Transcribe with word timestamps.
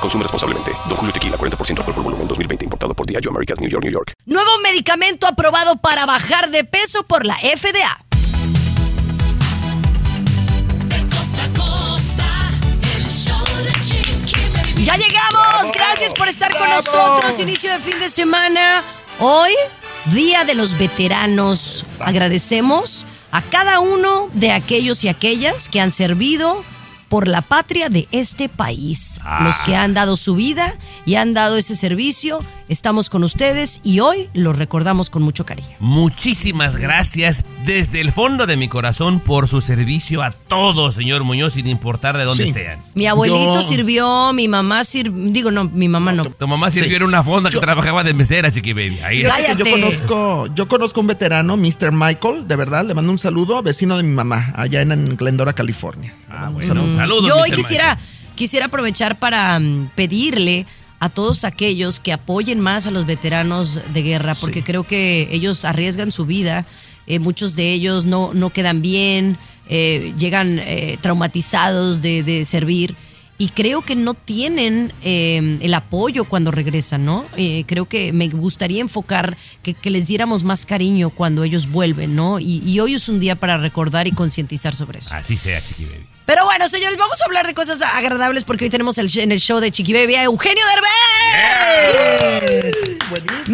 Consume 0.00 0.22
responsablemente. 0.24 0.72
Don 0.88 0.96
Julio 0.96 1.12
Tequila, 1.12 1.36
40% 1.36 1.78
alcohol 1.78 1.94
por 1.94 2.04
volumen, 2.04 2.26
2020. 2.26 2.64
Importado 2.64 2.94
por 2.94 3.06
Diageo 3.06 3.30
Americas, 3.30 3.60
New 3.60 3.68
York, 3.68 3.84
New 3.84 3.92
York. 3.92 4.12
Nuevo 4.26 4.58
medicamento 4.62 5.26
aprobado 5.26 5.76
para 5.76 6.06
bajar 6.06 6.50
de 6.50 6.64
peso 6.64 7.02
por 7.02 7.26
la 7.26 7.36
FDA. 7.36 8.04
Ya 14.82 14.96
llegamos. 14.96 15.72
Gracias 15.74 16.14
por 16.14 16.28
estar 16.28 16.56
con 16.56 16.68
nosotros. 16.70 17.38
Inicio 17.38 17.70
de 17.72 17.78
fin 17.80 17.98
de 17.98 18.08
semana. 18.08 18.82
Hoy, 19.18 19.52
Día 20.06 20.44
de 20.44 20.54
los 20.54 20.78
Veteranos. 20.78 22.00
Agradecemos 22.00 23.04
a 23.30 23.42
cada 23.42 23.80
uno 23.80 24.30
de 24.32 24.52
aquellos 24.52 25.04
y 25.04 25.08
aquellas 25.08 25.68
que 25.68 25.80
han 25.80 25.92
servido 25.92 26.64
por 27.10 27.28
la 27.28 27.42
patria 27.42 27.90
de 27.90 28.08
este 28.12 28.48
país. 28.48 29.20
Los 29.42 29.58
que 29.66 29.76
han 29.76 29.92
dado 29.92 30.16
su 30.16 30.36
vida 30.36 30.72
y 31.04 31.16
han 31.16 31.34
dado 31.34 31.58
ese 31.58 31.74
servicio, 31.74 32.38
estamos 32.70 33.10
con 33.10 33.24
ustedes 33.24 33.80
y 33.84 34.00
hoy 34.00 34.28
los 34.32 34.56
recordamos 34.56 35.10
con 35.10 35.22
mucho 35.22 35.44
cariño. 35.44 35.68
Muchísimas 35.80 36.76
gracias 36.76 37.44
desde 37.66 38.00
el 38.00 38.12
fondo 38.12 38.46
de 38.46 38.56
mi 38.56 38.68
corazón 38.68 39.20
por 39.20 39.48
su 39.48 39.60
servicio 39.60 40.22
a 40.22 40.30
todos, 40.30 40.94
señor 40.94 41.24
Muñoz, 41.24 41.54
sin 41.54 41.66
importar 41.66 42.16
de 42.16 42.24
dónde 42.24 42.44
Sí. 42.44 42.52
sean. 42.52 42.78
Mi 42.94 43.06
abuelito 43.06 43.54
Yo- 43.56 43.62
sirvió, 43.62 44.32
mi 44.32 44.48
mamá 44.48 44.84
sirvió, 44.84 45.32
digo 45.32 45.50
no, 45.50 45.64
mi 45.64 45.88
mamá 45.88 46.12
no. 46.12 46.24
Tu 46.24 46.46
mamá 46.48 46.70
sirvió 46.70 46.96
en 46.98 47.02
una 47.02 47.22
fonda 47.22 47.50
que 47.50 47.58
trabajaba 47.58 48.04
de 48.04 48.14
mesera, 48.14 48.50
chiqui 48.50 48.72
baby. 48.72 48.98
Ahí 49.00 49.22
yo 49.58 49.64
conozco, 49.70 50.46
yo 50.54 50.68
conozco 50.68 51.00
un 51.00 51.08
veterano, 51.08 51.56
Mr. 51.56 51.90
Michael, 51.92 52.46
de 52.48 52.56
verdad, 52.56 52.84
le 52.86 52.94
mando 52.94 53.10
un 53.12 53.18
saludo, 53.18 53.62
vecino 53.62 53.96
de 53.96 54.04
mi 54.04 54.14
mamá, 54.14 54.52
allá 54.56 54.80
en 54.80 55.16
Glendora, 55.16 55.52
California. 55.52 56.14
Ah, 56.30 56.50
mando 56.52 56.58
un 56.60 56.66
bueno, 56.66 56.94
saludo. 56.96 57.28
Yo 57.28 57.36
hoy 57.36 57.50
quisiera, 57.50 57.96
Michael. 57.96 58.34
quisiera 58.36 58.66
aprovechar 58.66 59.18
para 59.18 59.58
mm, 59.58 59.90
pedirle 59.96 60.66
a 61.00 61.08
todos 61.08 61.44
aquellos 61.44 61.98
que 61.98 62.12
apoyen 62.12 62.60
más 62.60 62.86
a 62.86 62.90
los 62.90 63.06
veteranos 63.06 63.80
de 63.92 64.02
guerra, 64.02 64.34
porque 64.34 64.62
creo 64.62 64.84
que 64.84 65.28
ellos 65.32 65.64
arriesgan 65.64 66.12
su 66.12 66.26
vida, 66.26 66.66
eh, 67.06 67.18
muchos 67.18 67.56
de 67.56 67.72
ellos 67.72 68.06
no, 68.06 68.32
no 68.34 68.50
quedan 68.50 68.82
bien, 68.82 69.36
eh, 69.68 70.12
llegan 70.18 70.58
eh, 70.58 70.98
traumatizados 71.00 72.02
de, 72.02 72.22
de 72.22 72.44
servir. 72.44 72.94
Y 73.38 73.48
creo 73.48 73.80
que 73.80 73.94
no 73.96 74.12
tienen 74.12 74.92
eh, 75.02 75.56
el 75.62 75.72
apoyo 75.72 76.26
cuando 76.26 76.50
regresan, 76.50 77.06
¿no? 77.06 77.24
Creo 77.66 77.86
que 77.86 78.12
me 78.12 78.28
gustaría 78.28 78.82
enfocar 78.82 79.34
que, 79.62 79.72
que 79.72 79.88
les 79.88 80.08
diéramos 80.08 80.44
más 80.44 80.66
cariño 80.66 81.08
cuando 81.08 81.42
ellos 81.42 81.70
vuelven, 81.70 82.14
¿no? 82.14 82.38
Y, 82.38 82.62
y 82.66 82.80
hoy 82.80 82.92
es 82.92 83.08
un 83.08 83.18
día 83.18 83.36
para 83.36 83.56
recordar 83.56 84.06
y 84.06 84.12
concientizar 84.12 84.74
sobre 84.74 84.98
eso. 84.98 85.14
Así 85.14 85.38
sea, 85.38 85.58
chiqui 85.62 85.86
baby. 85.86 86.04
Pero 86.30 86.44
bueno, 86.44 86.68
señores, 86.68 86.96
vamos 86.96 87.20
a 87.20 87.24
hablar 87.24 87.44
de 87.44 87.54
cosas 87.54 87.82
agradables 87.82 88.44
porque 88.44 88.62
hoy 88.62 88.70
tenemos 88.70 88.96
en 88.98 89.32
el 89.32 89.40
show 89.40 89.58
de 89.58 89.72
Chiqui 89.72 89.92
Baby 89.92 90.14
a 90.14 90.22
Eugenio 90.22 90.64
Derbez. 92.52 92.89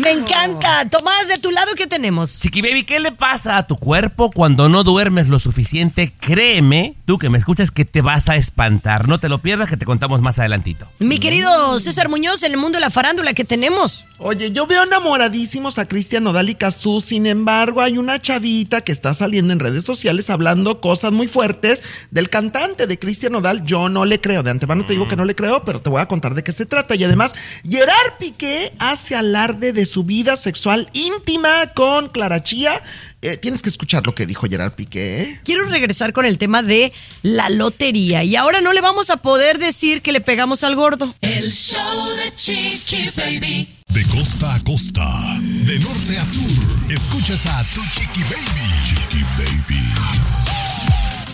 Me 0.06 0.12
encanta. 0.12 0.88
Tomás, 0.88 1.26
de 1.26 1.36
tu 1.38 1.50
lado, 1.50 1.72
¿qué 1.74 1.88
tenemos? 1.88 2.38
Chiqui 2.38 2.62
baby, 2.62 2.84
¿qué 2.84 3.00
le 3.00 3.10
pasa 3.10 3.58
a 3.58 3.66
tu 3.66 3.74
cuerpo 3.74 4.30
cuando 4.30 4.68
no 4.68 4.84
duermes 4.84 5.28
lo 5.28 5.40
suficiente? 5.40 6.12
Créeme, 6.20 6.94
tú 7.06 7.18
que 7.18 7.28
me 7.28 7.38
escuchas, 7.38 7.72
que 7.72 7.84
te 7.84 8.02
vas 8.02 8.28
a 8.28 8.36
espantar. 8.36 9.08
No 9.08 9.18
te 9.18 9.28
lo 9.28 9.42
pierdas, 9.42 9.68
que 9.68 9.76
te 9.76 9.84
contamos 9.84 10.22
más 10.22 10.38
adelantito. 10.38 10.86
Mi 11.00 11.18
querido 11.18 11.76
César 11.80 12.08
Muñoz, 12.08 12.44
en 12.44 12.52
el 12.52 12.58
mundo 12.58 12.76
de 12.76 12.82
la 12.82 12.90
farándula, 12.90 13.32
¿qué 13.32 13.42
tenemos? 13.42 14.04
Oye, 14.18 14.52
yo 14.52 14.68
veo 14.68 14.84
enamoradísimos 14.84 15.78
a 15.78 15.88
Cristian 15.88 16.22
Nodal 16.22 16.50
y 16.50 16.54
Cazú, 16.54 17.00
sin 17.00 17.26
embargo, 17.26 17.80
hay 17.80 17.98
una 17.98 18.20
chavita 18.20 18.82
que 18.82 18.92
está 18.92 19.12
saliendo 19.12 19.52
en 19.52 19.58
redes 19.58 19.84
sociales 19.84 20.30
hablando 20.30 20.80
cosas 20.80 21.10
muy 21.10 21.26
fuertes 21.26 21.82
del 22.12 22.30
cantante 22.30 22.86
de 22.86 22.96
Cristian 22.96 23.32
Nodal. 23.32 23.64
Yo 23.64 23.88
no 23.88 24.04
le 24.04 24.20
creo, 24.20 24.44
de 24.44 24.52
antemano 24.52 24.86
te 24.86 24.92
digo 24.92 25.08
que 25.08 25.16
no 25.16 25.24
le 25.24 25.34
creo, 25.34 25.64
pero 25.64 25.82
te 25.82 25.90
voy 25.90 26.00
a 26.00 26.06
contar 26.06 26.34
de 26.34 26.44
qué 26.44 26.52
se 26.52 26.64
trata. 26.64 26.94
Y 26.94 27.02
además, 27.02 27.34
Gerard 27.68 28.18
Piqué 28.20 28.72
hace 28.78 29.16
alarde 29.16 29.72
de 29.72 29.84
su 29.84 29.95
vida 30.04 30.36
sexual 30.36 30.88
íntima 30.92 31.72
con 31.74 32.08
Clara 32.08 32.42
Chía. 32.42 32.82
Eh, 33.22 33.36
tienes 33.36 33.62
que 33.62 33.68
escuchar 33.68 34.06
lo 34.06 34.14
que 34.14 34.26
dijo 34.26 34.46
Gerard 34.48 34.72
Piqué. 34.72 35.22
¿eh? 35.22 35.40
Quiero 35.44 35.66
regresar 35.66 36.12
con 36.12 36.26
el 36.26 36.38
tema 36.38 36.62
de 36.62 36.92
la 37.22 37.48
lotería. 37.48 38.22
Y 38.24 38.36
ahora 38.36 38.60
no 38.60 38.72
le 38.72 38.80
vamos 38.80 39.10
a 39.10 39.16
poder 39.16 39.58
decir 39.58 40.02
que 40.02 40.12
le 40.12 40.20
pegamos 40.20 40.64
al 40.64 40.76
gordo. 40.76 41.14
El 41.20 41.50
show 41.50 42.08
de 42.16 42.34
Chiqui 42.34 43.10
Baby. 43.16 43.68
De 43.88 44.02
costa 44.04 44.54
a 44.54 44.60
costa, 44.60 45.38
de 45.40 45.78
norte 45.78 46.18
a 46.18 46.24
sur, 46.24 46.90
escuchas 46.90 47.46
a 47.46 47.64
tu 47.72 47.80
chiqui 47.94 48.20
baby. 48.24 48.84
Chiqui 48.84 49.22
baby. 49.38 49.82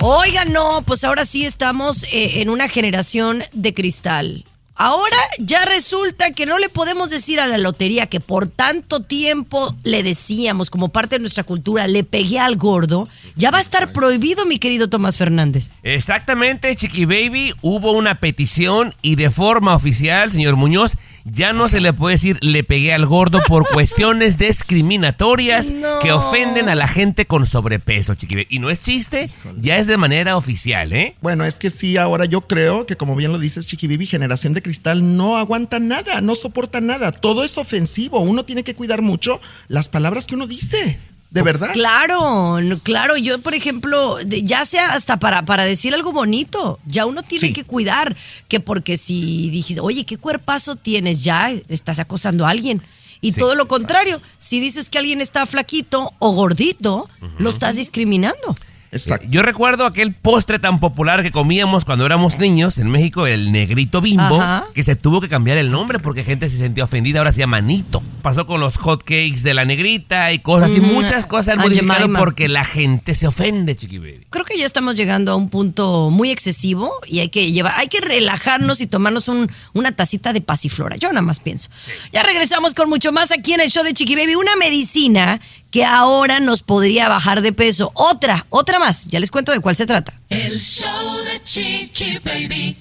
Oigan, 0.01 0.53
no, 0.53 0.83
pues 0.83 1.03
ahora 1.03 1.25
sí 1.25 1.45
estamos 1.45 2.05
eh, 2.05 2.41
en 2.41 2.51
una 2.51 2.69
generación 2.69 3.43
de 3.53 3.73
cristal. 3.73 4.45
Ahora 4.75 5.17
ya 5.39 5.65
resulta 5.67 6.31
que 6.31 6.47
no 6.47 6.59
le 6.59 6.69
podemos 6.69 7.11
decir 7.11 7.41
a 7.41 7.47
la 7.47 7.59
lotería 7.59 8.07
que 8.07 8.21
por 8.21 8.47
tanto 8.49 9.01
tiempo 9.03 9.75
le 9.85 10.03
decíamos 10.03 10.71
como 10.71 10.89
parte 10.89 11.17
de 11.17 11.21
nuestra 11.21 11.45
cultura, 11.45 11.87
le 11.87 12.05
pegué 12.05 12.39
al 12.39 12.57
gordo, 12.57 13.09
ya 13.37 13.51
va 13.51 13.59
a 13.59 13.61
estar 13.61 13.93
prohibido, 13.93 14.47
mi 14.47 14.59
querido 14.59 14.89
Tomás 14.89 15.19
Fernández. 15.19 15.71
Exactamente, 15.83 16.75
Chiqui 16.75 17.05
Baby, 17.05 17.53
hubo 17.61 17.93
una 17.93 18.19
petición 18.19 18.95
y 19.03 19.17
de 19.17 19.31
forma 19.31 19.75
oficial, 19.75 20.33
señor 20.33 20.57
Muñoz, 20.57 20.97
ya 21.25 21.53
no 21.53 21.69
se 21.69 21.81
le 21.81 21.93
puede 21.93 22.15
decir 22.15 22.39
le 22.41 22.65
pegué 22.65 22.93
al 22.95 23.07
gordo 23.07 23.41
por 23.47 23.69
cuestiones 23.73 24.39
discriminatorias 24.39 25.71
No. 25.71 25.99
que 26.01 26.13
ofenden 26.13 26.69
a 26.69 26.75
la 26.75 26.89
gente 26.89 27.27
con 27.27 27.47
sobrepeso, 27.47 28.15
Chiqui 28.15 28.35
Baby. 28.37 28.47
Y 28.51 28.59
no 28.59 28.71
es 28.71 28.81
chiste, 28.81 29.31
ya 29.61 29.77
es 29.77 29.87
de 29.87 29.97
manera 29.97 30.37
oficial, 30.37 30.93
¿eh? 30.93 31.15
Bueno, 31.21 31.45
es 31.45 31.59
que 31.59 31.71
sí, 31.71 31.97
ahora 31.97 32.25
yo 32.25 32.43
creo 32.43 32.87
que 32.87 32.97
como 32.97 33.15
bien 33.17 33.33
lo 33.33 33.39
dices, 33.39 33.67
Chiqui 33.67 33.87
Bibi, 33.87 34.07
generación 34.07 34.55
de 34.55 34.62
cristal 34.63 35.17
no 35.17 35.37
aguanta 35.37 35.79
nada, 35.79 36.21
no 36.21 36.35
soporta 36.35 36.81
nada. 36.81 37.13
Todo 37.13 37.45
es 37.45 37.59
ofensivo. 37.59 38.21
Uno 38.21 38.45
tiene 38.45 38.65
que 38.65 38.75
cuidar 38.75 39.03
mucho 39.03 39.41
las 39.69 39.89
palabras 39.89 40.27
que 40.27 40.35
uno 40.35 40.47
dice. 40.47 40.99
De 41.31 41.41
verdad. 41.43 41.71
Claro, 41.73 42.59
claro, 42.83 43.17
yo 43.17 43.41
por 43.41 43.55
ejemplo, 43.55 44.19
ya 44.21 44.65
sea 44.67 44.93
hasta 44.93 45.17
para, 45.19 45.47
para 45.47 45.65
decir 45.65 45.95
algo 45.95 46.13
bonito, 46.13 46.79
ya 46.87 47.07
uno 47.07 47.23
tiene 47.23 47.49
Sí. 47.49 47.53
que 47.55 47.65
cuidar, 47.65 48.15
que 48.49 48.61
porque 48.61 48.99
si 48.99 49.49
dijiste, 49.49 49.81
oye, 49.81 50.05
¿qué 50.05 50.19
cuerpazo 50.19 50.77
tienes? 50.77 51.25
Ya 51.25 51.51
estás 51.69 51.99
acosando 52.01 52.47
a 52.47 52.51
alguien. 52.51 52.83
Y 53.23 53.33
Sí, 53.33 53.39
todo 53.41 53.55
lo 53.55 53.67
contrario, 53.67 54.21
si 54.37 54.61
dices 54.61 54.91
que 54.91 54.99
alguien 54.99 55.23
está 55.23 55.47
flaquito 55.47 56.13
o 56.19 56.33
gordito, 56.33 57.09
lo 57.39 57.49
estás 57.49 57.77
discriminando. 57.77 58.55
Exacto. 58.93 59.27
Yo 59.31 59.43
recuerdo 59.43 59.87
aquel 59.87 60.13
postre 60.13 60.59
tan 60.59 60.79
popular 60.79 61.23
que 61.23 61.31
comíamos 61.31 61.85
cuando 61.85 62.05
éramos 62.07 62.39
niños 62.39 62.77
en 62.79 62.89
México, 62.91 63.27
el 63.27 63.51
negrito 63.51 64.01
bimbo, 64.03 64.41
Ajá. 64.41 64.67
que 64.75 64.83
se 64.83 64.97
tuvo 64.97 65.21
que 65.21 65.29
cambiar 65.31 65.57
el 65.59 65.71
nombre 65.71 65.99
porque 65.99 66.25
gente 66.25 66.49
se 66.51 66.59
sentía 66.59 66.85
ofendida, 66.85 67.19
ahora 67.21 67.33
se 67.33 67.39
llama 67.41 67.61
Nito. 67.63 68.03
Pasó 68.21 68.47
con 68.47 68.61
los 68.61 68.77
hot 68.77 69.03
cakes 69.03 69.43
de 69.43 69.55
la 69.55 69.65
negrita 69.65 70.31
y 70.33 70.39
cosas, 70.39 70.77
y 70.77 70.81
muchas 70.81 71.27
cosas 71.27 71.55
han 71.57 71.59
modificado 71.61 72.13
porque 72.13 72.49
la 72.49 72.65
gente 72.65 73.15
se 73.15 73.27
ofende, 73.27 73.75
chiqui 73.75 73.99
baby. 73.99 74.27
Creo 74.31 74.45
que 74.45 74.57
ya 74.59 74.67
estamos 74.67 74.95
llegando 74.95 75.33
a 75.33 75.37
un 75.37 75.49
punto 75.49 76.11
muy 76.11 76.31
excesivo 76.31 76.93
y 77.07 77.19
hay 77.21 77.31
que 77.31 77.51
llevar, 77.51 77.73
hay 77.79 77.89
que 77.89 78.01
relajarnos 78.01 78.81
y 78.81 78.87
tomarnos 78.87 79.27
un- 79.29 79.51
una 79.73 79.93
tacita 79.93 80.33
de 80.33 80.41
pasiflora. 80.43 80.97
Yo 80.97 81.09
nada 81.09 81.23
más 81.23 81.41
pienso. 81.41 81.71
Ya 82.13 82.23
regresamos 82.23 82.75
con 82.75 82.89
mucho 82.89 83.11
más 83.11 83.33
aquí 83.33 83.55
en 83.55 83.61
el 83.63 83.71
show 83.71 83.83
de 83.85 83.93
Chiqui 83.95 84.15
Baby. 84.15 84.35
Una 84.35 84.55
medicina 84.57 85.41
que 85.73 85.85
ahora 85.85 86.39
nos 86.39 86.63
podría 86.63 87.09
bajar 87.09 87.41
de 87.41 87.53
peso. 87.53 87.91
Otra, 87.95 88.47
otra 88.51 88.79
más. 88.79 89.07
Ya 89.09 89.19
les 89.19 89.31
cuento 89.31 89.51
de 89.51 89.59
cuál 89.59 89.75
se 89.75 89.87
trata. 89.87 90.13
El 90.29 90.61
show 90.61 91.17
de 91.25 91.43
Chiqui 91.43 92.19
Baby. 92.19 92.77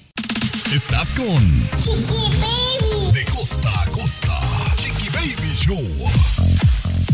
Estás 0.72 1.12
con 1.12 1.60
De 3.12 3.24
costa 3.24 3.82
a 3.82 3.86
costa, 3.90 4.40
Chiqui 4.76 5.08
Baby 5.08 5.54
Show. 5.54 5.82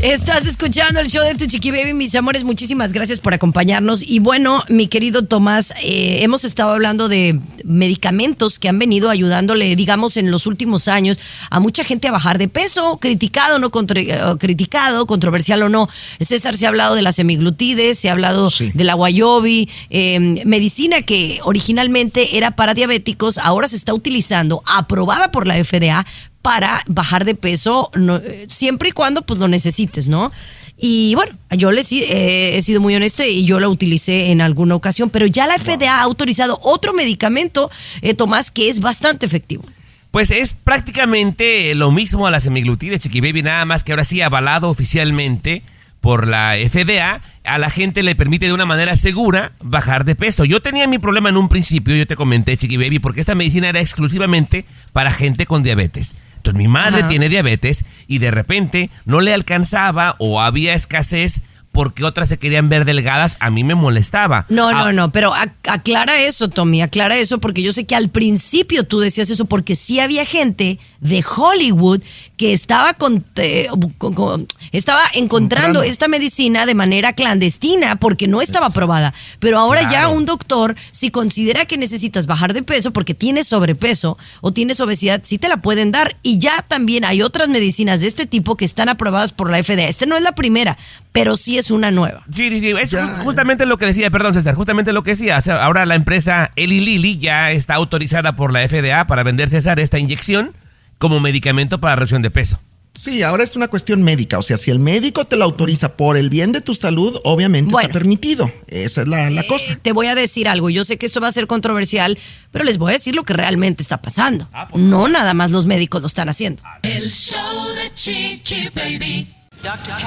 Estás 0.00 0.46
escuchando 0.46 1.00
el 1.00 1.08
show 1.08 1.24
de 1.24 1.34
tu 1.34 1.46
Chiqui 1.46 1.72
Baby, 1.72 1.92
mis 1.92 2.14
amores. 2.14 2.44
Muchísimas 2.44 2.92
gracias 2.92 3.18
por 3.18 3.34
acompañarnos. 3.34 4.00
Y 4.00 4.20
bueno, 4.20 4.62
mi 4.68 4.86
querido 4.86 5.24
Tomás, 5.24 5.74
eh, 5.82 6.20
hemos 6.22 6.44
estado 6.44 6.70
hablando 6.72 7.08
de 7.08 7.40
medicamentos 7.64 8.60
que 8.60 8.68
han 8.68 8.78
venido 8.78 9.10
ayudándole, 9.10 9.74
digamos, 9.74 10.16
en 10.16 10.30
los 10.30 10.46
últimos 10.46 10.86
años 10.86 11.18
a 11.50 11.58
mucha 11.58 11.82
gente 11.82 12.06
a 12.06 12.12
bajar 12.12 12.38
de 12.38 12.46
peso, 12.46 12.98
criticado, 13.00 13.58
no 13.58 13.70
Contra- 13.72 14.00
eh, 14.00 14.36
criticado, 14.38 15.04
controversial 15.08 15.64
o 15.64 15.68
no. 15.68 15.88
César 16.20 16.54
se 16.56 16.66
ha 16.66 16.68
hablado 16.68 16.94
de 16.94 17.02
las 17.02 17.16
semiglutides, 17.16 17.98
se 17.98 18.08
ha 18.08 18.12
hablado 18.12 18.52
Sí. 18.52 18.70
de 18.72 18.84
la 18.84 18.94
guayobi, 18.94 19.68
eh, 19.90 20.20
medicina 20.46 21.02
que 21.02 21.40
originalmente 21.42 22.36
era 22.36 22.52
para 22.52 22.72
diabéticos, 22.72 23.36
ahora 23.38 23.66
se 23.66 23.74
está 23.74 23.94
utilizando, 23.94 24.62
aprobada 24.64 25.32
por 25.32 25.48
la 25.48 25.56
FDA 25.56 26.06
para 26.48 26.80
bajar 26.86 27.26
de 27.26 27.34
peso, 27.34 27.90
no- 27.94 28.16
eh, 28.16 28.46
siempre 28.48 28.88
y 28.88 28.92
cuando 28.92 29.20
pues 29.20 29.38
lo 29.38 29.48
necesites, 29.48 30.08
¿no? 30.08 30.32
Y 30.78 31.14
bueno, 31.14 31.36
yo 31.50 31.70
les 31.72 31.92
eh, 31.92 32.56
he 32.56 32.62
sido 32.62 32.80
muy 32.80 32.94
honesto 32.94 33.22
y 33.22 33.44
yo 33.44 33.60
lo 33.60 33.68
utilicé 33.68 34.30
en 34.30 34.40
alguna 34.40 34.74
ocasión, 34.74 35.10
pero 35.10 35.26
ya 35.26 35.46
la 35.46 35.58
FDA 35.58 35.96
ha 35.98 36.00
autorizado 36.00 36.58
otro 36.62 36.94
medicamento, 36.94 37.70
eh, 38.00 38.14
Tomás, 38.14 38.50
que 38.50 38.70
es 38.70 38.80
bastante 38.80 39.26
efectivo. 39.26 39.62
Pues 40.10 40.30
es 40.30 40.54
prácticamente 40.54 41.74
lo 41.74 41.90
mismo 41.92 42.26
a 42.26 42.30
la 42.30 42.40
semiglutide, 42.40 42.98
Chiqui 42.98 43.20
Baby, 43.20 43.42
nada 43.42 43.66
más 43.66 43.84
que 43.84 43.92
ahora 43.92 44.04
sí 44.04 44.22
avalado 44.22 44.70
oficialmente 44.70 45.62
por 46.00 46.26
la 46.26 46.54
FDA, 46.56 47.20
a 47.44 47.58
la 47.58 47.68
gente 47.70 48.02
le 48.02 48.14
permite 48.14 48.46
de 48.46 48.52
una 48.54 48.64
manera 48.64 48.96
segura 48.96 49.52
bajar 49.60 50.04
de 50.06 50.14
peso. 50.14 50.46
Yo 50.46 50.62
tenía 50.62 50.86
mi 50.86 50.98
problema 50.98 51.28
en 51.28 51.36
un 51.36 51.48
principio, 51.50 51.94
yo 51.94 52.06
te 52.06 52.16
comenté, 52.16 52.56
Chiqui 52.56 52.78
Baby, 52.78 53.00
porque 53.00 53.20
esta 53.20 53.34
medicina 53.34 53.68
era 53.68 53.80
exclusivamente 53.80 54.64
para 54.92 55.10
gente 55.10 55.44
con 55.44 55.62
diabetes. 55.62 56.14
Entonces 56.38 56.58
mi 56.58 56.68
madre 56.68 57.00
Ajá. 57.00 57.08
tiene 57.08 57.28
diabetes 57.28 57.84
y 58.06 58.18
de 58.18 58.30
repente 58.30 58.90
no 59.04 59.20
le 59.20 59.34
alcanzaba 59.34 60.16
o 60.18 60.40
había 60.40 60.74
escasez 60.74 61.42
porque 61.70 62.02
otras 62.02 62.28
se 62.30 62.38
querían 62.38 62.68
ver 62.70 62.84
delgadas, 62.86 63.36
a 63.40 63.50
mí 63.50 63.62
me 63.62 63.74
molestaba. 63.76 64.46
No, 64.48 64.68
Ah, 64.70 64.72
no, 64.86 64.92
no, 64.92 65.12
pero 65.12 65.32
ac- 65.34 65.52
aclara 65.68 66.18
eso, 66.20 66.48
Tommy, 66.48 66.80
aclara 66.82 67.16
eso, 67.18 67.38
porque 67.38 67.62
yo 67.62 67.72
sé 67.72 67.84
que 67.84 67.94
al 67.94 68.08
principio 68.08 68.82
tú 68.84 68.98
decías 68.98 69.30
eso, 69.30 69.44
porque 69.44 69.76
sí 69.76 70.00
había 70.00 70.24
gente 70.24 70.78
de 71.00 71.24
Hollywood 71.24 72.02
que 72.36 72.52
estaba 72.52 72.94
con, 72.94 73.24
eh, 73.36 73.68
con- 73.98 74.14
con- 74.14 74.46
estaba 74.72 75.02
encontrando 75.14 75.66
Comprando. 75.78 75.82
esta 75.82 76.08
medicina 76.08 76.66
de 76.66 76.74
manera 76.74 77.12
clandestina 77.12 77.96
porque 77.96 78.26
no 78.28 78.42
estaba 78.42 78.66
aprobada. 78.66 79.14
Pero 79.38 79.58
ahora 79.58 79.90
ya 79.90 80.08
un 80.08 80.26
doctor, 80.26 80.74
si 80.90 81.10
considera 81.10 81.66
que 81.66 81.76
necesitas 81.76 82.26
bajar 82.26 82.52
de 82.52 82.62
peso 82.62 82.92
porque 82.92 83.14
tienes 83.14 83.46
sobrepeso 83.48 84.18
o 84.40 84.52
tienes 84.52 84.80
obesidad, 84.80 85.20
sí 85.24 85.38
te 85.38 85.48
la 85.48 85.58
pueden 85.58 85.90
dar. 85.92 86.16
Y 86.22 86.38
ya 86.38 86.64
también 86.66 87.04
hay 87.04 87.22
otras 87.22 87.48
medicinas 87.48 88.00
de 88.00 88.06
este 88.08 88.26
tipo 88.26 88.56
que 88.56 88.64
están 88.64 88.88
aprobadas 88.88 89.32
por 89.32 89.50
la 89.50 89.58
FDA. 89.62 89.88
Esta 89.88 90.06
no 90.06 90.16
es 90.16 90.22
la 90.22 90.32
primera, 90.32 90.76
pero 91.12 91.36
sí 91.36 91.58
es 91.58 91.70
una 91.70 91.90
nueva. 91.90 92.22
Sí, 92.32 92.48
sí, 92.50 92.60
sí. 92.60 92.70
Es 92.70 92.90
Ya. 92.90 93.06
just- 93.06 93.18
justamente 93.22 93.66
lo 93.66 93.78
que 93.78 93.86
decía, 93.86 94.10
perdón 94.10 94.34
César, 94.34 94.54
justamente 94.54 94.92
lo 94.92 95.02
que 95.02 95.10
decía. 95.12 95.38
O 95.38 95.40
sea, 95.40 95.64
ahora 95.64 95.86
la 95.86 95.94
empresa 95.94 96.50
Eli 96.56 96.80
Lilly 96.80 97.18
ya 97.18 97.50
está 97.52 97.74
autorizada 97.74 98.34
por 98.36 98.52
la 98.52 98.62
FDA 98.62 99.06
para 99.06 99.22
vender 99.22 99.48
César 99.50 99.78
esta 99.80 99.98
inyección 99.98 100.52
como 100.98 101.20
medicamento 101.20 101.78
para 101.78 101.96
reducción 101.96 102.22
de 102.22 102.30
peso. 102.30 102.60
Sí, 102.94 103.22
ahora 103.22 103.44
es 103.44 103.54
una 103.54 103.68
cuestión 103.68 104.02
médica. 104.02 104.38
O 104.38 104.42
sea, 104.42 104.56
si 104.56 104.72
el 104.72 104.80
médico 104.80 105.24
te 105.24 105.36
lo 105.36 105.44
autoriza 105.44 105.96
por 105.96 106.16
el 106.16 106.30
bien 106.30 106.50
de 106.50 106.60
tu 106.60 106.74
salud, 106.74 107.20
obviamente 107.22 107.70
Bueno. 107.70 107.86
está 107.86 107.92
permitido. 107.92 108.50
Esa 108.66 109.02
es 109.02 109.08
la, 109.08 109.30
la 109.30 109.44
cosa. 109.46 109.74
Eh, 109.74 109.78
te 109.80 109.92
voy 109.92 110.08
a 110.08 110.16
decir 110.16 110.48
algo. 110.48 110.68
Yo 110.68 110.82
sé 110.82 110.96
que 110.98 111.06
esto 111.06 111.20
va 111.20 111.28
a 111.28 111.30
ser 111.30 111.46
controversial, 111.46 112.18
pero 112.50 112.64
les 112.64 112.76
voy 112.78 112.90
a 112.90 112.92
decir 112.94 113.14
lo 113.14 113.22
que 113.22 113.34
realmente 113.34 113.84
está 113.84 113.98
pasando. 114.02 114.48
Ah, 114.52 114.66
pues. 114.68 114.82
No 114.82 115.06
nada 115.06 115.32
más 115.32 115.52
los 115.52 115.66
médicos 115.66 116.00
lo 116.00 116.08
están 116.08 116.28
haciendo. 116.28 116.60
El 116.82 117.08
show 117.08 117.68
de 117.76 117.94
Chiqui 117.94 118.68
Baby. 118.74 119.32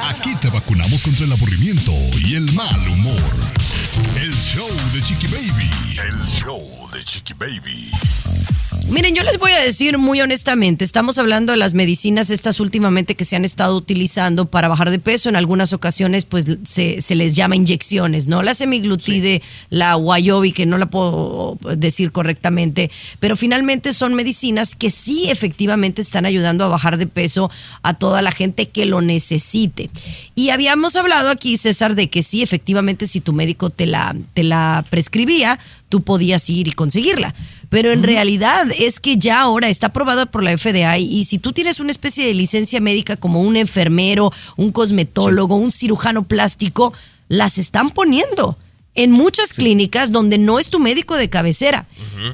Aquí 0.10 0.36
te 0.42 0.50
vacunamos 0.50 1.02
contra 1.02 1.26
el 1.26 1.32
aburrimiento 1.32 1.92
y 2.26 2.36
el 2.36 2.52
mal 2.54 2.76
humor. 2.90 3.32
El 4.22 4.34
show 4.34 4.68
de 4.94 5.02
Chiqui 5.02 5.28
Baby. 5.28 5.70
El 6.10 6.26
show 6.28 6.62
de 6.94 7.04
Chiqui 7.06 7.34
Baby. 7.36 7.92
Miren, 8.90 9.16
yo 9.16 9.24
les 9.24 9.38
voy 9.38 9.52
a 9.52 9.60
decir 9.60 9.98
muy 9.98 10.20
honestamente, 10.22 10.84
estamos 10.84 11.18
hablando 11.18 11.54
de 11.54 11.58
las 11.58 11.74
medicinas 11.74 12.30
estas 12.30 12.60
últimamente 12.60 13.16
que 13.16 13.24
se 13.24 13.36
han 13.36 13.46
estado 13.46 13.78
utilizando 13.78 14.48
para 14.48 14.68
bajar 14.68 14.90
de 14.90 15.00
peso. 15.00 15.30
En 15.30 15.38
algunas 15.38 15.72
ocasiones, 15.72 16.26
pues 16.26 16.46
se, 16.66 17.00
se 17.00 17.16
les 17.16 17.36
llama 17.36 17.56
inyecciones, 17.56 18.28
¿no? 18.28 18.42
La 18.42 18.54
semiglutide, 18.54 19.42
la 19.70 19.96
Wayobi, 19.96 20.52
que 20.52 20.66
no 20.66 20.78
la 20.78 20.88
puedo 20.88 21.58
decir 21.78 22.12
correctamente, 22.12 22.92
pero 23.20 23.38
finalmente 23.38 23.94
son 23.94 24.14
medicinas 24.14 24.76
que 24.76 24.90
sí 24.90 25.30
efectivamente 25.30 26.02
están 26.02 26.26
ayudando 26.26 26.66
a 26.66 26.68
bajar 26.68 26.98
de 26.98 27.08
peso 27.08 27.50
a 27.84 27.94
toda 27.94 28.22
la 28.22 28.32
gente 28.32 28.68
que 28.68 28.86
lo 28.86 29.02
necesite. 29.02 29.90
Y 30.36 30.50
habíamos 30.50 30.96
hablado 30.96 31.30
aquí, 31.30 31.56
César, 31.58 31.96
de 31.96 32.10
que 32.10 32.24
sí, 32.24 32.42
efectivamente, 32.42 33.08
si 33.08 33.22
tu 33.22 33.32
médico 33.32 33.70
te 33.70 33.86
la, 33.86 34.16
te 34.34 34.44
la 34.44 34.86
prescribía, 34.90 35.60
tú 35.88 36.02
podías 36.02 36.50
ir 36.50 36.68
y 36.68 36.72
conseguirla. 36.72 37.36
Pero 37.72 37.94
en 37.94 38.04
realidad 38.04 38.68
es 38.78 39.00
que 39.00 39.16
ya 39.16 39.40
ahora 39.40 39.70
está 39.70 39.88
aprobada 39.88 40.26
por 40.26 40.44
la 40.44 40.58
FDA 40.58 40.98
y, 40.98 41.24
si 41.24 41.40
tú 41.40 41.54
tienes 41.54 41.80
una 41.80 41.92
especie 41.92 42.26
de 42.26 42.34
licencia 42.34 42.82
médica 42.82 43.16
como 43.16 43.40
un 43.40 43.56
enfermero, 43.56 44.34
un 44.58 44.74
cosmetólogo, 44.74 45.56
un 45.56 45.72
cirujano 45.72 46.24
plástico, 46.24 46.92
las 47.30 47.58
están 47.58 47.92
poniendo 47.92 48.58
en 48.94 49.12
muchas 49.12 49.54
clínicas 49.54 50.12
donde 50.12 50.38
no 50.38 50.60
es 50.60 50.70
tu 50.70 50.80
médico 50.80 51.16
de 51.16 51.30
cabecera. 51.30 51.86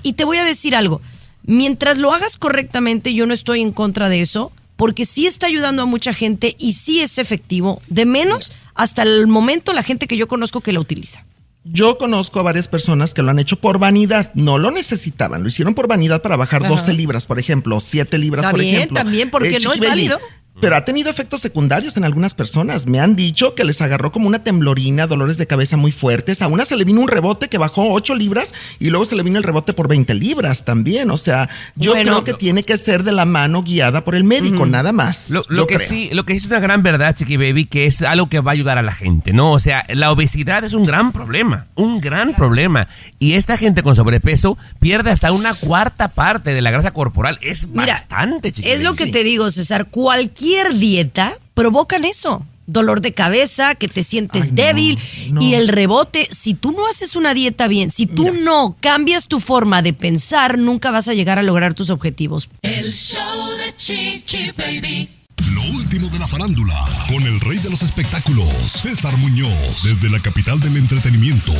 Y 0.01 0.13
te 0.13 0.25
voy 0.25 0.39
a 0.39 0.43
decir 0.43 0.75
algo, 0.75 1.01
mientras 1.43 1.99
lo 1.99 2.13
hagas 2.13 2.37
correctamente, 2.37 3.13
yo 3.13 3.27
no 3.27 3.35
estoy 3.35 3.61
en 3.61 3.71
contra 3.71 4.09
de 4.09 4.21
eso, 4.21 4.51
porque 4.75 5.05
sí 5.05 5.27
está 5.27 5.45
ayudando 5.45 5.83
a 5.83 5.85
mucha 5.85 6.13
gente 6.13 6.55
y 6.57 6.73
sí 6.73 7.01
es 7.01 7.19
efectivo, 7.19 7.79
de 7.89 8.07
menos 8.07 8.53
hasta 8.73 9.03
el 9.03 9.27
momento 9.27 9.71
la 9.73 9.83
gente 9.83 10.07
que 10.07 10.17
yo 10.17 10.27
conozco 10.27 10.61
que 10.61 10.73
la 10.73 10.79
utiliza. 10.79 11.26
Yo 11.71 11.97
conozco 11.97 12.39
a 12.39 12.43
varias 12.43 12.67
personas 12.67 13.13
que 13.13 13.21
lo 13.21 13.31
han 13.31 13.39
hecho 13.39 13.57
por 13.57 13.79
vanidad. 13.79 14.31
No 14.33 14.57
lo 14.57 14.71
necesitaban. 14.71 15.41
Lo 15.43 15.49
hicieron 15.49 15.75
por 15.75 15.87
vanidad 15.87 16.21
para 16.21 16.37
bajar 16.37 16.63
Ajá. 16.63 16.69
12 16.73 16.93
libras, 16.93 17.25
por 17.25 17.39
ejemplo, 17.39 17.79
7 17.79 18.17
libras, 18.17 18.43
Está 18.43 18.51
por 18.51 18.59
bien, 18.61 18.75
ejemplo. 18.75 18.95
también, 18.95 19.29
porque 19.29 19.51
no 19.59 19.73
Chiqui 19.73 19.83
es 19.85 19.89
válido. 19.89 20.19
Pero 20.59 20.75
ha 20.75 20.85
tenido 20.85 21.11
efectos 21.11 21.41
secundarios 21.41 21.97
en 21.97 22.03
algunas 22.03 22.33
personas. 22.33 22.87
Me 22.87 22.99
han 22.99 23.15
dicho 23.15 23.53
que 23.53 23.63
les 23.63 23.79
agarró 23.81 24.11
como 24.11 24.27
una 24.27 24.43
temblorina, 24.43 25.05
dolores 25.05 25.37
de 25.37 25.45
cabeza 25.45 25.77
muy 25.77 25.91
fuertes. 25.91 26.41
A 26.41 26.47
una 26.47 26.65
se 26.65 26.75
le 26.75 26.83
vino 26.83 26.99
un 26.99 27.07
rebote 27.07 27.47
que 27.47 27.59
bajó 27.59 27.91
8 27.93 28.15
libras 28.15 28.55
y 28.79 28.89
luego 28.89 29.05
se 29.05 29.15
le 29.15 29.21
vino 29.21 29.37
el 29.37 29.43
rebote 29.43 29.73
por 29.73 29.87
20 29.87 30.15
libras 30.15 30.65
también. 30.65 31.11
O 31.11 31.17
sea, 31.17 31.47
yo 31.75 31.91
Bueno. 31.91 32.11
creo 32.11 32.23
que 32.23 32.33
tiene 32.33 32.63
que 32.63 32.75
ser 32.79 33.03
de 33.03 33.11
la 33.11 33.25
mano 33.25 33.61
guiada 33.61 34.03
por 34.03 34.15
el 34.15 34.23
médico, 34.23 34.65
nada 34.65 34.91
más. 34.93 35.29
Lo, 35.29 35.43
lo 35.49 35.67
que 35.67 35.75
creo. 35.75 35.87
sí, 35.87 36.09
lo 36.13 36.25
que 36.25 36.33
sí 36.33 36.39
es 36.39 36.45
una 36.47 36.59
gran 36.59 36.81
verdad, 36.81 37.15
Chiqui 37.15 37.37
Baby, 37.37 37.65
que 37.65 37.85
es 37.85 38.01
algo 38.01 38.27
que 38.27 38.39
va 38.39 38.49
a 38.51 38.53
ayudar 38.53 38.79
a 38.79 38.81
la 38.81 38.93
gente, 38.93 39.33
¿no? 39.33 39.51
O 39.51 39.59
sea, 39.59 39.85
la 39.93 40.11
obesidad 40.11 40.63
es 40.63 40.73
un 40.73 40.83
gran 40.83 41.11
problema, 41.11 41.67
un 41.75 42.01
gran 42.01 42.35
problema. 42.35 42.87
Y 43.19 43.33
esta 43.33 43.57
gente 43.57 43.83
con 43.83 43.95
sobrepeso 43.95 44.57
pierde 44.79 45.11
hasta 45.11 45.31
una 45.31 45.53
cuarta 45.53 46.07
parte 46.07 46.55
de 46.55 46.61
la 46.61 46.71
grasa 46.71 46.91
corporal. 46.91 47.37
Es 47.43 47.67
Mira, 47.67 47.93
bastante, 47.93 48.51
Chiqui 48.51 48.67
Es 48.69 48.81
lo 48.83 48.95
que 48.95 49.05
te 49.07 49.23
digo, 49.23 49.51
César. 49.51 49.85
Cualquier 49.91 50.46
dieta 50.73 51.37
provocan 51.53 52.05
eso. 52.05 52.45
Dolor 52.69 52.99
de 52.99 53.13
cabeza, 53.13 53.75
que 53.75 53.87
te 53.87 54.03
sientes 54.03 54.45
Ay, 54.45 54.51
débil 54.51 54.99
no. 55.31 55.41
y 55.41 55.53
el 55.53 55.69
rebote. 55.69 56.27
Si 56.29 56.53
tú 56.53 56.73
no 56.73 56.85
haces 56.87 57.15
una 57.15 57.33
dieta 57.33 57.69
bien, 57.69 57.91
si 57.91 58.05
tú 58.05 58.33
no 58.33 58.75
cambias 58.81 59.29
tu 59.29 59.39
forma 59.39 59.81
de 59.81 59.93
pensar, 59.93 60.57
nunca 60.57 60.91
vas 60.91 61.07
a 61.07 61.13
llegar 61.13 61.39
a 61.39 61.43
lograr 61.43 61.73
tus 61.73 61.89
objetivos. 61.89 62.49
El 62.63 62.91
show 62.91 63.21
de 63.57 63.73
Chiqui 63.75 64.51
Baby. 64.51 65.09
Lo 65.57 65.63
último 65.75 66.07
de 66.09 66.19
la 66.19 66.27
farándula, 66.27 66.85
con 67.07 67.23
el 67.23 67.39
rey 67.39 67.57
de 67.57 67.71
los 67.71 67.81
espectáculos, 67.81 68.47
César 68.47 69.17
Muñoz, 69.17 69.81
desde 69.81 70.07
la 70.07 70.19
capital 70.19 70.59
del 70.59 70.77
entretenimiento, 70.77 71.51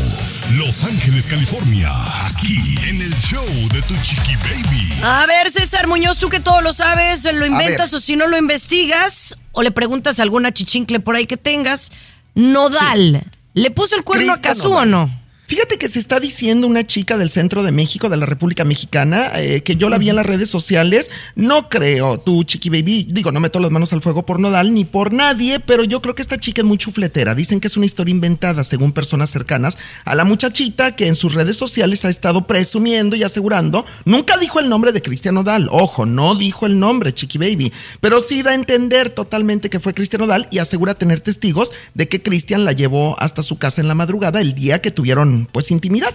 Los 0.54 0.84
Ángeles, 0.84 1.26
California, 1.26 1.90
aquí 2.28 2.78
en 2.88 3.02
el 3.02 3.12
show 3.16 3.44
de 3.74 3.82
Tu 3.82 3.96
Chiqui 4.04 4.36
Baby. 4.36 5.02
A 5.04 5.26
ver, 5.26 5.50
César 5.50 5.88
Muñoz, 5.88 6.20
tú 6.20 6.30
que 6.30 6.40
todo 6.40 6.62
lo 6.62 6.74
sabes, 6.74 7.24
lo 7.34 7.44
inventas 7.44 7.92
o 7.92 8.00
si 8.00 8.16
no 8.16 8.28
lo 8.28 8.38
investigas, 8.38 9.40
o 9.52 9.64
le 9.64 9.72
preguntas 9.72 10.20
a 10.20 10.24
alguna 10.24 10.54
chichincle 10.54 11.00
por 11.00 11.16
ahí 11.16 11.26
que 11.26 11.38
tengas. 11.38 11.92
Nodal, 12.36 13.24
¿le 13.56 13.72
puso 13.72 13.96
el 13.96 14.04
cuerno 14.04 14.32
a 14.32 14.40
Cazú 14.40 14.74
o 14.74 14.86
no? 14.86 15.10
Fíjate 15.48 15.78
que 15.78 15.88
se 15.88 16.00
está 16.00 16.20
diciendo 16.20 16.68
una 16.68 16.86
chica 16.86 17.18
del 17.18 17.30
centro 17.30 17.64
de 17.64 17.72
México, 17.72 18.10
de 18.10 18.18
la 18.18 18.26
República 18.26 18.66
Mexicana, 18.66 19.32
eh, 19.36 19.62
que 19.62 19.78
yo 19.78 19.88
la 19.88 19.98
vi 19.98 20.10
en 20.10 20.18
las 20.18 20.26
redes 20.26 20.50
sociales. 20.50 21.10
No 21.36 21.70
creo, 21.70 22.20
tú, 22.20 22.44
Chiqui 22.44 22.70
Baby, 22.70 23.08
digo, 23.10 23.32
no 23.32 23.40
meto 23.40 23.62
las 23.62 23.72
manos 23.72 23.94
al 23.94 24.02
fuego 24.02 24.26
por 24.26 24.42
Nodal 24.42 24.74
ni 24.74 24.84
por 24.84 25.14
nadie, 25.14 25.62
pero 25.62 25.86
yo 25.86 26.02
creo 26.02 26.16
que 26.16 26.22
esta 26.22 26.38
chica 26.38 26.64
es 26.64 26.68
muy 26.68 26.78
chufletera. 26.78 27.34
Dicen 27.34 27.62
que 27.62 27.68
es 27.68 27.78
una 27.78 27.86
historia 27.86 28.12
inventada, 28.12 28.66
según 28.66 28.92
personas 28.92 29.30
cercanas 29.30 29.78
a 30.04 30.16
la 30.16 30.26
muchachita 30.26 30.98
que 30.98 31.08
en 31.08 31.16
sus 31.16 31.34
redes 31.34 31.56
sociales 31.56 32.04
ha 32.04 32.10
estado 32.10 32.46
presumiendo 32.46 33.16
y 33.16 33.24
asegurando. 33.24 33.86
Nunca 34.04 34.36
dijo 34.36 34.60
el 34.60 34.68
nombre 34.68 34.92
de 34.92 35.02
Cristian 35.02 35.36
Nodal, 35.36 35.70
ojo, 35.72 36.06
no 36.06 36.36
dijo 36.36 36.66
el 36.66 36.78
nombre, 36.78 37.14
Chiqui 37.14 37.38
Baby, 37.38 37.72
pero 38.02 38.20
sí 38.20 38.44
da 38.44 38.52
a 38.52 38.56
entender 38.56 39.12
totalmente 39.12 39.70
que 39.70 39.80
fue 39.80 39.94
Cristian 39.94 40.24
Nodal 40.24 40.50
y 40.52 40.58
asegura 40.58 40.94
tener 40.94 41.22
testigos 41.22 41.72
de 41.94 42.10
que 42.10 42.22
Cristian 42.22 42.66
la 42.66 42.74
llevó 42.74 43.16
hasta 43.22 43.44
su 43.44 43.58
casa 43.58 43.80
en 43.80 43.88
la 43.88 43.96
madrugada 43.96 44.42
el 44.42 44.54
día 44.54 44.82
que 44.82 44.92
tuvieron 44.92 45.37
pues 45.46 45.72
intimidad, 45.72 46.14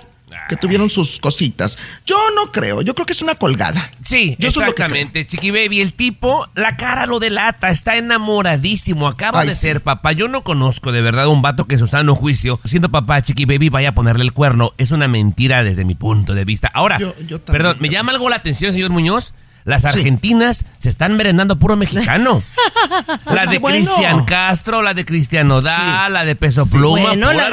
que 0.49 0.57
tuvieron 0.57 0.88
sus 0.91 1.19
cositas. 1.21 1.79
Yo 2.07 2.17
no 2.35 2.50
creo, 2.52 2.81
yo 2.83 2.95
creo 2.95 3.05
que 3.07 3.12
es 3.12 3.21
una 3.23 3.35
colgada. 3.35 3.91
Sí, 4.02 4.35
Yo 4.38 4.49
exactamente, 4.49 5.26
Chiqui 5.26 5.50
Baby. 5.50 5.81
El 5.83 5.93
tipo, 5.95 6.47
la 6.55 6.76
cara 6.79 7.07
lo 7.07 7.21
delata, 7.21 7.69
está 7.71 7.97
enamoradísimo, 7.97 9.09
acaba 9.09 9.41
Ay, 9.41 9.49
de 9.49 9.55
sí. 9.55 9.61
ser 9.61 9.83
papá. 9.83 10.12
Yo 10.12 10.29
no 10.29 10.43
conozco 10.43 10.91
de 10.91 11.02
verdad 11.02 11.26
un 11.29 11.43
vato 11.43 11.67
que 11.67 11.79
su 11.79 11.87
sano 11.87 12.14
juicio, 12.14 12.59
siendo 12.64 12.88
papá, 12.88 13.21
Chiqui 13.23 13.45
Baby, 13.45 13.69
vaya 13.69 13.91
a 13.91 13.95
ponerle 13.95 14.25
el 14.25 14.33
cuerno. 14.33 14.73
Es 14.79 14.91
una 14.91 15.07
mentira 15.07 15.62
desde 15.64 15.85
mi 15.85 15.95
punto 15.95 16.35
de 16.35 16.45
vista. 16.45 16.71
Ahora, 16.73 16.99
Yo- 16.99 17.14
yo 17.26 17.38
también 17.41 17.62
perdón, 17.62 17.76
me 17.81 17.88
llama 17.91 18.12
algo 18.12 18.29
la 18.31 18.37
atención, 18.37 18.73
señor 18.73 18.91
Muñoz. 18.91 19.35
Las 19.64 19.85
argentinas 19.85 20.64
se 20.78 20.88
están 20.88 21.16
merendando 21.16 21.59
puro 21.59 21.76
mexicano. 21.76 22.42
la 23.26 23.47
de 23.47 23.59
bueno. 23.59 23.76
Cristian 23.78 24.25
Castro, 24.25 24.83
la 24.83 24.95
de 24.95 25.04
Cristian 25.04 25.49
Nodal, 25.49 26.12
la 26.12 26.25
de 26.25 26.35
Peso 26.37 26.66
Pluma. 26.66 27.00
Bueno, 27.00 27.28
pura 27.28 27.49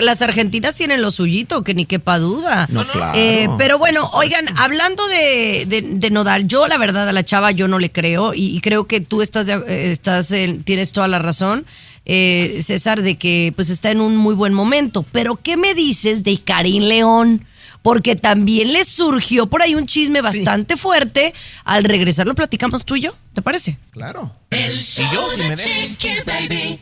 las, 0.00 0.22
argentinas 0.22 0.74
tienen 0.76 1.02
lo 1.02 1.10
suyito, 1.10 1.62
que 1.64 1.74
ni 1.74 1.86
quepa 1.86 2.18
duda. 2.18 2.66
No, 2.70 2.86
claro. 2.86 3.18
Eh, 3.18 3.48
pero 3.58 3.78
bueno, 3.78 4.08
oigan, 4.12 4.46
hablando 4.58 5.06
de, 5.08 5.64
de- 5.66 5.82
de 5.82 6.10
Nodal, 6.10 6.46
yo 6.46 6.66
la 6.68 6.76
verdad 6.78 7.08
a 7.08 7.12
la 7.12 7.24
chava 7.24 7.50
yo 7.50 7.68
no 7.68 7.78
le 7.78 7.90
creo 7.90 8.34
y, 8.34 8.56
y 8.56 8.60
creo 8.60 8.86
que 8.86 9.00
tú 9.00 9.22
estás, 9.22 9.48
eh, 9.48 9.90
estás 9.90 10.30
en- 10.32 10.62
tienes 10.62 10.92
toda 10.92 11.08
la 11.08 11.18
razón, 11.18 11.66
eh, 12.04 12.60
César, 12.62 13.02
de 13.02 13.16
que 13.16 13.52
pues 13.56 13.70
está 13.70 13.90
en 13.90 14.00
un 14.00 14.16
muy 14.16 14.34
buen 14.34 14.54
momento. 14.54 15.04
Pero 15.12 15.36
¿qué 15.36 15.56
me 15.56 15.74
dices 15.74 16.24
de 16.24 16.40
Karim 16.40 16.84
León? 16.84 17.44
Porque 17.82 18.16
también 18.16 18.72
le 18.72 18.84
surgió 18.84 19.46
por 19.46 19.62
ahí 19.62 19.74
un 19.74 19.86
chisme 19.86 20.20
bastante 20.20 20.76
fuerte. 20.76 21.32
Al 21.64 21.84
regresar 21.84 22.26
lo 22.26 22.34
platicamos 22.34 22.84
tú 22.84 22.96
y 22.96 23.02
yo, 23.02 23.14
¿te 23.32 23.42
parece? 23.42 23.78
Claro. 23.92 24.32
El 24.50 24.78
show 24.78 25.06
yo, 25.12 25.30
si 25.30 25.40
de 25.40 25.48
me 25.48 25.56
dejan. 25.56 25.96
Chiqui 25.96 26.08
Baby. 26.26 26.80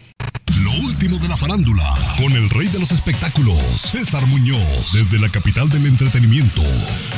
Lo 0.63 0.71
último 0.87 1.19
de 1.19 1.29
la 1.29 1.37
farándula, 1.37 1.95
con 2.17 2.33
el 2.33 2.49
rey 2.51 2.69
de 2.69 2.79
los 2.79 2.91
espectáculos, 2.91 3.59
César 3.59 4.27
Muñoz, 4.27 4.93
desde 4.93 5.19
la 5.19 5.29
capital 5.29 5.69
del 5.69 5.87
entretenimiento, 5.87 6.63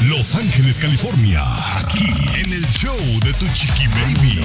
Los 0.06 0.35
Ángeles, 0.35 0.76
California, 0.78 1.40
aquí 1.78 2.11
en 2.40 2.52
el 2.52 2.66
show 2.68 2.97
de 3.25 3.32
tu 3.35 3.47
chiqui 3.54 3.87
baby. 3.88 4.40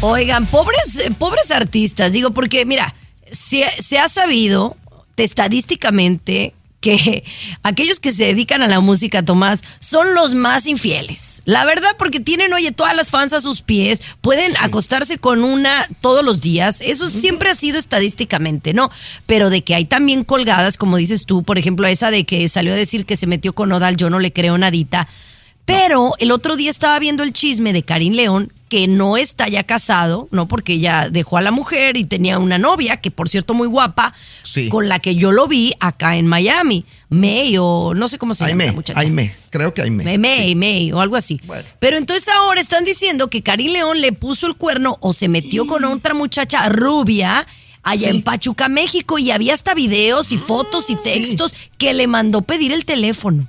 Oigan, 0.00 0.46
pobres, 0.46 1.04
pobres 1.18 1.50
artistas, 1.50 2.12
digo, 2.12 2.32
porque 2.32 2.66
mira, 2.66 2.94
se, 3.30 3.64
se 3.80 3.98
ha 3.98 4.08
sabido 4.08 4.76
estadísticamente 5.16 6.52
que 6.86 7.24
aquellos 7.64 7.98
que 7.98 8.12
se 8.12 8.26
dedican 8.26 8.62
a 8.62 8.68
la 8.68 8.78
música, 8.78 9.24
Tomás, 9.24 9.64
son 9.80 10.14
los 10.14 10.36
más 10.36 10.68
infieles. 10.68 11.42
La 11.44 11.64
verdad, 11.64 11.96
porque 11.98 12.20
tienen, 12.20 12.52
oye, 12.52 12.70
todas 12.70 12.94
las 12.94 13.10
fans 13.10 13.32
a 13.32 13.40
sus 13.40 13.62
pies, 13.62 14.02
pueden 14.20 14.54
acostarse 14.60 15.18
con 15.18 15.42
una 15.42 15.84
todos 16.00 16.24
los 16.24 16.40
días. 16.40 16.80
Eso 16.80 17.08
siempre 17.08 17.50
ha 17.50 17.54
sido 17.54 17.76
estadísticamente, 17.78 18.72
¿no? 18.72 18.90
Pero 19.26 19.50
de 19.50 19.64
que 19.64 19.74
hay 19.74 19.84
también 19.84 20.22
colgadas, 20.22 20.76
como 20.76 20.96
dices 20.96 21.26
tú, 21.26 21.42
por 21.42 21.58
ejemplo, 21.58 21.88
esa 21.88 22.12
de 22.12 22.24
que 22.24 22.48
salió 22.48 22.72
a 22.72 22.76
decir 22.76 23.04
que 23.04 23.16
se 23.16 23.26
metió 23.26 23.52
con 23.52 23.72
Odal, 23.72 23.96
yo 23.96 24.08
no 24.08 24.20
le 24.20 24.32
creo 24.32 24.56
nadita. 24.56 25.08
Pero 25.66 26.14
el 26.18 26.30
otro 26.30 26.56
día 26.56 26.70
estaba 26.70 26.98
viendo 26.98 27.22
el 27.24 27.32
chisme 27.32 27.72
de 27.72 27.82
Karim 27.82 28.14
León, 28.14 28.50
que 28.68 28.86
no 28.88 29.16
está 29.16 29.48
ya 29.48 29.64
casado, 29.64 30.28
¿no? 30.30 30.46
Porque 30.48 30.78
ya 30.78 31.08
dejó 31.10 31.36
a 31.38 31.40
la 31.40 31.50
mujer 31.50 31.96
y 31.96 32.04
tenía 32.04 32.38
una 32.38 32.56
novia, 32.58 32.96
que 32.98 33.10
por 33.10 33.28
cierto 33.28 33.52
muy 33.52 33.66
guapa, 33.68 34.14
Sí. 34.42 34.68
con 34.68 34.88
la 34.88 34.98
que 35.00 35.16
yo 35.16 35.32
lo 35.32 35.46
vi 35.48 35.72
acá 35.80 36.16
en 36.16 36.26
Miami. 36.28 36.84
May 37.08 37.56
o 37.60 37.94
no 37.94 38.08
sé 38.08 38.16
cómo 38.18 38.34
se 38.34 38.46
llama 38.46 38.64
la 38.64 38.72
muchacha. 38.72 38.98
Aime, 39.00 39.34
creo 39.50 39.74
que 39.74 39.82
Aime. 39.82 40.02
May, 40.04 40.18
May, 40.18 40.54
May, 40.54 40.92
o 40.92 41.00
algo 41.00 41.16
así. 41.16 41.40
Bueno. 41.44 41.64
Pero 41.80 41.96
entonces 41.98 42.28
ahora 42.28 42.60
están 42.60 42.84
diciendo 42.84 43.28
que 43.28 43.42
Karim 43.42 43.72
León 43.72 44.00
le 44.00 44.12
puso 44.12 44.46
el 44.46 44.54
cuerno 44.56 44.96
o 45.00 45.12
se 45.12 45.28
metió 45.28 45.66
con 45.66 45.84
otra 45.84 46.14
muchacha 46.14 46.68
rubia 46.68 47.46
allá 47.82 48.10
Sí. 48.10 48.16
en 48.16 48.22
Pachuca, 48.22 48.68
México, 48.68 49.18
y 49.18 49.30
había 49.30 49.54
hasta 49.54 49.74
videos 49.74 50.32
y 50.32 50.38
fotos 50.38 50.90
y 50.90 50.94
sí. 50.94 50.98
textos 51.04 51.54
que 51.78 51.94
le 51.94 52.06
mandó 52.08 52.42
pedir 52.42 52.72
el 52.72 52.84
teléfono. 52.84 53.46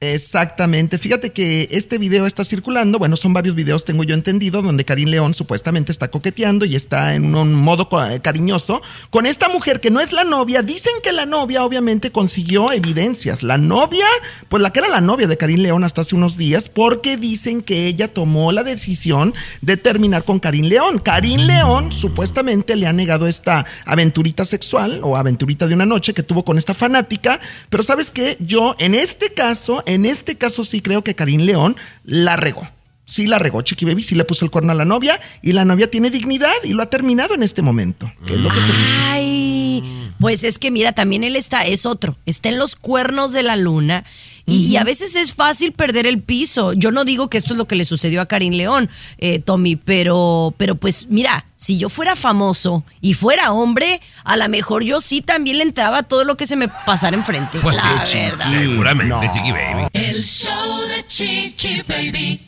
Exactamente. 0.00 0.98
Fíjate 0.98 1.32
que 1.32 1.68
este 1.70 1.98
video 1.98 2.26
está 2.26 2.44
circulando. 2.44 2.98
Bueno, 2.98 3.16
son 3.16 3.32
varios 3.32 3.54
videos, 3.54 3.84
tengo 3.84 4.04
yo 4.04 4.14
entendido, 4.14 4.60
donde 4.60 4.84
Karim 4.84 5.08
León 5.08 5.32
supuestamente 5.32 5.90
está 5.90 6.08
coqueteando 6.08 6.64
y 6.64 6.76
está 6.76 7.14
en 7.14 7.34
un 7.34 7.54
modo 7.54 7.88
eh, 8.10 8.20
cariñoso 8.20 8.82
con 9.10 9.26
esta 9.26 9.48
mujer 9.48 9.80
que 9.80 9.90
no 9.90 10.00
es 10.00 10.12
la 10.12 10.24
novia. 10.24 10.62
Dicen 10.62 10.92
que 11.02 11.12
la 11.12 11.24
novia 11.24 11.64
obviamente 11.64 12.12
consiguió 12.12 12.72
evidencias. 12.72 13.42
La 13.42 13.56
novia, 13.56 14.06
pues 14.48 14.62
la 14.62 14.70
que 14.70 14.80
era 14.80 14.88
la 14.88 15.00
novia 15.00 15.26
de 15.26 15.36
Karim 15.36 15.60
León 15.60 15.84
hasta 15.84 16.02
hace 16.02 16.14
unos 16.14 16.36
días, 16.36 16.68
porque 16.68 17.16
dicen 17.16 17.62
que 17.62 17.86
ella 17.86 18.08
tomó 18.12 18.52
la 18.52 18.64
decisión 18.64 19.34
de 19.62 19.76
terminar 19.76 20.24
con 20.24 20.40
Karim 20.40 20.66
León. 20.66 20.98
Karim 20.98 21.40
León 21.40 21.92
supuestamente 21.92 22.76
le 22.76 22.86
ha 22.86 22.92
negado 22.92 23.26
esta 23.26 23.64
aventurita 23.86 24.44
sexual 24.44 25.00
o 25.02 25.16
aventurita 25.16 25.66
de 25.66 25.74
una 25.74 25.86
noche 25.86 26.12
que 26.12 26.22
tuvo 26.22 26.44
con 26.44 26.58
esta 26.58 26.74
fanática. 26.74 27.40
Pero 27.70 27.82
sabes 27.82 28.10
qué, 28.10 28.36
yo 28.40 28.74
en 28.78 28.94
este 28.94 29.32
caso, 29.32 29.82
en 29.86 30.04
este 30.04 30.36
caso 30.36 30.64
sí 30.64 30.80
creo 30.80 31.02
que 31.02 31.14
Karim 31.14 31.42
León 31.42 31.76
la 32.04 32.36
regó. 32.36 32.68
Sí 33.08 33.28
la 33.28 33.38
regó, 33.38 33.62
Chiqui 33.62 33.84
Baby, 33.84 34.02
sí 34.02 34.16
le 34.16 34.24
puso 34.24 34.44
el 34.44 34.50
cuerno 34.50 34.72
a 34.72 34.74
la 34.74 34.84
novia 34.84 35.20
y 35.40 35.52
la 35.52 35.64
novia 35.64 35.88
tiene 35.88 36.10
dignidad 36.10 36.52
y 36.64 36.72
lo 36.72 36.82
ha 36.82 36.90
terminado 36.90 37.34
en 37.34 37.44
este 37.44 37.62
momento. 37.62 38.10
Que 38.26 38.34
es 38.34 38.40
lo 38.40 38.48
que 38.48 38.56
se 38.56 38.66
dice. 38.66 39.00
Ay, 39.04 40.12
pues 40.18 40.42
es 40.42 40.58
que 40.58 40.72
mira, 40.72 40.92
también 40.92 41.22
él 41.22 41.36
está, 41.36 41.64
es 41.64 41.86
otro, 41.86 42.16
está 42.26 42.48
en 42.48 42.58
los 42.58 42.74
cuernos 42.74 43.32
de 43.32 43.44
la 43.44 43.54
luna. 43.54 44.04
Y, 44.46 44.66
y 44.66 44.76
a 44.76 44.84
veces 44.84 45.16
es 45.16 45.34
fácil 45.34 45.72
perder 45.72 46.06
el 46.06 46.20
piso. 46.22 46.72
Yo 46.72 46.92
no 46.92 47.04
digo 47.04 47.28
que 47.28 47.36
esto 47.36 47.52
es 47.54 47.58
lo 47.58 47.66
que 47.66 47.74
le 47.74 47.84
sucedió 47.84 48.20
a 48.20 48.26
Karim 48.26 48.52
León, 48.54 48.88
eh, 49.18 49.40
Tommy, 49.40 49.74
pero, 49.76 50.54
pero 50.56 50.76
pues 50.76 51.06
mira, 51.08 51.44
si 51.56 51.78
yo 51.78 51.88
fuera 51.88 52.14
famoso 52.14 52.84
y 53.00 53.14
fuera 53.14 53.50
hombre, 53.52 54.00
a 54.22 54.36
lo 54.36 54.48
mejor 54.48 54.84
yo 54.84 55.00
sí 55.00 55.20
también 55.20 55.58
le 55.58 55.64
entraba 55.64 56.04
todo 56.04 56.24
lo 56.24 56.36
que 56.36 56.46
se 56.46 56.54
me 56.54 56.68
pasara 56.68 57.16
enfrente. 57.16 57.58
Pues 57.58 57.76
La 57.76 58.06
sí, 58.06 58.18
verdad. 58.18 58.46
seguramente, 58.50 59.14
No. 59.14 59.20
Chiqui 59.32 59.50
Baby. 59.50 59.88
El 59.92 60.22
show 60.22 60.80
de 60.96 61.06
Chiqui 61.08 61.82
Baby. 61.88 62.42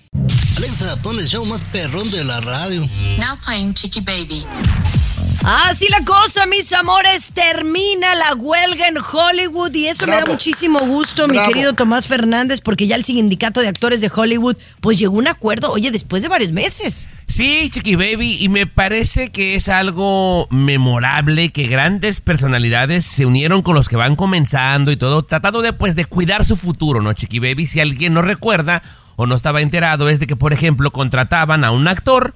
Alexa, 0.57 0.97
pon 1.02 1.19
el 1.19 1.26
show 1.26 1.45
más 1.47 1.62
perrón 1.73 2.11
de 2.11 2.23
la 2.25 2.40
radio. 2.40 2.81
Now 3.19 3.37
playing 3.45 3.75
Chicky 3.75 4.00
Baby. 4.00 4.45
Así 5.45 5.87
la 5.88 6.04
cosa, 6.04 6.47
mis 6.47 6.73
amores, 6.73 7.33
termina 7.33 8.14
la 8.16 8.35
huelga 8.35 8.88
en 8.88 8.99
Hollywood 8.99 9.73
y 9.75 9.87
eso 9.87 10.07
me 10.07 10.16
da 10.16 10.26
muchísimo 10.26 10.80
gusto, 10.80 11.28
mi 11.28 11.38
querido 11.47 11.73
Tomás 11.73 12.09
Fernández, 12.09 12.61
porque 12.61 12.87
ya 12.87 12.97
el 12.97 13.04
sindicato 13.04 13.61
de 13.61 13.68
actores 13.68 14.00
de 14.00 14.11
Hollywood 14.14 14.57
pues 14.80 14.99
llegó 14.99 15.16
a 15.16 15.18
un 15.21 15.28
acuerdo, 15.28 15.71
oye, 15.71 15.90
después 15.90 16.23
de 16.23 16.28
varios 16.28 16.52
meses. 16.52 17.09
Sí, 17.28 17.71
Chiqui 17.71 17.95
Baby, 17.95 18.37
y 18.40 18.49
me 18.49 18.66
parece 18.66 19.30
que 19.30 19.54
es 19.54 19.68
algo 19.68 20.49
memorable 20.50 21.50
que 21.50 21.68
grandes 21.68 22.21
personalidades 22.21 23.07
se 23.07 23.25
unieron 23.25 23.62
con 23.62 23.75
los 23.75 23.88
que 23.88 23.97
van 23.97 24.16
comenzando 24.16 24.90
y 24.90 24.97
todo, 24.97 25.23
tratando 25.23 25.62
de, 25.62 25.73
pues, 25.73 25.95
de 25.95 26.04
cuidar 26.04 26.45
su 26.45 26.57
futuro, 26.57 27.00
¿no, 27.00 27.12
Chiqui 27.12 27.38
Baby? 27.38 27.66
Si 27.66 27.80
alguien 27.80 28.12
no 28.12 28.23
recuerda 28.23 28.83
o 29.16 29.26
no 29.26 29.35
estaba 29.35 29.61
enterado, 29.61 30.09
es 30.09 30.21
de 30.21 30.26
que, 30.26 30.37
por 30.37 30.52
ejemplo, 30.52 30.90
contrataban 30.90 31.64
a 31.64 31.71
un 31.71 31.87
actor 31.87 32.35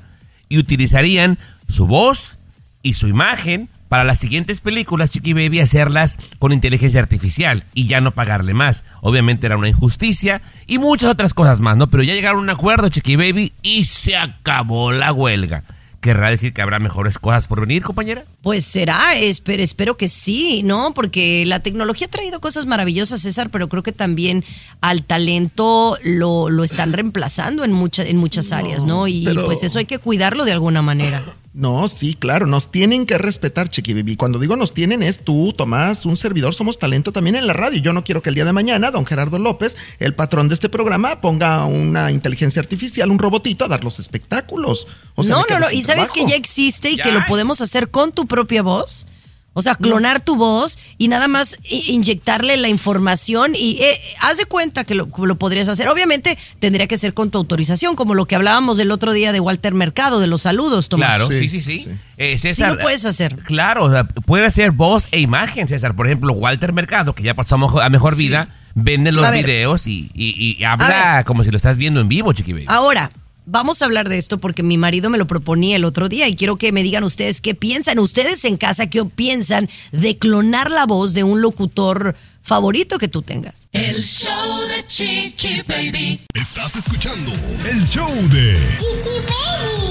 y 0.49 0.59
utilizarían 0.59 1.39
su 1.69 1.87
voz 1.87 2.39
y 2.83 2.95
su 2.95 3.09
imagen 3.09 3.69
para 3.89 4.05
las 4.05 4.19
siguientes 4.21 4.61
películas, 4.63 5.11
Chiqui 5.11 5.35
Baby, 5.35 5.61
hacerlas 5.61 6.19
con 6.39 6.53
inteligencia 6.53 6.99
artificial 7.01 7.63
y 7.75 7.87
ya 7.87 8.01
no 8.01 8.11
pagarle 8.13 8.55
más. 8.55 8.85
Obviamente 9.03 9.45
era 9.47 9.59
una 9.59 9.69
injusticia 9.69 10.41
y 10.67 10.79
muchas 10.79 11.11
otras 11.11 11.35
cosas 11.35 11.61
más, 11.61 11.77
¿no? 11.77 11.89
Pero 11.91 12.03
ya 12.03 12.15
llegaron 12.15 12.39
a 12.39 12.43
un 12.43 12.51
acuerdo, 12.51 12.89
Chiqui 12.89 13.17
Baby, 13.17 13.53
y 13.63 13.85
se 13.85 14.17
acabó 14.17 14.93
la 14.93 15.13
huelga. 15.13 15.63
¿Querrá 16.01 16.31
decir 16.31 16.53
que 16.53 16.63
habrá 16.63 16.81
mejores 16.81 17.19
cosas 17.21 17.47
por 17.47 17.61
venir, 17.61 17.83
compañera? 17.83 18.25
Pues 18.43 18.65
será, 18.65 19.15
espero, 19.15 19.63
espero 19.63 19.97
que 19.97 20.09
sí, 20.09 20.63
¿no? 20.65 20.95
Porque 20.95 21.45
la 21.47 21.61
tecnología 21.61 22.09
ha 22.09 22.11
traído 22.11 22.41
cosas 22.41 22.67
maravillosas, 22.67 23.21
César, 23.21 23.51
pero 23.51 23.69
creo 23.69 23.85
que 23.85 23.93
también 23.93 24.43
al 24.81 25.05
talento 25.05 25.97
lo, 26.03 26.51
lo 26.51 26.65
están 26.65 26.93
reemplazando 26.93 27.63
en, 27.63 27.71
mucha, 27.73 28.05
en 28.05 28.17
muchas 28.17 28.51
áreas, 28.51 28.85
¿no? 28.85 29.07
Y 29.07 29.25
pero- 29.27 29.45
pues 29.45 29.63
eso 29.63 29.79
hay 29.79 29.85
que 29.85 29.99
cuidarlo 29.99 30.45
de 30.45 30.51
alguna 30.53 30.83
manera. 30.83 31.23
No, 31.55 31.87
sí, 31.87 32.15
claro, 32.15 32.47
nos 32.47 32.71
tienen 32.71 33.05
que 33.05 33.19
respetar, 33.19 33.69
Chiqui 33.69 33.93
Baby. 33.93 34.17
Cuando 34.17 34.39
digo 34.39 34.57
nos 34.57 34.73
tienen 34.73 35.03
es 35.03 35.19
tú, 35.19 35.53
Tomás, 35.53 36.07
un 36.07 36.17
servidor, 36.17 36.55
somos 36.55 36.79
talento 36.79 37.13
también 37.13 37.37
en 37.37 37.47
la 37.47 37.53
radio. 37.53 37.79
Yo 37.83 37.93
no 37.93 38.05
quiero 38.05 38.23
que 38.23 38.31
el 38.31 38.35
día 38.35 38.47
de 38.47 38.55
mañana 38.55 38.91
don 38.91 39.05
Gerardo 39.05 39.39
López, 39.39 39.77
el 39.99 40.15
patrón 40.15 40.49
de 40.49 40.55
este 40.55 40.71
programa, 40.71 41.21
ponga 41.21 41.67
una 41.67 42.11
inteligencia 42.11 42.61
artificial, 42.61 43.11
un 43.11 43.19
robotito 43.19 43.67
a 43.67 43.69
dar 43.69 43.85
los 43.85 43.99
espectáculos. 43.99 44.89
O 45.15 45.25
sea, 45.25 45.37
no, 45.37 45.45
no, 45.49 45.59
no. 45.59 45.71
Y 45.71 45.83
sabes 45.83 46.05
trabajo. 46.07 46.15
que 46.15 46.27
ya 46.27 46.37
existe 46.37 46.91
y 46.91 46.97
Ya 46.97 47.05
que 47.05 47.13
lo 47.13 47.27
podemos 47.27 47.61
hacer 47.61 47.91
con 47.91 48.13
tu 48.13 48.27
propia 48.27 48.63
voz. 48.63 49.07
O 49.55 49.61
sea, 49.63 49.75
clonar 49.75 50.21
tu 50.23 50.37
voz 50.37 50.79
y 50.97 51.09
nada 51.09 51.29
más 51.29 51.59
inyectarle 51.69 52.57
la 52.57 52.69
información 52.69 53.53
y 53.55 53.79
eh, 53.83 54.01
haz 54.21 54.39
de 54.39 54.47
cuenta 54.47 54.85
que 54.85 54.95
lo, 54.95 55.07
lo 55.19 55.35
podrías 55.37 55.69
hacer. 55.69 55.89
Obviamente 55.89 56.39
tendría 56.59 56.87
que 56.87 56.97
ser 56.97 57.13
con 57.15 57.31
tu 57.31 57.39
autorización, 57.39 57.95
como 57.97 58.15
lo 58.15 58.25
que 58.27 58.35
hablábamos 58.35 58.77
del 58.79 58.91
otro 58.91 59.13
día 59.13 59.33
de 59.33 59.41
Walter 59.41 59.75
Mercado, 59.75 60.21
de 60.21 60.27
los 60.27 60.43
saludos, 60.43 60.89
Tomás. 60.89 61.09
Claro, 61.09 61.27
sí, 61.29 61.39
Sí, 61.41 61.49
sí, 61.49 61.61
sí. 61.61 61.83
sí. 61.85 61.91
Eh, 62.17 62.39
César, 62.39 62.71
Sí 62.73 62.77
lo 62.77 62.83
puedes 62.83 63.05
hacer. 63.05 63.37
Claro, 63.45 63.85
o 63.85 63.91
sea, 63.91 64.05
puede 64.05 64.47
hacer 64.47 64.71
voz 64.71 65.07
e 65.11 65.21
imagen, 65.21 65.69
César. 65.69 65.95
Por 65.95 66.07
ejemplo, 66.07 66.33
Walter 66.33 66.73
Mercado, 66.73 67.15
que 67.15 67.23
ya 67.23 67.35
pasó 67.35 67.57
a 67.57 67.89
mejor, 67.91 68.17
vida, 68.17 68.49
vende 68.75 69.13
los 69.13 69.25
A 69.27 69.31
videos 69.31 69.87
y, 69.87 70.11
y- 70.15 70.57
y 70.59 70.65
A 70.65 70.73
habla 70.73 71.25
como 71.27 71.45
si 71.45 71.51
lo 71.51 71.57
estás 71.57 71.77
viendo 71.77 72.01
en 72.01 72.09
vivo, 72.09 72.33
Chiqui 72.33 72.53
Baby. 72.55 72.65
Ahora, 72.69 73.11
vamos 73.47 73.83
a 73.83 73.85
hablar 73.85 74.09
de 74.09 74.19
esto 74.19 74.39
porque 74.39 74.63
mi 74.63 74.79
marido 74.79 75.11
me 75.11 75.19
lo 75.19 75.27
proponía 75.27 75.77
el 75.77 75.85
otro 75.85 76.09
día 76.09 76.29
y 76.29 76.37
quiero 76.37 76.57
que 76.57 76.73
me 76.73 76.83
digan 76.83 77.05
ustedes 77.05 77.41
qué 77.41 77.55
piensan, 77.55 77.99
ustedes 77.99 78.45
en 78.45 78.57
casa, 78.57 78.89
qué 78.89 79.05
piensan 79.05 79.69
de 79.93 80.17
clonar 80.17 80.71
la 80.71 80.87
voz 80.87 81.15
de 81.15 81.25
un 81.25 81.41
locutor 81.41 82.17
favorito 82.43 82.99
que 82.99 83.09
tú 83.09 83.23
tengas. 83.23 83.69
El 83.73 84.03
show 84.03 84.61
de 84.69 84.87
Chiqui 84.87 85.63
Baby. 85.67 86.21
Estás 86.35 86.77
escuchando 86.77 87.33
el 87.71 87.87
show 87.87 88.11
de 88.31 88.55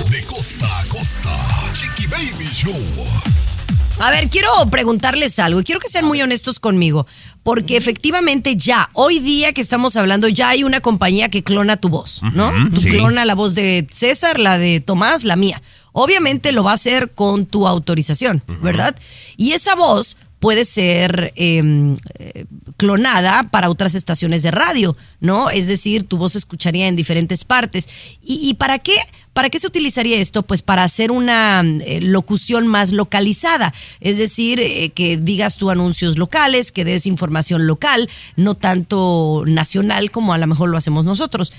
De 0.10 0.24
costa 0.24 0.80
a 0.80 0.86
costa. 0.86 1.72
Chiqui 1.74 2.08
Baby 2.08 2.50
Show. 2.52 3.61
A 4.00 4.10
ver, 4.10 4.30
quiero 4.30 4.50
preguntarles 4.72 5.38
algo 5.40 5.60
y 5.60 5.64
quiero 5.64 5.80
que 5.80 5.88
sean 5.88 6.06
muy 6.06 6.22
honestos 6.22 6.60
conmigo, 6.60 7.06
porque 7.44 7.78
efectivamente 7.78 8.56
ya, 8.56 8.90
hoy 8.94 9.20
día 9.20 9.54
que 9.54 9.62
estamos 9.62 9.96
hablando, 9.96 10.28
ya 10.28 10.50
hay 10.50 10.64
una 10.64 10.82
compañía 10.82 11.30
que 11.30 11.44
clona 11.44 11.78
tu 11.78 11.90
voz, 11.90 12.22
¿no? 12.34 12.52
Tú 12.74 12.82
sí. 12.82 12.90
clona 12.90 13.26
la 13.26 13.36
voz 13.36 13.54
de 13.54 13.88
César, 13.92 14.40
la 14.40 14.58
de 14.58 14.80
Tomás, 14.80 15.24
la 15.24 15.36
mía. 15.36 15.62
Obviamente 15.92 16.52
lo 16.52 16.64
va 16.64 16.72
a 16.72 16.76
hacer 16.76 17.12
con 17.12 17.46
tu 17.46 17.68
autorización, 17.68 18.42
¿verdad? 18.62 18.96
Y 19.38 19.52
esa 19.52 19.76
voz 19.76 20.18
puede 20.40 20.66
ser 20.66 21.34
eh, 21.36 21.96
eh, 22.18 22.46
clonada 22.76 23.44
para 23.52 23.70
otras 23.70 23.94
estaciones 23.94 24.42
de 24.42 24.50
radio, 24.50 24.98
¿no? 25.20 25.52
Es 25.52 25.68
decir, 25.68 26.04
tu 26.04 26.18
voz 26.18 26.32
se 26.32 26.40
escucharía 26.40 26.88
en 26.88 26.96
diferentes 26.96 27.46
partes. 27.46 27.88
¿Y, 28.24 28.50
y 28.50 28.56
para 28.56 28.80
qué? 28.80 28.96
¿Para 29.34 29.50
qué 29.50 29.60
se 29.60 29.68
utilizaría 29.68 30.20
esto? 30.20 30.44
Pues 30.44 30.62
para 30.62 30.84
hacer 30.84 31.10
una 31.12 31.62
eh, 31.62 32.02
locución 32.02 32.68
más 32.68 32.92
localizada, 32.92 33.74
es 34.02 34.18
decir, 34.18 34.60
eh, 34.60 34.90
que 34.94 35.16
digas 35.18 35.58
tú 35.58 35.70
anuncios 35.70 36.18
locales, 36.18 36.72
que 36.74 36.84
des 36.84 37.06
información 37.06 37.66
local, 37.66 38.10
no 38.36 38.56
tanto 38.56 39.44
nacional 39.48 40.12
como 40.12 40.34
a 40.34 40.38
lo 40.38 40.48
mejor 40.48 40.70
lo 40.70 40.78
hacemos 40.78 41.06
nosotros. 41.06 41.54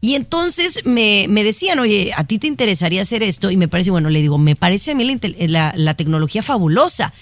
Y 0.00 0.14
entonces 0.14 0.80
me, 0.84 1.26
me 1.28 1.42
decían, 1.42 1.78
oye, 1.80 2.12
¿a 2.16 2.22
ti 2.24 2.38
te 2.38 2.46
interesaría 2.46 3.02
hacer 3.02 3.22
esto? 3.24 3.50
Y 3.50 3.56
me 3.56 3.66
parece, 3.66 3.90
bueno, 3.90 4.08
le 4.08 4.20
digo, 4.20 4.38
me 4.38 4.54
parece 4.54 4.92
a 4.92 4.94
mí 4.94 5.18
la, 5.48 5.72
la 5.74 5.94
tecnología 5.94 6.42
fabulosa. 6.42 7.12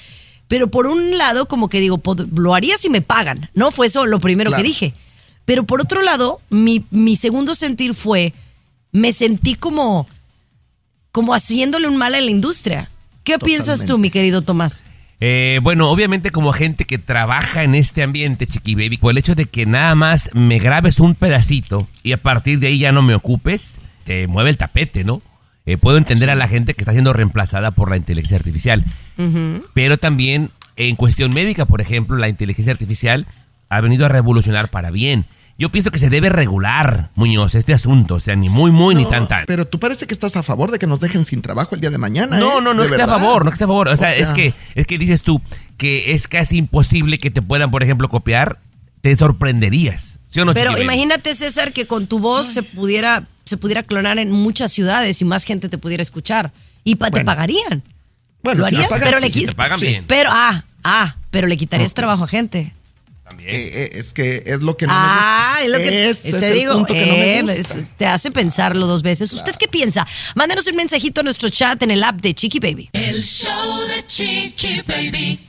Pero 0.49 0.69
por 0.69 0.87
un 0.87 1.17
lado, 1.17 1.47
como 1.47 1.69
que 1.71 1.81
digo, 1.81 2.03
lo 2.35 2.55
haría 2.55 2.77
si 2.77 2.91
me 2.91 3.01
pagan, 3.01 3.49
¿no? 3.55 3.71
Fue 3.71 3.87
eso 3.87 4.05
lo 4.05 4.21
primero 4.21 4.51
Claro. 4.51 4.63
que 4.63 4.69
dije. 4.69 4.95
Pero 5.47 5.65
por 5.65 5.81
otro 5.81 6.03
lado, 6.03 6.41
mi, 6.51 6.85
mi 6.91 7.17
segundo 7.17 7.55
sentir 7.55 7.95
fue, 7.95 8.35
me 8.95 9.13
sentí 9.13 9.57
como, 9.57 10.07
como 11.11 11.35
haciéndole 11.35 11.89
un 11.89 11.97
mal 11.97 12.15
a 12.15 12.21
la 12.21 12.31
industria. 12.31 12.89
¿Qué 13.25 13.39
piensas 13.39 13.85
tú, 13.85 13.99
mi 13.99 14.09
querido 14.09 14.43
Tomás? 14.43 14.85
Eh, 15.21 15.59
bueno, 15.63 15.91
obviamente 15.91 16.31
como 16.31 16.53
gente 16.53 16.85
que 16.85 16.99
trabaja 16.99 17.65
en 17.65 17.75
este 17.75 18.03
ambiente, 18.03 18.47
Chiqui 18.47 18.75
Baby, 18.77 18.99
por 18.99 19.11
el 19.11 19.19
hecho 19.19 19.35
de 19.35 19.47
que 19.47 19.67
nada 19.67 19.95
más 19.97 20.31
me 20.33 20.61
grabes 20.61 21.01
un 21.01 21.17
pedacito 21.17 21.89
y 22.03 22.13
a 22.13 22.19
partir 22.19 22.61
de 22.61 22.69
ahí 22.69 22.79
ya 22.79 22.93
no 22.93 23.03
me 23.03 23.15
ocupes, 23.15 23.81
te 24.05 24.29
mueve 24.29 24.51
el 24.51 24.57
tapete, 24.57 25.03
¿no? 25.03 25.23
Eh, 25.67 25.77
puedo 25.77 25.99
entender 25.99 26.31
a 26.31 26.37
la 26.37 26.47
gente 26.47 26.75
que 26.75 26.83
está 26.83 26.93
siendo 26.93 27.13
reemplazada 27.13 27.73
por 27.73 27.91
la 27.91 27.97
inteligencia 27.97 28.37
artificial, 28.37 28.85
pero 29.73 29.99
también 29.99 30.51
en 30.77 30.95
cuestión 30.95 31.33
médica, 31.33 31.65
por 31.65 31.81
ejemplo, 31.81 32.17
la 32.17 32.29
inteligencia 32.29 32.73
artificial 32.73 33.27
ha 33.71 33.81
venido 33.81 34.07
a 34.07 34.09
revolucionar 34.09 34.69
para 34.69 34.91
bien. 34.91 35.25
Yo 35.57 35.69
pienso 35.69 35.93
que 35.93 36.01
se 36.01 36.11
debe 36.11 36.31
regular, 36.31 37.11
Muñoz, 37.15 37.55
este 37.55 37.73
asunto, 37.73 38.17
o 38.17 38.21
sea, 38.21 38.35
ni 38.35 38.49
muy, 38.49 38.73
muy, 38.73 38.95
ni 38.97 39.05
tan, 39.09 39.29
tan. 39.29 39.45
Pero 39.47 39.65
tú 39.67 39.79
parece 39.79 40.07
que 40.09 40.13
estás 40.15 40.35
a 40.37 40.43
favor 40.43 40.73
de 40.73 40.81
que 40.81 40.87
nos 40.89 40.99
dejen 40.99 41.25
sin 41.25 41.43
trabajo 41.43 41.77
el 41.77 41.81
día 41.81 41.91
de 41.91 41.99
mañana. 41.99 42.39
No, 42.39 42.59
¿eh? 42.59 42.63
no, 42.63 42.75
no 42.75 42.83
que 42.83 42.89
esté 42.89 43.03
a 43.03 43.07
favor, 43.07 43.45
no 43.45 43.53
esté 43.53 43.63
a 43.65 43.67
favor. 43.69 43.87
O 43.89 43.97
sea, 43.97 44.09
O 44.09 44.13
es 44.13 44.31
que 44.31 44.53
es 44.75 44.87
que 44.87 44.99
dices 44.99 45.23
tú 45.23 45.41
que 45.77 46.13
es 46.13 46.27
casi 46.27 46.57
imposible 46.57 47.19
que 47.19 47.31
te 47.31 47.41
puedan, 47.41 47.71
por 47.71 47.83
ejemplo, 47.85 48.09
copiar. 48.09 48.59
Te 49.01 49.15
sorprenderías. 49.17 50.19
¿Sí 50.29 50.41
o 50.41 50.45
no, 50.47 50.55
Pero 50.55 50.81
imagínate, 50.81 51.35
César, 51.35 51.73
que 51.73 51.87
con 51.87 52.07
tu 52.07 52.19
voz 52.21 52.47
se 52.47 52.63
pudiera, 52.63 53.25
se 53.45 53.57
pudiera 53.59 53.83
clonar 53.83 54.19
en 54.19 54.33
muchas 54.33 54.73
ciudades 54.73 55.21
y 55.21 55.25
más 55.27 55.45
gente 55.45 55.69
te 55.69 55.77
pudiera 55.79 56.03
escuchar. 56.03 56.53
Y 56.85 56.97
pa- 56.97 57.11
te 57.11 57.23
pagarían. 57.25 57.83
Bueno, 58.43 58.61
¿Lo 58.63 58.67
si 58.69 58.75
harías? 58.77 58.91
pagan, 58.91 59.05
pero 59.09 59.19
sí, 59.21 59.27
le 59.27 59.33
si 59.33 59.41
qui- 59.43 59.47
te 59.49 59.55
pagan 59.55 59.79
sí. 59.79 59.87
bien. 59.87 60.05
Pero, 60.09 60.31
ah, 60.33 60.65
ah, 60.83 61.15
pero 61.31 61.47
le 61.47 61.57
quitarías 61.59 61.93
trabajo 61.95 62.25
a 62.25 62.29
gente. 62.29 62.73
También. 63.27 63.51
Eh, 63.51 63.71
eh, 63.75 63.91
es 63.95 64.13
que 64.13 64.43
es 64.47 64.61
lo 64.61 64.77
que 64.77 64.87
no 64.87 64.93
Ah, 64.95 65.57
me 65.59 65.65
es 65.65 65.73
gusta. 65.73 65.79
lo 65.79 65.85
que 65.91 66.11
Ese 66.11 66.31
te 66.33 66.37
es 66.39 66.43
el 66.45 66.55
digo, 66.55 66.73
punto 66.75 66.93
que 66.95 67.07
no 67.07 67.13
me 67.15 67.39
eh, 67.39 67.43
gusta. 67.43 67.59
es- 67.79 67.85
te 67.97 68.07
hace 68.07 68.31
pensarlo 68.31 68.87
dos 68.87 69.03
veces. 69.03 69.33
¿Usted 69.33 69.55
qué 69.57 69.67
piensa? 69.69 70.07
Mándenos 70.35 70.67
un 70.67 70.77
mensajito 70.77 71.21
a 71.23 71.25
nuestro 71.25 71.49
chat 71.49 71.83
en 71.83 71.91
el 71.91 72.05
app 72.05 72.21
de 72.21 72.35
Chiqui 72.35 72.59
Baby. 72.61 72.91
El 72.93 73.23
show 73.23 73.81
de 73.89 74.07
Chiqui 74.07 74.83
Baby. 74.87 75.41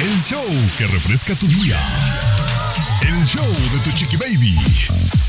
El 0.00 0.20
show 0.22 0.44
que 0.78 0.86
refresca 0.86 1.34
tu 1.34 1.46
día. 1.46 1.78
El 3.02 3.24
show 3.24 3.46
de 3.46 3.78
tu 3.84 3.90
chiqui 3.96 4.16
baby. 4.16 4.54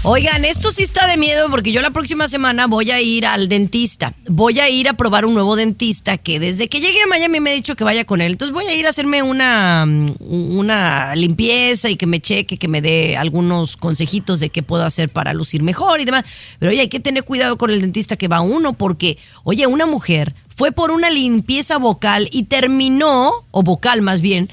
Oigan, 0.03 0.45
esto 0.45 0.71
sí 0.71 0.83
está 0.83 1.07
de 1.07 1.17
miedo 1.17 1.49
porque 1.49 1.71
yo 1.71 1.81
la 1.81 1.91
próxima 1.91 2.27
semana 2.27 2.67
voy 2.67 2.91
a 2.91 3.01
ir 3.01 3.25
al 3.25 3.47
dentista. 3.47 4.13
Voy 4.27 4.59
a 4.59 4.69
ir 4.69 4.89
a 4.89 4.93
probar 4.93 5.25
un 5.25 5.33
nuevo 5.33 5.55
dentista 5.55 6.17
que 6.17 6.39
desde 6.39 6.69
que 6.69 6.79
llegué 6.79 7.01
a 7.03 7.07
Miami 7.07 7.39
me 7.39 7.51
ha 7.51 7.53
dicho 7.53 7.75
que 7.75 7.83
vaya 7.83 8.05
con 8.05 8.21
él. 8.21 8.31
Entonces 8.33 8.53
voy 8.53 8.65
a 8.65 8.73
ir 8.73 8.85
a 8.85 8.89
hacerme 8.89 9.23
una, 9.23 9.85
mm, 9.85 10.57
una 10.57 11.15
limpieza 11.15 11.89
y 11.89 11.95
que 11.95 12.07
me 12.07 12.19
cheque, 12.19 12.57
que 12.57 12.67
me 12.67 12.81
dé 12.81 13.17
algunos 13.17 13.77
consejitos 13.77 14.39
de 14.39 14.49
qué 14.49 14.63
puedo 14.63 14.83
hacer 14.83 15.09
para 15.09 15.33
lucir 15.33 15.61
mejor 15.63 16.01
y 16.01 16.05
demás. 16.05 16.25
Pero 16.59 16.71
oye, 16.71 16.81
hay 16.81 16.89
que 16.89 16.99
tener 16.99 17.23
cuidado 17.23 17.57
con 17.57 17.69
el 17.69 17.81
dentista 17.81 18.15
que 18.15 18.27
va 18.27 18.41
uno 18.41 18.73
porque, 18.73 19.17
oye, 19.43 19.67
una 19.67 19.85
mujer 19.85 20.33
fue 20.55 20.71
por 20.71 20.91
una 20.91 21.09
limpieza 21.09 21.77
vocal 21.77 22.27
y 22.31 22.43
terminó, 22.43 23.31
o 23.51 23.63
vocal 23.63 24.01
más 24.01 24.21
bien, 24.21 24.49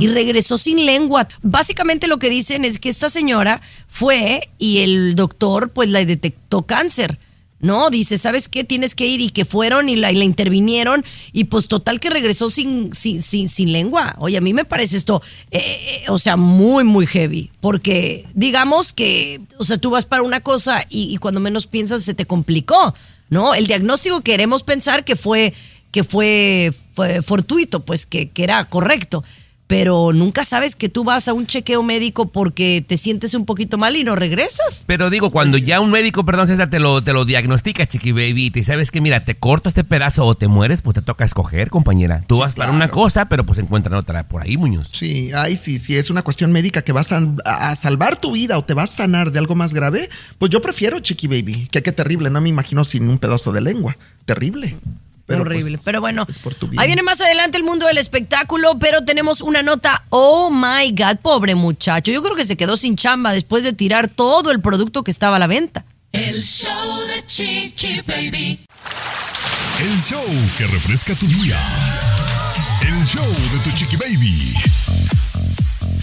y 0.00 0.06
regresó 0.08 0.58
sin 0.58 0.84
lengua. 0.86 1.28
Básicamente 1.42 2.06
lo 2.06 2.18
que 2.18 2.30
dicen 2.30 2.64
es 2.64 2.78
que 2.78 2.88
esta 2.88 3.08
señora 3.08 3.60
fue 3.88 4.48
y 4.58 4.78
el 4.78 5.14
doctor 5.16 5.70
pues 5.70 5.88
la 5.88 6.04
detectó 6.04 6.62
cáncer. 6.62 7.18
No, 7.60 7.90
dice, 7.90 8.16
¿sabes 8.16 8.48
qué? 8.48 8.64
Tienes 8.64 8.94
que 8.94 9.06
ir 9.06 9.20
y 9.20 9.28
que 9.28 9.44
fueron 9.44 9.90
y 9.90 9.96
la, 9.96 10.10
y 10.10 10.16
la 10.16 10.24
intervinieron 10.24 11.04
y 11.32 11.44
pues 11.44 11.68
total 11.68 12.00
que 12.00 12.08
regresó 12.08 12.48
sin, 12.48 12.94
sin, 12.94 13.20
sin, 13.20 13.50
sin 13.50 13.70
lengua. 13.70 14.14
Oye, 14.18 14.38
a 14.38 14.40
mí 14.40 14.54
me 14.54 14.64
parece 14.64 14.96
esto, 14.96 15.22
eh, 15.50 15.58
eh, 15.60 16.04
o 16.08 16.18
sea, 16.18 16.36
muy, 16.36 16.84
muy 16.84 17.06
heavy. 17.06 17.50
Porque 17.60 18.24
digamos 18.32 18.94
que, 18.94 19.42
o 19.58 19.64
sea, 19.64 19.76
tú 19.76 19.90
vas 19.90 20.06
para 20.06 20.22
una 20.22 20.40
cosa 20.40 20.86
y, 20.88 21.18
cuando 21.18 21.38
menos 21.38 21.66
piensas 21.66 22.02
se 22.02 22.14
te 22.14 22.24
complicó, 22.24 22.94
¿no? 23.28 23.54
El 23.54 23.66
diagnóstico 23.66 24.22
queremos 24.22 24.62
pensar 24.62 25.04
que 25.04 25.14
fue, 25.14 25.52
que 25.92 26.02
fue 26.02 26.72
fortuito, 27.22 27.80
pues 27.80 28.06
que, 28.06 28.30
que 28.30 28.42
era 28.42 28.64
correcto 28.64 29.22
pero 29.70 30.12
nunca 30.12 30.44
sabes 30.44 30.74
que 30.74 30.88
tú 30.88 31.04
vas 31.04 31.28
a 31.28 31.32
un 31.32 31.46
chequeo 31.46 31.84
médico 31.84 32.26
porque 32.32 32.84
te 32.84 32.96
sientes 32.96 33.34
un 33.34 33.46
poquito 33.46 33.78
mal 33.78 33.94
y 33.94 34.02
no 34.02 34.16
regresas. 34.16 34.82
Pero 34.88 35.10
digo, 35.10 35.30
cuando 35.30 35.58
ya 35.58 35.80
un 35.80 35.92
médico, 35.92 36.24
perdón, 36.24 36.48
César, 36.48 36.68
te 36.68 36.80
lo, 36.80 37.04
te 37.04 37.12
lo 37.12 37.24
diagnostica, 37.24 37.86
Chiqui 37.86 38.10
Baby, 38.10 38.46
y 38.46 38.50
te 38.50 38.64
sabes 38.64 38.90
que, 38.90 39.00
mira, 39.00 39.24
te 39.24 39.36
corto 39.36 39.68
este 39.68 39.84
pedazo 39.84 40.26
o 40.26 40.34
te 40.34 40.48
mueres, 40.48 40.82
pues 40.82 40.96
te 40.96 41.02
toca 41.02 41.24
escoger, 41.24 41.70
compañera. 41.70 42.24
Tú 42.26 42.38
vas 42.38 42.54
para 42.54 42.72
una 42.72 42.88
cosa, 42.88 43.26
pero 43.26 43.46
pues 43.46 43.60
encuentran 43.60 43.94
otra 43.94 44.24
por 44.24 44.42
ahí, 44.42 44.56
Muñoz. 44.56 44.88
Sí, 44.92 45.30
ay, 45.36 45.56
sí, 45.56 45.78
si 45.78 45.94
es 45.96 46.10
una 46.10 46.22
cuestión 46.22 46.50
médica 46.50 46.82
que 46.82 46.90
vas 46.90 47.12
a, 47.12 47.22
a 47.44 47.76
salvar 47.76 48.16
tu 48.16 48.32
vida 48.32 48.58
o 48.58 48.64
te 48.64 48.74
vas 48.74 48.92
a 48.94 48.96
sanar 48.96 49.30
de 49.30 49.38
algo 49.38 49.54
más 49.54 49.72
grave, 49.72 50.10
pues 50.38 50.50
yo 50.50 50.60
prefiero 50.60 50.98
Chiqui 50.98 51.28
Baby. 51.28 51.68
Que 51.70 51.84
qué 51.84 51.92
terrible, 51.92 52.28
no 52.28 52.40
me 52.40 52.48
imagino 52.48 52.84
sin 52.84 53.08
un 53.08 53.18
pedazo 53.20 53.52
de 53.52 53.60
lengua. 53.60 53.96
Terrible. 54.24 54.76
Pero, 55.30 55.42
Horrible. 55.42 55.78
pues, 55.78 55.84
pero 55.84 56.00
bueno, 56.00 56.26
ahí 56.76 56.88
viene 56.88 57.02
más 57.02 57.20
adelante 57.20 57.56
el 57.56 57.62
mundo 57.62 57.86
del 57.86 57.98
espectáculo, 57.98 58.78
pero 58.80 59.04
tenemos 59.04 59.42
una 59.42 59.62
nota. 59.62 60.02
Oh 60.10 60.50
my 60.50 60.90
God, 60.90 61.18
pobre 61.22 61.54
muchacho. 61.54 62.10
Yo 62.10 62.20
creo 62.22 62.34
que 62.34 62.44
se 62.44 62.56
quedó 62.56 62.76
sin 62.76 62.96
chamba 62.96 63.32
después 63.32 63.62
de 63.62 63.72
tirar 63.72 64.08
todo 64.08 64.50
el 64.50 64.60
producto 64.60 65.04
que 65.04 65.12
estaba 65.12 65.36
a 65.36 65.38
la 65.38 65.46
venta. 65.46 65.84
El 66.12 66.42
show 66.42 66.98
de 67.06 67.24
Chiqui 67.26 68.00
Baby. 68.06 68.58
El 69.80 70.00
show 70.02 70.24
que 70.58 70.66
refresca 70.66 71.14
tu 71.14 71.26
día. 71.26 71.58
El 72.82 73.06
show 73.06 73.26
de 73.52 73.58
tu 73.60 73.70
chiqui 73.76 73.96
baby. 73.96 74.54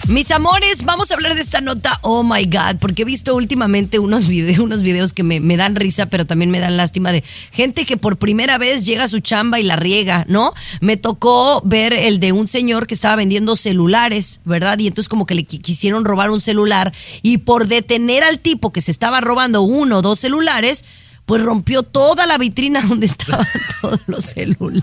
Mis 0.08 0.30
amores, 0.30 0.84
vamos 0.86 1.10
a 1.10 1.14
hablar 1.14 1.34
de 1.34 1.42
esta 1.42 1.60
nota, 1.60 1.98
oh 2.00 2.22
my 2.22 2.46
God, 2.46 2.78
porque 2.80 3.02
he 3.02 3.04
visto 3.04 3.34
últimamente 3.34 3.98
unos 3.98 4.26
videos, 4.26 4.58
unos 4.58 4.82
videos 4.82 5.12
que 5.12 5.22
me, 5.22 5.38
me 5.38 5.58
dan 5.58 5.76
risa, 5.76 6.06
pero 6.06 6.24
también 6.24 6.50
me 6.50 6.60
dan 6.60 6.78
lástima 6.78 7.12
de 7.12 7.22
gente 7.52 7.84
que 7.84 7.98
por 7.98 8.16
primera 8.16 8.56
vez 8.56 8.86
llega 8.86 9.04
a 9.04 9.08
su 9.08 9.20
chamba 9.20 9.60
y 9.60 9.64
la 9.64 9.76
riega, 9.76 10.24
¿no? 10.26 10.54
Me 10.80 10.96
tocó 10.96 11.60
ver 11.62 11.92
el 11.92 12.20
de 12.20 12.32
un 12.32 12.48
señor 12.48 12.86
que 12.86 12.94
estaba 12.94 13.16
vendiendo 13.16 13.54
celulares, 13.54 14.40
¿verdad? 14.46 14.78
Y 14.78 14.86
entonces 14.86 15.10
como 15.10 15.26
que 15.26 15.34
le 15.34 15.46
qui- 15.46 15.60
quisieron 15.60 16.06
robar 16.06 16.30
un 16.30 16.40
celular 16.40 16.94
y 17.20 17.38
por 17.38 17.66
detener 17.68 18.24
al 18.24 18.38
tipo 18.38 18.72
que 18.72 18.80
se 18.80 18.90
estaba 18.90 19.20
robando 19.20 19.60
uno 19.60 19.98
o 19.98 20.02
dos 20.02 20.18
celulares, 20.18 20.86
pues 21.28 21.42
rompió 21.42 21.82
toda 21.82 22.24
la 22.24 22.38
vitrina 22.38 22.80
donde 22.80 23.04
estaban 23.04 23.46
todos 23.82 24.00
los 24.06 24.24
celulares. 24.24 24.82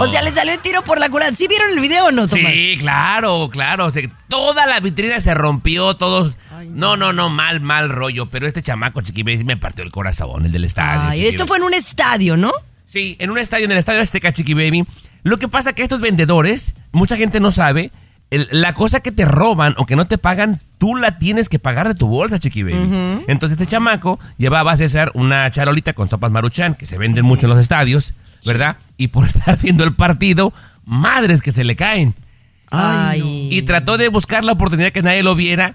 O 0.00 0.08
sea, 0.08 0.20
le 0.20 0.32
salió 0.32 0.52
el 0.52 0.58
tiro 0.58 0.82
por 0.82 0.98
la 0.98 1.08
culata. 1.08 1.32
¿Sí 1.36 1.46
vieron 1.46 1.70
el 1.70 1.78
video 1.78 2.06
o 2.06 2.10
no, 2.10 2.26
Tomás? 2.26 2.52
Sí, 2.52 2.76
claro, 2.80 3.48
claro. 3.52 3.86
o 3.86 3.90
sea, 3.92 4.02
toda 4.28 4.66
la 4.66 4.80
vitrina 4.80 5.20
se 5.20 5.32
rompió, 5.32 5.94
todos. 5.94 6.34
No, 6.66 6.96
no, 6.96 7.12
no, 7.12 7.30
mal, 7.30 7.60
mal 7.60 7.88
rollo. 7.88 8.26
Pero 8.26 8.48
este 8.48 8.62
chamaco, 8.62 9.00
Chiqui 9.00 9.22
me 9.22 9.56
partió 9.56 9.84
el 9.84 9.92
corazón, 9.92 10.44
el 10.46 10.50
del 10.50 10.64
estadio. 10.64 11.10
Ay, 11.10 11.24
esto 11.24 11.46
fue 11.46 11.58
en 11.58 11.62
un 11.62 11.74
estadio, 11.74 12.36
¿no? 12.36 12.52
Sí, 12.84 13.14
en 13.20 13.30
un 13.30 13.38
estadio, 13.38 13.66
en 13.66 13.72
el 13.72 13.78
estadio 13.78 14.00
Azteca, 14.00 14.32
Chiqui 14.32 14.54
Baby. 14.54 14.84
Lo 15.22 15.38
que 15.38 15.46
pasa 15.46 15.72
que 15.72 15.84
estos 15.84 16.00
vendedores, 16.00 16.74
mucha 16.90 17.16
gente 17.16 17.38
no 17.38 17.52
sabe, 17.52 17.92
el- 18.30 18.48
la 18.52 18.74
cosa 18.74 19.00
que 19.00 19.12
te 19.12 19.24
roban 19.24 19.74
o 19.78 19.86
que 19.86 19.96
no 19.96 20.06
te 20.06 20.18
pagan, 20.18 20.60
tú 20.78 20.96
la 20.96 21.18
tienes 21.18 21.48
que 21.48 21.58
pagar 21.58 21.88
de 21.88 21.94
tu 21.94 22.06
bolsa, 22.06 22.38
Chiqui 22.38 22.62
Baby. 22.62 23.24
Entonces 23.28 23.58
este 23.60 23.70
chamaco 23.70 24.18
llevaba 24.38 24.72
a 24.72 24.76
César 24.76 25.10
una 25.14 25.50
charolita 25.50 25.92
con 25.92 26.08
sopas 26.08 26.30
maruchan, 26.30 26.74
que 26.74 26.86
se 26.86 26.96
venden 26.98 27.24
mucho 27.24 27.46
en 27.46 27.50
los 27.50 27.60
estadios, 27.60 28.14
¿verdad? 28.46 28.76
Y 28.96 29.08
por 29.08 29.24
estar 29.26 29.58
viendo 29.58 29.84
el 29.84 29.94
partido, 29.94 30.52
madres 30.84 31.42
que 31.42 31.52
se 31.52 31.64
le 31.64 31.76
caen. 31.76 32.14
Ay. 32.70 33.48
Y 33.50 33.62
trató 33.62 33.98
de 33.98 34.08
buscar 34.08 34.44
la 34.44 34.52
oportunidad 34.52 34.92
que 34.92 35.02
nadie 35.02 35.22
lo 35.22 35.34
viera 35.34 35.74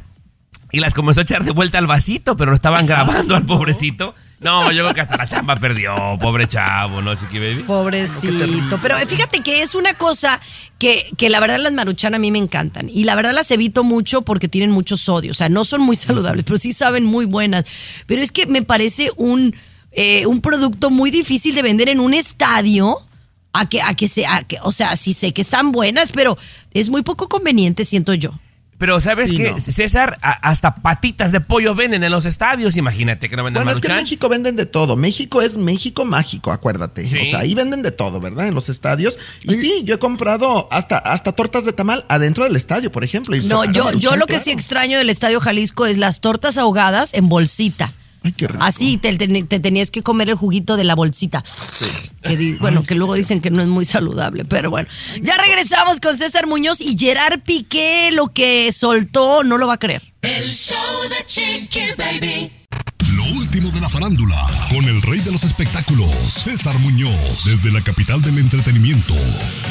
y 0.71 0.79
las 0.79 0.93
comenzó 0.93 1.19
a 1.21 1.23
echar 1.23 1.43
de 1.43 1.51
vuelta 1.51 1.77
al 1.77 1.87
vasito, 1.87 2.37
pero 2.37 2.51
lo 2.51 2.55
estaban 2.55 2.85
grabando 2.87 3.35
al 3.35 3.43
pobrecito. 3.45 4.15
No, 4.39 4.71
yo 4.71 4.83
creo 4.83 4.93
que 4.93 5.01
hasta 5.01 5.17
la 5.17 5.27
chamba 5.27 5.55
perdió. 5.55 5.95
Pobre 6.19 6.47
chavo, 6.47 7.01
¿no, 7.01 7.15
Chiqui 7.15 7.39
Baby? 7.39 7.63
Pobrecito. 7.63 8.79
Pero 8.81 8.97
fíjate 9.07 9.41
que 9.41 9.61
es 9.61 9.75
una 9.75 9.93
cosa 9.93 10.39
que, 10.77 11.09
que 11.17 11.29
la 11.29 11.39
verdad 11.39 11.59
las 11.59 11.73
maruchan 11.73 12.13
a 12.15 12.19
mí 12.19 12.31
me 12.31 12.39
encantan. 12.39 12.89
Y 12.89 13.05
la 13.05 13.15
verdad 13.15 13.33
las 13.33 13.49
evito 13.51 13.83
mucho 13.83 14.23
porque 14.23 14.47
tienen 14.47 14.71
mucho 14.71 14.97
sodio. 14.97 15.31
O 15.31 15.33
sea, 15.33 15.49
no 15.49 15.63
son 15.63 15.81
muy 15.81 15.95
saludables, 15.95 16.43
pero 16.43 16.57
sí 16.57 16.73
saben 16.73 17.05
muy 17.05 17.25
buenas. 17.25 17.65
Pero 18.07 18.21
es 18.21 18.31
que 18.31 18.45
me 18.45 18.61
parece 18.61 19.09
un, 19.15 19.55
eh, 19.91 20.25
un 20.25 20.41
producto 20.41 20.89
muy 20.89 21.11
difícil 21.11 21.55
de 21.55 21.61
vender 21.61 21.89
en 21.89 21.99
un 21.99 22.13
estadio. 22.13 22.97
A 23.57 23.69
que, 23.69 23.81
a 23.81 23.93
que 23.93 24.09
sea, 24.09 24.43
que, 24.43 24.57
o 24.63 24.73
sea, 24.73 24.97
sí 24.97 25.13
sé 25.13 25.31
que 25.31 25.41
están 25.41 25.71
buenas, 25.71 26.11
pero 26.11 26.37
es 26.73 26.89
muy 26.89 27.03
poco 27.03 27.29
conveniente, 27.29 27.85
siento 27.85 28.13
yo. 28.13 28.33
Pero 28.77 28.99
¿sabes 28.99 29.29
Sí, 29.29 29.39
no. 29.39 29.57
César? 29.57 30.19
A- 30.21 30.31
hasta 30.49 30.75
patitas 30.75 31.31
de 31.31 31.39
pollo 31.39 31.75
venden 31.75 32.03
en 32.03 32.11
los 32.11 32.25
estadios. 32.25 32.75
Imagínate 32.75 33.29
que 33.29 33.37
no 33.37 33.43
venden 33.43 33.63
Bueno, 33.63 33.71
es 33.71 33.79
que 33.79 33.87
en 33.87 33.93
maruchan. 33.93 34.03
México 34.03 34.27
venden 34.29 34.55
de 34.57 34.65
todo. 34.65 34.97
México 34.97 35.41
es 35.41 35.55
México 35.55 36.03
mágico, 36.03 36.51
acuérdate. 36.51 37.07
Sí. 37.07 37.19
O 37.19 37.25
sea, 37.25 37.39
ahí 37.39 37.55
venden 37.55 37.83
de 37.83 37.91
todo, 37.91 38.19
¿verdad? 38.19 38.47
En 38.47 38.53
los 38.53 38.67
estadios. 38.67 39.17
Y 39.43 39.55
sí, 39.55 39.81
yo 39.85 39.95
he 39.95 39.99
comprado 39.99 40.67
hasta, 40.71 40.97
hasta 40.97 41.31
tortas 41.31 41.63
de 41.63 41.71
tamal 41.71 42.03
adentro 42.09 42.43
del 42.43 42.57
estadio, 42.57 42.91
por 42.91 43.05
ejemplo. 43.05 43.35
y 43.37 43.39
No, 43.45 43.63
yo, 43.63 43.71
yo 43.71 43.83
Maruchan, 43.85 44.19
lo 44.19 44.25
que 44.27 44.39
sí 44.39 44.51
extraño 44.51 44.97
del 44.97 45.09
Estadio 45.09 45.39
Jalisco 45.39 45.85
es 45.85 45.97
las 45.97 46.19
tortas 46.19 46.57
ahogadas 46.57 47.13
en 47.13 47.29
bolsita. 47.29 47.93
Ay, 48.25 48.31
qué 48.33 48.47
rico. 48.47 48.59
Así 48.63 48.97
te, 48.97 49.15
te- 49.17 49.43
te 49.43 49.59
tenías 49.59 49.91
que 49.91 50.01
comer 50.03 50.29
el 50.29 50.35
juguito 50.35 50.75
de 50.75 50.83
la 50.83 50.95
bolsita. 50.95 51.43
Que 52.23 52.35
di- 52.35 52.53
bueno, 52.53 52.81
que 52.83 52.95
luego 52.95 53.13
dicen 53.13 53.39
que 53.39 53.51
no 53.51 53.61
es 53.61 53.67
muy 53.67 53.85
saludable, 53.85 54.43
pero 54.45 54.69
bueno. 54.71 54.89
Ya 55.21 55.37
regresamos 55.37 55.99
con 55.99 56.17
César 56.17 56.47
Muñoz 56.47 56.81
y 56.81 56.97
Gerard 56.97 57.41
Piqué, 57.41 58.09
lo 58.11 58.27
que 58.29 58.71
soltó, 58.73 59.43
no 59.43 59.57
lo 59.57 59.67
va 59.67 59.75
a 59.75 59.77
creer. 59.79 60.01
El 60.23 60.49
show 60.51 60.75
de 61.07 61.23
Chiqui 61.25 61.81
Baby. 61.97 62.51
Lo 63.25 63.37
último 63.37 63.71
de 63.71 63.79
la 63.81 63.89
farándula, 63.89 64.35
con 64.69 64.85
el 64.85 65.01
rey 65.01 65.19
de 65.19 65.31
los 65.31 65.43
espectáculos, 65.43 66.11
César 66.11 66.77
Muñoz, 66.79 67.45
desde 67.45 67.71
la 67.71 67.81
capital 67.81 68.21
del 68.21 68.37
entretenimiento, 68.37 69.15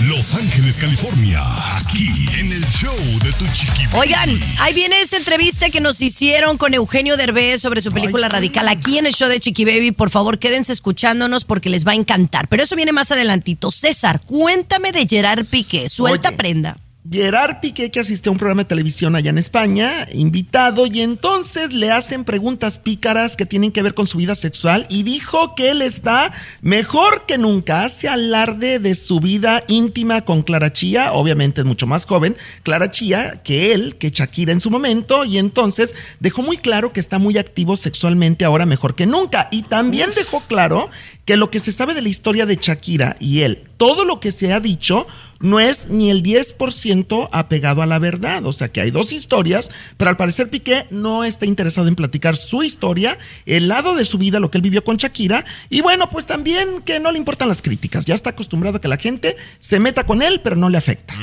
Los 0.08 0.34
Ángeles, 0.34 0.76
California, 0.76 1.40
aquí 1.76 2.08
en 2.38 2.52
el 2.52 2.64
show 2.66 2.96
de 3.22 3.32
Tu 3.32 3.46
Chiqui 3.52 3.86
Baby. 3.86 3.98
Oigan, 3.98 4.30
ahí 4.60 4.74
viene 4.74 5.00
esa 5.00 5.18
entrevista 5.18 5.70
que 5.70 5.80
nos 5.80 6.00
hicieron 6.02 6.58
con 6.58 6.74
Eugenio 6.74 7.16
Derbez 7.16 7.60
sobre 7.60 7.80
su 7.80 7.92
película 7.92 8.26
Ay, 8.26 8.30
sí. 8.30 8.34
Radical 8.34 8.68
aquí 8.68 8.98
en 8.98 9.06
el 9.06 9.14
show 9.14 9.28
de 9.28 9.38
Chiqui 9.38 9.64
Baby. 9.64 9.92
Por 9.92 10.10
favor, 10.10 10.38
quédense 10.38 10.72
escuchándonos 10.72 11.44
porque 11.44 11.70
les 11.70 11.86
va 11.86 11.92
a 11.92 11.96
encantar. 11.96 12.48
Pero 12.48 12.62
eso 12.62 12.76
viene 12.76 12.92
más 12.92 13.12
adelantito. 13.12 13.70
César, 13.70 14.20
cuéntame 14.20 14.90
de 14.90 15.06
Gerard 15.06 15.44
Piqué. 15.46 15.88
Suelta 15.88 16.28
Oye. 16.28 16.36
prenda. 16.36 16.76
Gerard 17.10 17.60
Piqué, 17.60 17.90
que 17.90 18.00
asistió 18.00 18.30
a 18.30 18.32
un 18.32 18.38
programa 18.38 18.62
de 18.62 18.68
televisión 18.68 19.14
allá 19.14 19.28
en 19.28 19.36
España, 19.36 19.90
invitado, 20.14 20.86
y 20.86 21.02
entonces 21.02 21.74
le 21.74 21.92
hacen 21.92 22.24
preguntas 22.24 22.78
pícaras 22.78 23.36
que 23.36 23.44
tienen 23.44 23.72
que 23.72 23.82
ver 23.82 23.92
con 23.92 24.06
su 24.06 24.16
vida 24.16 24.34
sexual, 24.34 24.86
y 24.88 25.02
dijo 25.02 25.54
que 25.54 25.70
él 25.70 25.82
está 25.82 26.32
mejor 26.62 27.26
que 27.26 27.36
nunca. 27.36 27.84
Hace 27.84 28.08
alarde 28.08 28.78
de 28.78 28.94
su 28.94 29.20
vida 29.20 29.62
íntima 29.68 30.22
con 30.22 30.42
Clara 30.42 30.72
Chía, 30.72 31.12
obviamente 31.12 31.60
es 31.60 31.66
mucho 31.66 31.86
más 31.86 32.06
joven, 32.06 32.38
Clara 32.62 32.90
Chía, 32.90 33.42
que 33.44 33.74
él, 33.74 33.96
que 33.96 34.08
Shakira 34.08 34.52
en 34.52 34.62
su 34.62 34.70
momento, 34.70 35.26
y 35.26 35.36
entonces 35.36 35.94
dejó 36.20 36.40
muy 36.40 36.56
claro 36.56 36.94
que 36.94 37.00
está 37.00 37.18
muy 37.18 37.36
activo 37.36 37.76
sexualmente 37.76 38.46
ahora 38.46 38.64
mejor 38.64 38.94
que 38.94 39.04
nunca. 39.04 39.48
Y 39.50 39.62
también 39.62 40.08
dejó 40.16 40.40
claro 40.48 40.88
que 41.26 41.36
lo 41.36 41.50
que 41.50 41.60
se 41.60 41.72
sabe 41.72 41.92
de 41.92 42.02
la 42.02 42.08
historia 42.08 42.46
de 42.46 42.56
Shakira 42.56 43.16
y 43.20 43.40
él, 43.40 43.62
todo 43.76 44.04
lo 44.04 44.20
que 44.20 44.32
se 44.32 44.52
ha 44.52 44.60
dicho, 44.60 45.06
no 45.44 45.60
es 45.60 45.88
ni 45.90 46.10
el 46.10 46.22
10% 46.22 47.28
apegado 47.30 47.82
a 47.82 47.86
la 47.86 47.98
verdad. 47.98 48.44
O 48.46 48.52
sea 48.52 48.68
que 48.68 48.80
hay 48.80 48.90
dos 48.90 49.12
historias, 49.12 49.70
pero 49.96 50.08
al 50.10 50.16
parecer 50.16 50.48
Piqué 50.50 50.86
no 50.90 51.22
está 51.22 51.46
interesado 51.46 51.86
en 51.88 51.94
platicar 51.96 52.36
su 52.36 52.62
historia, 52.62 53.16
el 53.46 53.68
lado 53.68 53.94
de 53.94 54.04
su 54.04 54.18
vida, 54.18 54.40
lo 54.40 54.50
que 54.50 54.58
él 54.58 54.62
vivió 54.62 54.82
con 54.82 54.96
Shakira, 54.96 55.44
y 55.70 55.80
bueno, 55.82 56.08
pues 56.10 56.26
también 56.26 56.80
que 56.84 56.98
no 57.00 57.12
le 57.12 57.18
importan 57.18 57.48
las 57.48 57.62
críticas. 57.62 58.04
Ya 58.06 58.14
está 58.14 58.30
acostumbrado 58.30 58.78
a 58.78 58.80
que 58.80 58.88
la 58.88 58.96
gente 58.96 59.36
se 59.58 59.78
meta 59.80 60.04
con 60.04 60.22
él, 60.22 60.40
pero 60.42 60.56
no 60.56 60.68
le 60.68 60.78
afecta. 60.78 61.14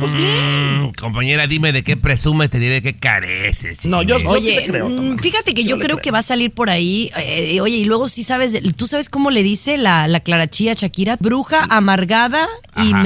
Pues 0.00 0.14
bien. 0.14 0.84
Mm, 0.84 0.92
compañera, 0.98 1.46
dime 1.46 1.72
de 1.72 1.84
qué 1.84 1.96
presumes, 1.96 2.48
te 2.50 2.58
diré 2.58 2.76
de 2.76 2.82
qué 2.82 2.96
careces. 2.96 3.84
No, 3.84 4.02
yo- 4.02 4.14
yo 4.18 4.20
sí 4.20 4.26
Oye, 4.26 4.56
le 4.56 4.66
creo, 4.66 4.88
mm, 4.88 4.96
Tomás. 4.96 5.20
fíjate 5.20 5.52
que 5.54 5.64
Yo 5.64 5.76
creo 5.78 5.96
creo. 5.96 5.98
que 5.98 6.10
va 6.10 6.18
a 6.20 6.22
salir 6.22 6.50
por 6.50 6.70
ahí. 6.70 7.10
eh, 7.16 7.60
oye, 7.60 7.76
y 7.76 7.84
luego 7.84 8.08
sí 8.08 8.22
sabes, 8.22 8.58
tú 8.76 8.86
sabes 8.86 9.08
cómo 9.10 9.30
le 9.30 9.42
dice 9.42 9.76
la, 9.76 10.08
la 10.08 10.20
Clarachía 10.20 10.72
Shakira, 10.74 11.16
bruja 11.20 11.64
amargada 11.68 12.46
y 12.76 12.92
Ajá, 12.92 13.02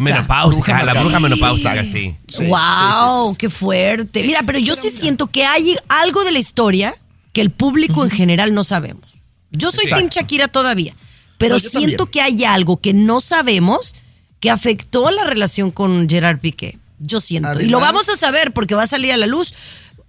menopáusica. 0.00 0.72
Menopáusica, 0.72 0.72
Bruja 0.72 0.84
la 0.94 1.00
bruja 1.00 1.20
menopáusica, 1.20 1.84
Sí. 1.84 1.90
sí. 1.92 2.16
Sí, 2.28 2.44
wow, 2.48 2.58
sí, 2.58 3.28
sí, 3.28 3.32
sí. 3.32 3.38
qué 3.38 3.50
fuerte. 3.50 4.22
Mira, 4.24 4.42
pero 4.44 4.58
yo 4.58 4.74
sí 4.74 4.90
siento 4.90 5.26
que 5.28 5.44
hay 5.44 5.76
algo 5.88 6.24
de 6.24 6.32
la 6.32 6.38
historia 6.38 6.94
que 7.32 7.40
el 7.40 7.50
público 7.50 8.04
en 8.04 8.10
general 8.10 8.54
no 8.54 8.64
sabemos. 8.64 9.04
Yo 9.50 9.70
soy 9.70 9.84
Exacto. 9.84 9.98
Team 9.98 10.10
Shakira 10.10 10.48
todavía, 10.48 10.94
pero 11.38 11.54
No, 11.56 11.60
siento 11.60 12.06
también. 12.06 12.10
que 12.10 12.20
hay 12.20 12.44
algo 12.44 12.80
que 12.80 12.92
no 12.94 13.20
sabemos 13.20 13.94
que 14.40 14.50
afectó 14.50 15.10
la 15.10 15.24
relación 15.24 15.70
con 15.70 16.08
Gerard 16.08 16.38
Piqué. 16.40 16.78
Yo 16.98 17.20
siento. 17.20 17.60
y 17.60 17.66
lo 17.66 17.80
vamos 17.80 18.08
a 18.08 18.16
saber 18.16 18.52
porque 18.52 18.74
va 18.74 18.84
a 18.84 18.86
salir 18.86 19.12
a 19.12 19.16
la 19.16 19.26
luz, 19.26 19.52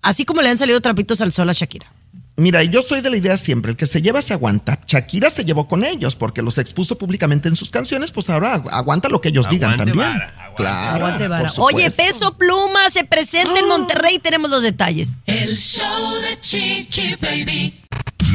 así 0.01 0.25
como 0.25 0.41
le 0.41 0.49
han 0.49 0.57
salido 0.57 0.79
trapitos 0.79 1.21
al 1.21 1.33
sol 1.33 1.49
a 1.49 1.53
Shakira. 1.53 1.91
Mira, 2.35 2.63
yo 2.63 2.81
soy 2.81 3.01
de 3.01 3.11
la 3.11 3.17
idea 3.17 3.37
siempre, 3.37 3.71
el 3.71 3.77
que 3.77 3.85
se 3.85 4.01
lleva 4.01 4.21
se 4.23 4.33
aguanta. 4.33 4.79
Shakira 4.87 5.29
se 5.29 5.45
llevó 5.45 5.67
con 5.67 5.85
ellos 5.85 6.15
porque 6.15 6.41
los 6.41 6.57
expuso 6.57 6.97
públicamente 6.97 7.47
en 7.47 7.55
sus 7.55 7.69
canciones, 7.69 8.11
pues 8.11 8.29
ahora 8.31 8.55
agu- 8.63 8.69
aguanta 8.71 9.07
lo 9.07 9.21
que 9.21 9.29
ellos 9.29 9.47
digan 9.49 9.77
también. 9.77 9.97
vara, 9.97 10.33
aguante 10.35 10.55
claro. 10.57 10.95
Aguante 11.05 11.27
vara. 11.27 11.51
por 11.53 11.73
Oye. 11.75 11.91
Peso 11.91 12.35
Pluma 12.35 12.89
se 12.89 13.03
presenta 13.03 13.59
en 13.59 13.67
Monterrey, 13.67 14.17
tenemos 14.17 14.49
los 14.49 14.63
detalles. 14.63 15.15
El 15.27 15.55
show 15.55 16.15
de 16.21 16.39
Chiqui 16.39 17.15
Baby. 17.21 17.82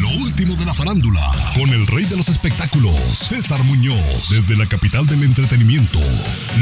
Lo 0.01 0.09
último 0.23 0.55
de 0.57 0.65
la 0.65 0.75
farándula, 0.75 1.21
con 1.55 1.69
el 1.71 1.87
rey 1.87 2.05
de 2.05 2.17
los 2.17 2.29
espectáculos, 2.29 2.95
César 2.95 3.63
Muñoz, 3.65 4.31
desde 4.31 4.57
la 4.57 4.67
capital 4.67 5.07
del 5.07 5.23
entretenimiento, 5.23 5.99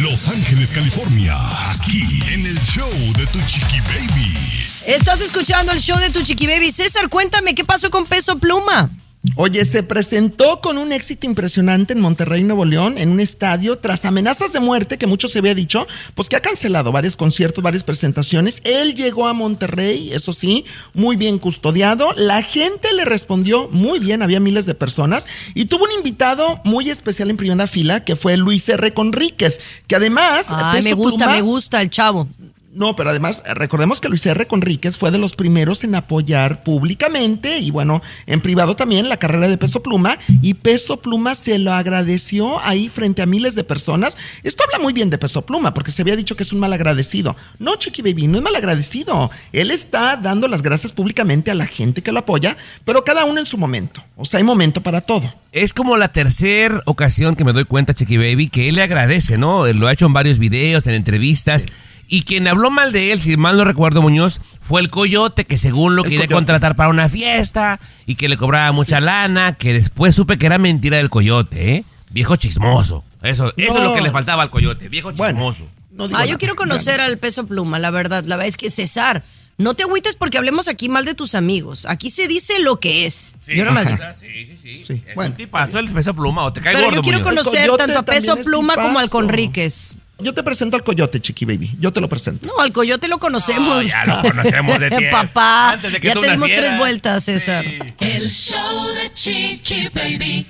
Los 0.00 0.28
Ángeles, 0.28 0.70
California, 0.70 1.36
aquí 1.70 2.02
en 2.32 2.46
el 2.46 2.58
show 2.60 2.90
de 3.16 3.26
Tu 3.26 3.40
Chiqui 3.46 3.80
Baby. 3.80 4.66
Estás 4.86 5.20
escuchando 5.20 5.72
el 5.72 5.80
show 5.80 5.98
de 5.98 6.10
tu 6.10 6.22
chiqui 6.22 6.46
baby. 6.46 6.70
César, 6.70 7.08
cuéntame 7.08 7.56
qué 7.56 7.64
pasó 7.64 7.90
con 7.90 8.06
Peso 8.06 8.38
Pluma. 8.38 8.88
Oye, 9.34 9.64
se 9.64 9.82
presentó 9.82 10.60
con 10.60 10.78
un 10.78 10.92
éxito 10.92 11.26
impresionante 11.26 11.92
en 11.92 12.00
Monterrey, 12.00 12.42
Nuevo 12.44 12.64
León, 12.64 12.96
en 12.96 13.10
un 13.10 13.20
estadio, 13.20 13.76
tras 13.76 14.04
amenazas 14.04 14.52
de 14.52 14.60
muerte 14.60 14.98
que 14.98 15.06
mucho 15.06 15.28
se 15.28 15.40
había 15.40 15.54
dicho, 15.54 15.86
pues 16.14 16.28
que 16.28 16.36
ha 16.36 16.40
cancelado 16.40 16.92
varios 16.92 17.16
conciertos, 17.16 17.62
varias 17.62 17.82
presentaciones. 17.82 18.62
Él 18.64 18.94
llegó 18.94 19.26
a 19.26 19.32
Monterrey, 19.34 20.10
eso 20.12 20.32
sí, 20.32 20.64
muy 20.94 21.16
bien 21.16 21.38
custodiado. 21.38 22.12
La 22.16 22.42
gente 22.42 22.92
le 22.92 23.04
respondió 23.04 23.68
muy 23.68 23.98
bien, 23.98 24.22
había 24.22 24.40
miles 24.40 24.64
de 24.64 24.74
personas. 24.74 25.26
Y 25.54 25.66
tuvo 25.66 25.84
un 25.84 25.92
invitado 25.92 26.60
muy 26.64 26.88
especial 26.88 27.28
en 27.28 27.36
primera 27.36 27.66
fila, 27.66 28.04
que 28.04 28.16
fue 28.16 28.36
Luis 28.36 28.68
R. 28.68 28.92
Conríquez, 28.94 29.60
que 29.86 29.96
además... 29.96 30.46
Ay, 30.50 30.82
me 30.82 30.92
gusta, 30.94 31.26
Pluma- 31.26 31.32
me 31.32 31.42
gusta 31.42 31.82
el 31.82 31.90
chavo. 31.90 32.28
No, 32.76 32.94
pero 32.94 33.08
además 33.08 33.42
recordemos 33.54 34.02
que 34.02 34.10
Luis 34.10 34.26
R. 34.26 34.46
Conríquez 34.46 34.98
fue 34.98 35.10
de 35.10 35.16
los 35.16 35.34
primeros 35.34 35.82
en 35.82 35.94
apoyar 35.94 36.62
públicamente 36.62 37.58
y 37.58 37.70
bueno, 37.70 38.02
en 38.26 38.42
privado 38.42 38.76
también 38.76 39.08
la 39.08 39.16
carrera 39.16 39.48
de 39.48 39.56
Peso 39.56 39.82
Pluma 39.82 40.18
y 40.42 40.52
Peso 40.52 40.98
Pluma 40.98 41.34
se 41.34 41.58
lo 41.58 41.72
agradeció 41.72 42.60
ahí 42.60 42.90
frente 42.90 43.22
a 43.22 43.26
miles 43.26 43.54
de 43.54 43.64
personas. 43.64 44.18
Esto 44.42 44.62
habla 44.64 44.78
muy 44.78 44.92
bien 44.92 45.08
de 45.08 45.16
Peso 45.16 45.46
Pluma 45.46 45.72
porque 45.72 45.90
se 45.90 46.02
había 46.02 46.16
dicho 46.16 46.36
que 46.36 46.42
es 46.42 46.52
un 46.52 46.60
mal 46.60 46.74
agradecido. 46.74 47.34
No, 47.58 47.76
Chiqui 47.76 48.02
Baby, 48.02 48.26
no 48.26 48.36
es 48.36 48.44
mal 48.44 48.54
agradecido. 48.54 49.30
Él 49.54 49.70
está 49.70 50.18
dando 50.18 50.46
las 50.46 50.60
gracias 50.60 50.92
públicamente 50.92 51.50
a 51.50 51.54
la 51.54 51.64
gente 51.64 52.02
que 52.02 52.12
lo 52.12 52.18
apoya, 52.18 52.58
pero 52.84 53.04
cada 53.04 53.24
uno 53.24 53.40
en 53.40 53.46
su 53.46 53.56
momento. 53.56 54.04
O 54.16 54.26
sea, 54.26 54.36
hay 54.36 54.44
momento 54.44 54.82
para 54.82 55.00
todo. 55.00 55.32
Es 55.50 55.72
como 55.72 55.96
la 55.96 56.08
tercera 56.08 56.82
ocasión 56.84 57.36
que 57.36 57.44
me 57.44 57.54
doy 57.54 57.64
cuenta, 57.64 57.94
Chiqui 57.94 58.18
Baby, 58.18 58.50
que 58.50 58.68
él 58.68 58.74
le 58.74 58.82
agradece, 58.82 59.38
¿no? 59.38 59.66
Lo 59.72 59.86
ha 59.86 59.94
hecho 59.94 60.04
en 60.04 60.12
varios 60.12 60.38
videos, 60.38 60.86
en 60.86 60.92
entrevistas. 60.92 61.64
Y 62.08 62.22
quien 62.22 62.46
habló 62.46 62.70
mal 62.70 62.92
de 62.92 63.12
él, 63.12 63.20
si 63.20 63.36
mal 63.36 63.56
no 63.56 63.64
recuerdo, 63.64 64.00
Muñoz, 64.02 64.40
fue 64.60 64.80
el 64.80 64.90
coyote 64.90 65.44
que 65.44 65.58
según 65.58 65.96
lo 65.96 66.02
El 66.04 66.10
quería 66.10 66.20
Coyote. 66.26 66.34
contratar 66.34 66.76
para 66.76 66.88
una 66.88 67.08
fiesta 67.08 67.80
y 68.06 68.14
que 68.14 68.28
le 68.28 68.36
cobraba 68.36 68.70
mucha 68.72 69.00
lana, 69.00 69.54
que 69.54 69.72
después 69.72 70.14
supe 70.14 70.38
que 70.38 70.46
era 70.46 70.58
mentira 70.58 70.98
del 70.98 71.10
coyote, 71.10 71.74
¿eh? 71.76 71.84
Viejo 72.10 72.36
chismoso. 72.36 73.04
Eso, 73.22 73.52
eso 73.56 73.78
es 73.78 73.82
lo 73.82 73.92
que 73.92 74.00
le 74.02 74.10
faltaba 74.12 74.42
al 74.44 74.50
coyote, 74.50 74.88
viejo 74.88 75.12
Bueno, 75.12 75.32
chismoso. 75.34 75.68
no 75.90 76.08
Ah, 76.16 76.26
yo 76.26 76.38
quiero 76.38 76.54
conocer 76.54 77.00
al 77.00 77.18
Peso 77.18 77.46
Pluma, 77.46 77.78
la 77.80 77.90
verdad. 77.90 78.22
La 78.24 78.36
verdad 78.36 78.48
es 78.48 78.56
que 78.56 78.70
César, 78.70 79.24
no 79.58 79.74
te 79.74 79.82
agüites 79.82 80.14
porque 80.14 80.38
hablemos 80.38 80.68
aquí 80.68 80.88
mal 80.88 81.04
de 81.04 81.14
tus 81.14 81.34
amigos. 81.34 81.86
Aquí 81.86 82.10
se 82.10 82.28
dice 82.28 82.60
lo 82.60 82.78
que 82.78 83.06
es. 83.06 83.34
yo 83.48 83.64
nomás 83.64 83.88
digo. 83.88 83.98
Sí, 84.20 84.46
sí, 84.46 84.56
sí. 84.56 84.84
Sí, 84.84 85.02
Es 85.08 85.14
bueno. 85.16 85.30
un 85.32 85.36
tipazo 85.36 85.78
el 85.80 85.90
peso 85.90 86.14
pluma 86.14 86.44
o 86.44 86.52
te 86.52 86.60
cae 86.60 86.74
Pero 86.74 86.86
gordo, 86.86 86.96
yo 86.96 87.02
quiero 87.02 87.22
conocer 87.22 87.68
tanto 87.76 87.98
a 87.98 88.02
Peso 88.04 88.36
Pluma 88.36 88.76
como 88.76 88.98
al. 89.00 89.08
Conríquez. 89.10 89.98
Yo 90.18 90.32
te 90.32 90.42
presento 90.42 90.76
al 90.76 90.82
Coyote, 90.82 91.20
Chiqui 91.20 91.44
Baby. 91.44 91.72
Yo 91.78 91.92
te 91.92 92.00
lo 92.00 92.08
presento. 92.08 92.46
No, 92.46 92.58
al 92.62 92.72
Coyote 92.72 93.06
lo 93.06 93.18
conocemos. 93.18 93.68
No, 93.68 93.82
ya 93.82 94.06
lo 94.06 94.20
conocemos 94.22 94.80
de 94.80 94.88
tiempo. 94.96 95.10
Papá, 95.16 95.72
Antes 95.72 95.92
de 95.92 96.00
que 96.00 96.06
ya 96.08 96.14
tú 96.14 96.20
te 96.22 96.26
dimos 96.28 96.40
nacieras. 96.42 96.68
tres 96.70 96.78
vueltas, 96.78 97.24
César. 97.24 97.64
Sí. 97.64 97.78
El 98.00 98.28
show 98.30 98.86
de 98.94 99.12
Chiqui 99.12 99.88
Baby. 99.94 100.46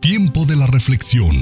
Tiempo 0.00 0.44
de 0.46 0.56
la 0.56 0.66
reflexión. 0.68 1.36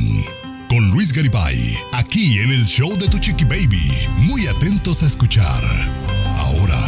Con 0.71 0.91
Luis 0.91 1.13
Garibay, 1.13 1.79
aquí 1.93 2.39
en 2.41 2.51
el 2.51 2.65
show 2.65 2.97
de 2.97 3.09
Tu 3.09 3.19
Chiqui 3.19 3.45
Baby. 3.45 3.93
Muy 4.17 4.47
atentos 4.47 5.03
a 5.03 5.07
escuchar. 5.07 5.63
Ahora. 6.39 6.81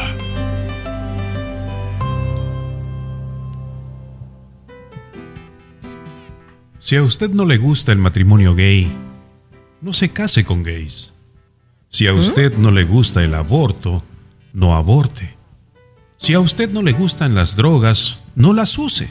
Si 6.78 6.96
a 6.96 7.02
usted 7.02 7.30
no 7.30 7.44
le 7.44 7.58
gusta 7.58 7.92
el 7.92 7.98
matrimonio 7.98 8.54
gay, 8.54 8.88
no 9.86 9.92
se 9.92 10.08
case 10.08 10.44
con 10.44 10.64
gays. 10.64 11.12
Si 11.88 12.08
a 12.08 12.12
usted 12.12 12.58
no 12.58 12.72
le 12.72 12.82
gusta 12.82 13.22
el 13.22 13.36
aborto, 13.36 14.02
no 14.52 14.74
aborte. 14.74 15.36
Si 16.16 16.34
a 16.34 16.40
usted 16.40 16.68
no 16.72 16.82
le 16.82 16.90
gustan 16.90 17.36
las 17.36 17.54
drogas, 17.54 18.18
no 18.34 18.52
las 18.52 18.76
use. 18.78 19.08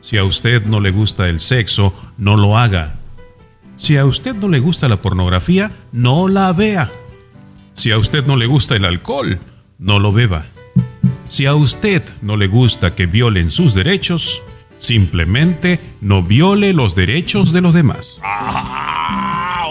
Si 0.00 0.16
a 0.16 0.22
usted 0.22 0.64
no 0.66 0.78
le 0.78 0.92
gusta 0.92 1.28
el 1.28 1.40
sexo, 1.40 1.92
no 2.18 2.36
lo 2.36 2.56
haga. 2.56 3.00
Si 3.76 3.96
a 3.96 4.06
usted 4.06 4.36
no 4.36 4.46
le 4.46 4.60
gusta 4.60 4.88
la 4.88 5.02
pornografía, 5.02 5.72
no 5.90 6.28
la 6.28 6.52
vea. 6.52 6.88
Si 7.74 7.90
a 7.90 7.98
usted 7.98 8.24
no 8.26 8.36
le 8.36 8.46
gusta 8.46 8.76
el 8.76 8.84
alcohol, 8.84 9.40
no 9.78 9.98
lo 9.98 10.12
beba. 10.12 10.46
Si 11.28 11.46
a 11.46 11.56
usted 11.56 12.04
no 12.22 12.36
le 12.36 12.46
gusta 12.46 12.94
que 12.94 13.06
violen 13.06 13.50
sus 13.50 13.74
derechos, 13.74 14.40
simplemente 14.78 15.80
no 16.00 16.22
viole 16.22 16.74
los 16.74 16.94
derechos 16.94 17.52
de 17.52 17.60
los 17.60 17.74
demás. 17.74 18.20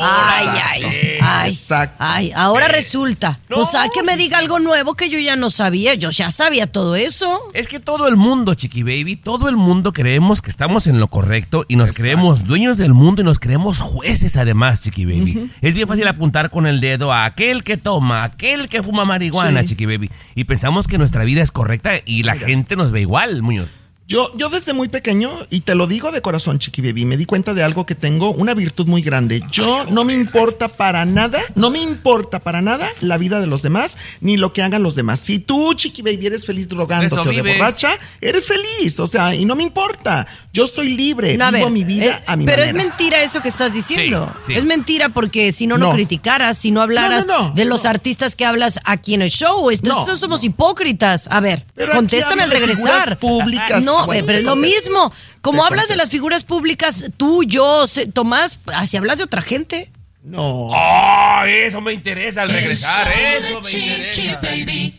Ay, 0.02 0.48
ay, 0.66 0.84
ay, 1.22 1.54
ay, 2.00 2.32
ahora 2.36 2.68
resulta. 2.68 3.40
o 3.54 3.64
sea, 3.64 3.88
que 3.94 4.04
me 4.04 4.18
diga 4.18 4.38
algo 4.38 4.60
nuevo 4.60 4.96
que 4.96 5.10
yo 5.10 5.20
ya 5.20 5.36
no 5.36 5.50
sabía. 5.50 5.94
Yo 5.96 6.10
ya 6.12 6.32
sabía 6.32 6.68
todo 6.68 6.96
eso. 6.96 7.40
Es 7.54 7.68
que 7.68 7.80
todo 7.80 8.08
el 8.08 8.16
mundo, 8.18 8.54
Chiqui 8.54 8.84
Baby, 8.84 9.16
todo 9.16 9.50
el 9.50 9.58
mundo 9.58 9.94
creemos 9.94 10.42
que 10.42 10.50
estamos 10.50 10.88
en 10.88 11.00
lo 11.00 11.08
correcto 11.08 11.66
y 11.68 11.76
nos 11.76 11.92
creemos 11.94 12.46
dueños 12.46 12.78
del 12.78 12.94
mundo 12.94 13.22
y 13.22 13.26
nos 13.26 13.40
creemos 13.40 13.80
jueces 13.80 14.38
además, 14.38 14.82
Chiqui 14.82 15.06
Baby. 15.06 15.52
Es 15.62 15.76
bien 15.76 15.88
fácil 15.88 16.08
apuntar 16.08 16.50
con 16.50 16.68
el 16.68 16.82
dedo 16.82 17.12
a 17.12 17.26
aquel 17.26 17.64
que 17.64 17.78
toma, 17.78 18.22
a 18.22 18.26
aquel 18.26 18.70
que 18.70 18.84
fuma 18.84 19.06
marihuana, 19.06 19.62
Sí. 19.62 19.68
Chiqui 19.70 19.86
Baby. 19.86 20.10
Y 20.36 20.44
pensamos 20.46 20.88
que 20.88 20.98
nuestra 20.98 21.24
vida 21.24 21.42
es 21.42 21.52
correcta 21.52 21.92
y 22.06 22.24
la 22.24 22.36
gente 22.36 22.76
nos 22.76 22.92
ve 22.92 23.02
igual, 23.02 23.42
Muñoz. 23.42 23.79
Yo, 24.10 24.32
yo 24.36 24.50
desde 24.50 24.74
muy 24.74 24.88
pequeño, 24.88 25.30
y 25.52 25.60
te 25.62 25.76
lo 25.76 25.86
digo 25.86 26.12
de 26.12 26.24
corazón, 26.24 26.58
Chiqui 26.58 26.82
Baby, 26.82 27.06
me 27.06 27.16
di 27.16 27.26
cuenta 27.26 27.54
de 27.54 27.62
algo 27.62 27.86
que 27.86 27.94
tengo, 27.94 28.32
una 28.32 28.56
virtud 28.56 28.88
muy 28.88 29.04
grande. 29.04 29.44
Yo 29.52 29.86
no 29.86 30.04
me 30.04 30.16
importa 30.16 30.68
para 30.68 31.06
nada, 31.06 31.40
no 31.54 31.70
me 31.70 31.78
importa 31.80 32.40
para 32.40 32.60
nada 32.64 32.90
la 33.02 33.20
vida 33.20 33.40
de 33.40 33.46
los 33.46 33.62
demás, 33.62 34.00
ni 34.20 34.36
lo 34.36 34.52
que 34.52 34.64
hagan 34.64 34.82
los 34.82 34.96
demás. 34.96 35.20
Si 35.20 35.38
tú, 35.38 35.76
Chiqui 35.76 36.02
Baby, 36.02 36.26
eres 36.26 36.44
feliz 36.48 36.68
drogándote 36.68 37.20
o 37.22 37.32
de 37.32 37.54
borracha, 37.54 37.92
eres 38.20 38.48
feliz, 38.48 39.00
o 39.00 39.06
sea, 39.06 39.36
y 39.36 39.46
no 39.46 39.56
me 39.56 39.62
importa. 39.62 40.26
Yo 40.52 40.68
soy 40.68 40.96
libre, 40.96 41.38
No, 41.38 41.52
vivo 41.52 41.66
ver, 41.66 41.72
mi 41.72 41.84
vida 41.84 42.06
eh, 42.18 42.24
a 42.26 42.36
mi 42.36 42.46
pero 42.46 42.64
manera. 42.64 42.80
es 42.80 42.86
mentira 42.88 43.22
eso 43.22 43.44
que 43.44 43.50
estás 43.50 43.76
diciendo. 43.76 44.34
Sí, 44.40 44.54
sí. 44.54 44.58
Es 44.58 44.66
mentira 44.66 45.10
porque 45.10 45.52
si 45.52 45.68
no, 45.68 45.78
no, 45.78 45.90
No. 45.90 45.94
criticaras, 45.94 46.58
si 46.58 46.72
no 46.72 46.82
hablaras 46.82 47.28
No, 47.28 47.38
no, 47.40 47.48
no, 47.50 47.54
de 47.54 47.66
los 47.66 47.86
artistas 47.86 48.36
que 48.36 48.44
hablas 48.44 48.80
aquí 48.86 49.14
en 49.14 49.22
el 49.22 49.30
show. 49.30 49.70
Entonces 49.70 50.08
No, 50.08 50.16
somos 50.16 50.44
hipócritas. 50.44 51.28
A 51.30 51.42
ver, 51.42 51.64
Pero 51.76 51.94
contéstame 51.94 52.42
al 52.42 52.50
regresar. 52.50 53.20
públicas. 53.20 53.84
No, 53.84 53.99
Bueno, 54.06 54.26
pero 54.26 54.40
es 54.40 54.44
lo 54.46 54.56
mismo. 54.56 55.12
Como 55.42 55.66
hablas 55.66 55.88
de 55.90 55.96
las 55.96 56.10
figuras 56.10 56.44
públicas, 56.44 57.06
tú, 57.18 57.44
yo, 57.44 57.88
se- 57.88 58.08
Tomás, 58.08 58.60
si 58.88 58.98
hablas 58.98 59.18
de 59.20 59.24
otra 59.26 59.42
gente. 59.42 59.92
No. 60.24 60.42
¡Oh, 60.72 61.44
eso 61.46 61.80
me 61.82 61.94
interesa 61.94 62.42
al 62.42 62.50
regresar! 62.50 63.08
¡Eso 63.08 63.62
me 63.62 63.72
interesa! 63.72 64.40
Baby. 64.42 64.96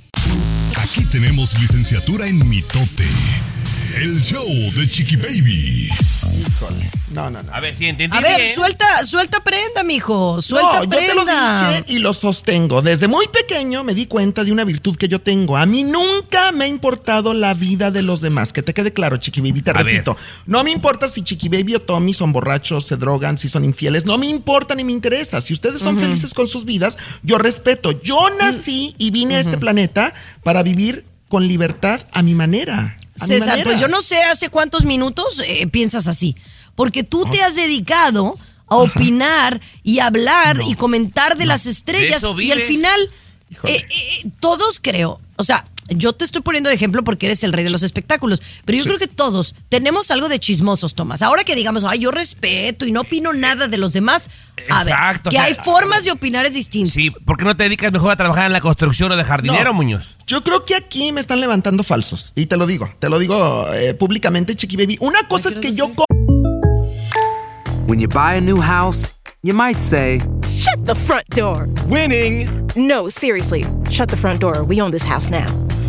Aquí 0.77 1.05
tenemos 1.07 1.59
licenciatura 1.61 2.27
en 2.27 2.49
mitote. 2.49 3.07
El 3.97 4.21
show 4.21 4.47
de 4.77 4.89
Chiqui 4.89 5.17
Baby. 5.17 5.89
No, 7.13 7.29
no, 7.29 7.43
no. 7.43 7.53
A 7.53 7.61
ver, 7.61 7.75
si 7.75 7.87
entendí 7.87 8.17
A 8.17 8.21
ver, 8.21 8.41
bien. 8.41 8.55
suelta, 8.55 9.05
suelta 9.05 9.41
prenda, 9.43 9.83
mijo. 9.83 10.41
Suelta 10.41 10.79
no, 10.79 10.85
yo 10.85 10.91
te 10.91 11.15
lo 11.15 11.25
prenda. 11.25 11.71
dije 11.71 11.85
y 11.89 11.99
lo 11.99 12.13
sostengo. 12.13 12.83
Desde 12.83 13.09
muy 13.09 13.27
pequeño 13.29 13.83
me 13.83 13.95
di 13.95 14.07
cuenta 14.07 14.45
de 14.45 14.53
una 14.53 14.65
virtud 14.65 14.97
que 14.97 15.09
yo 15.09 15.21
tengo. 15.21 15.57
A 15.57 15.67
mí 15.67 15.83
nunca 15.83 16.53
me 16.53 16.65
ha 16.65 16.69
importado 16.69 17.35
la 17.35 17.55
vida 17.55 17.91
de 17.91 18.03
los 18.03 18.21
demás. 18.21 18.53
Que 18.53 18.63
te 18.63 18.73
quede 18.75 18.93
claro, 18.93 19.17
Chiqui 19.17 19.41
Baby, 19.41 19.63
te 19.63 19.71
A 19.71 19.75
ver. 19.75 19.87
repito. 19.87 20.17
No 20.47 20.63
me 20.63 20.71
importa 20.71 21.09
si 21.09 21.23
Chiqui 21.23 21.49
Baby 21.49 21.75
o 21.77 21.81
Tommy 21.81 22.15
son 22.15 22.33
borrachos, 22.33 22.87
se 22.87 22.97
drogan, 22.97 23.37
si 23.39 23.49
son 23.49 23.65
infieles. 23.65 24.07
No 24.07 24.17
me 24.19 24.27
importa 24.27 24.75
ni 24.75 24.85
me 24.85 24.93
interesa. 24.93 25.41
Si 25.41 25.53
ustedes 25.53 25.81
son 25.81 25.99
felices 25.99 26.33
con 26.35 26.47
sus 26.49 26.65
vidas, 26.65 26.97
yo 27.23 27.39
respeto. 27.39 28.01
Yo 28.03 28.29
nací 28.39 28.95
y 28.99 29.11
vine 29.11 29.37
a 29.37 29.41
este 29.41 29.59
planeta 29.59 30.15
para 30.45 30.63
vivir 30.63 31.05
con 31.29 31.47
libertad 31.49 32.01
a 32.13 32.23
mi 32.23 32.35
manera. 32.35 32.97
César, 33.27 33.49
manera. 33.49 33.65
pues 33.65 33.81
yo 33.81 33.89
no 33.89 34.03
sé 34.03 34.23
hace 34.23 34.49
cuántos 34.49 34.85
minutos 34.85 35.41
eh, 35.45 35.67
piensas 35.69 36.09
así. 36.09 36.37
Porque 36.75 37.03
tú 37.03 37.27
te 37.27 37.43
has 37.43 37.57
dedicado 37.57 38.37
a 38.67 38.77
opinar 38.77 39.61
y 39.83 39.99
hablar 39.99 40.59
y 40.67 40.75
comentar 40.75 41.37
de 41.37 41.45
las 41.45 41.67
estrellas. 41.67 42.23
Y 42.39 42.53
al 42.53 42.61
final, 42.61 43.01
eh, 43.65 43.85
eh, 43.91 44.31
todos 44.39 44.81
creo, 44.81 45.21
o 45.37 45.45
sea, 45.45 45.65
yo 45.91 46.13
te 46.13 46.25
estoy 46.25 46.43
poniendo 46.43 46.69
de 46.69 46.75
ejemplo 46.75 47.05
porque 47.05 47.27
eres 47.27 47.43
el 47.45 47.53
rey 47.53 47.65
de 47.65 47.71
los 47.71 47.83
espectáculos, 47.83 48.43
pero 48.65 48.79
yo 48.79 48.85
creo 48.85 48.99
que 48.99 49.07
todos 49.07 49.55
tenemos 49.69 50.11
algo 50.11 50.29
de 50.29 50.39
chismosos, 50.39 50.95
Tomás. 50.95 51.23
Ahora 51.23 51.45
que 51.45 51.55
digamos, 51.55 51.85
ay, 51.85 52.01
yo 52.01 52.11
respeto 52.11 52.87
y 52.87 52.93
no 52.93 53.03
opino 53.03 53.33
nada 53.33 53.69
de 53.69 53.77
los 53.79 53.93
demás, 53.93 54.31
a 54.71 54.83
Exacto, 54.83 54.91
ver, 54.91 55.23
que 55.23 55.29
o 55.29 55.33
sea, 55.33 55.45
hay 55.45 55.55
formas 55.55 56.05
de 56.05 56.13
opinar 56.13 56.47
es 56.47 56.55
distinto. 56.55 56.93
Sí, 56.93 57.11
¿por 57.11 57.37
qué 57.37 57.45
no 57.45 57.57
te 57.57 57.65
dedicas 57.65 57.93
mejor 57.93 58.13
a 58.13 58.17
trabajar 58.17 58.47
en 58.47 58.53
la 58.53 58.61
construcción 58.61 59.11
o 59.13 59.17
de 59.17 59.25
jardinero, 59.25 59.65
No. 59.65 59.75
Muñoz? 59.75 60.17
Yo 60.27 60.43
creo 60.43 60.65
que 60.65 60.75
aquí 60.75 61.13
me 61.13 61.21
están 61.21 61.41
levantando 61.41 61.83
falsos. 61.83 62.33
Y 62.35 62.47
te 62.47 62.57
lo 62.57 62.67
digo, 62.67 62.91
te 62.99 63.09
lo 63.09 63.19
digo 63.19 63.67
eh, 63.73 63.95
públicamente, 63.95 64.55
Chiqui 64.57 64.77
Baby. 64.77 64.97
Una 65.01 65.27
cosa 65.29 65.49
es 65.49 65.59
que 65.59 65.73
yo 65.73 65.91
When 67.87 67.99
you 67.99 68.07
buy 68.09 68.37
a 68.37 68.41
new 68.41 68.61
house, 68.61 69.13
you 69.43 69.53
might 69.53 69.79
say, 69.81 70.21
Shut 70.49 70.87
the 70.87 70.95
front 70.95 71.25
door. 71.31 71.69
Winning! 71.87 72.49
No, 72.77 73.09
seriously. 73.09 73.65
Shut 73.91 74.09
the 74.11 74.17
front 74.17 74.41
door. 74.41 74.63
We 74.63 74.81
own 74.81 74.91
this 74.93 75.05
house 75.05 75.31
now. 75.31 75.47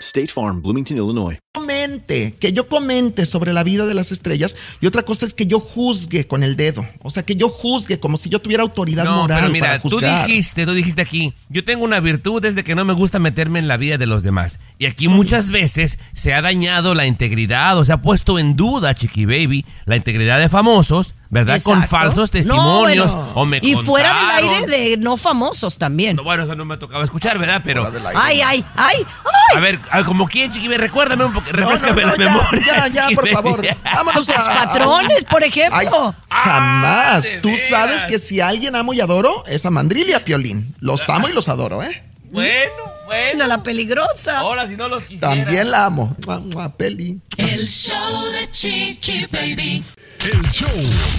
State 0.00 0.28
Farm, 0.28 0.60
Bloomington, 0.62 0.96
Illinois. 0.96 1.38
comente, 1.54 2.34
que 2.38 2.52
yo 2.52 2.68
comente 2.68 3.24
sobre 3.24 3.52
la 3.54 3.62
vida 3.62 3.86
de 3.86 3.94
las 3.94 4.12
estrellas 4.12 4.54
y 4.82 4.86
otra 4.86 5.02
cosa 5.02 5.24
es 5.24 5.32
que 5.32 5.46
yo 5.46 5.58
juzgue 5.58 6.26
con 6.26 6.42
el 6.42 6.54
dedo, 6.56 6.86
o 7.02 7.08
sea, 7.10 7.22
que 7.22 7.34
yo 7.34 7.48
juzgue 7.48 7.98
como 7.98 8.18
si 8.18 8.28
yo 8.28 8.38
tuviera 8.40 8.62
autoridad 8.62 9.04
No, 9.04 9.22
moral 9.22 9.40
pero 9.40 9.52
mira, 9.52 9.66
para 9.68 9.80
tú 9.80 9.98
dijiste, 10.00 10.66
tú 10.66 10.72
dijiste 10.74 11.00
aquí, 11.00 11.32
yo 11.48 11.64
tengo 11.64 11.82
una 11.84 11.98
virtud 12.00 12.42
desde 12.42 12.62
que 12.62 12.74
no 12.74 12.84
me 12.84 12.92
gusta 12.92 13.18
meterme 13.18 13.58
en 13.58 13.68
la 13.68 13.78
vida 13.78 13.96
de 13.96 14.04
los 14.04 14.22
demás. 14.22 14.60
Y 14.78 14.84
aquí 14.84 15.08
muchas 15.08 15.50
veces 15.50 15.98
se 16.12 16.34
ha 16.34 16.42
dañado 16.42 16.94
la 16.94 17.06
integridad 17.06 17.78
o 17.78 17.84
se 17.86 17.92
ha 17.94 18.02
puesto 18.02 18.38
en 18.38 18.54
duda, 18.54 18.94
Chiqui 18.94 19.24
Baby, 19.24 19.64
la 19.86 19.96
integridad 19.96 20.38
de 20.38 20.50
famosos, 20.50 21.14
¿verdad? 21.30 21.58
Con 21.62 21.82
falsos 21.84 22.28
No, 22.28 22.32
testimonios. 22.32 23.14
bueno. 23.14 23.32
o 23.34 23.46
me 23.46 23.60
y 23.62 23.74
fuera 23.76 24.12
del 24.36 24.48
aire 24.50 24.66
de 24.66 24.96
no 24.98 25.16
famosos 25.16 25.78
también. 25.78 26.16
Bueno, 26.22 26.42
eso 26.44 26.54
no 26.54 26.66
me 26.66 26.76
tocaba 26.76 27.02
escuchar, 27.02 27.38
¿verdad? 27.38 27.62
Pero. 27.64 27.90
Ay, 28.14 28.40
ay, 28.44 28.64
ay, 28.76 28.96
A 28.98 28.98
ver, 28.98 29.06
a 29.54 29.60
ver, 29.60 29.78
como 30.04 30.26
quién, 30.26 30.50
Chiqui 30.50 30.66
Baby, 30.68 30.78
recuérdame 30.78 31.24
un 31.24 31.32
poco, 31.32 31.46
refrescame 31.50 32.02
no, 32.02 32.08
la 32.08 32.16
ya, 32.16 32.24
memoria. 32.24 32.88
ya, 32.88 33.08
por 33.14 33.28
favor. 33.28 33.66
Vámonos 33.84 34.24
Sus 34.26 34.34
a- 34.36 34.40
patrones, 34.64 35.24
por 35.24 35.44
ejemplo. 35.44 36.14
Ay, 36.28 36.44
jamás. 36.50 37.22
de 37.22 37.40
Tú 37.40 37.48
veras. 37.50 37.68
sabes 37.68 38.04
que 38.04 38.18
si 38.18 38.40
a 38.40 38.48
alguien 38.48 38.74
amo 38.76 38.92
y 38.94 39.00
adoro, 39.00 39.44
es 39.46 39.64
a 39.66 39.70
Mandril 39.70 40.08
y 40.08 40.12
a 40.14 40.24
Piolín. 40.24 40.74
Los 40.80 41.08
amo 41.08 41.28
y 41.28 41.32
los 41.32 41.48
adoro, 41.48 41.82
¿eh? 41.82 42.02
Bueno, 42.30 42.72
bueno. 43.06 43.46
la 43.46 43.62
peligrosa. 43.62 44.40
Ahora, 44.40 44.66
si 44.68 44.76
no 44.76 44.88
los 44.88 45.04
quisiera. 45.04 45.28
También 45.28 45.70
la 45.70 45.84
amo. 45.86 46.14
Mua, 46.26 46.40
mua, 46.40 46.72
Peli. 46.76 47.20
El 47.38 47.66
show 47.66 48.24
de 48.32 48.50
Chiqui 48.50 49.26
Baby. 49.30 49.84
El 50.26 50.42
show 50.50 50.68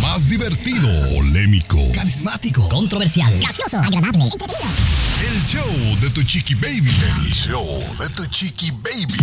más 0.02 0.28
divertido, 0.30 0.90
polémico, 1.16 1.78
Carismático, 1.96 2.68
controversial, 2.68 3.32
gracioso, 3.40 3.78
agradable, 3.78 4.24
entretenido. 4.26 4.68
el 5.32 5.44
show 5.44 6.00
de 6.02 6.10
tu 6.10 6.24
chiqui 6.24 6.56
baby. 6.56 6.92
El 7.26 7.34
show 7.34 7.66
de 8.00 8.10
tu 8.10 8.26
chiqui 8.26 8.72
baby. 8.72 9.16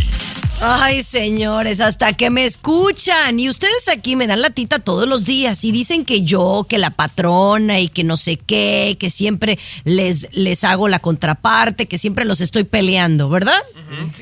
Ay, 0.61 1.03
señores, 1.03 1.81
hasta 1.83 2.15
que 2.15 2.31
me 2.31 2.45
escuchan. 2.47 3.39
Y 3.39 3.51
ustedes 3.51 3.89
aquí 3.89 4.17
me 4.17 4.27
dan 4.27 4.41
la 4.41 4.51
tita 4.51 4.79
todos 4.79 5.07
los 5.07 5.27
días 5.27 5.63
y 5.65 5.73
dicen 5.73 6.05
que 6.07 6.23
yo, 6.23 6.65
que 6.67 6.79
la 6.79 6.91
patrona 6.91 7.81
y 7.81 7.89
que 7.89 8.05
no 8.05 8.17
sé 8.17 8.37
qué, 8.39 8.97
que 8.99 9.11
siempre 9.11 9.59
les, 9.85 10.29
les 10.33 10.65
hago 10.65 10.89
la 10.89 11.01
contraparte, 11.01 11.87
que 11.87 11.99
siempre 11.99 12.25
los 12.25 12.41
estoy 12.41 12.65
peleando, 12.65 13.29
¿verdad? 13.29 13.61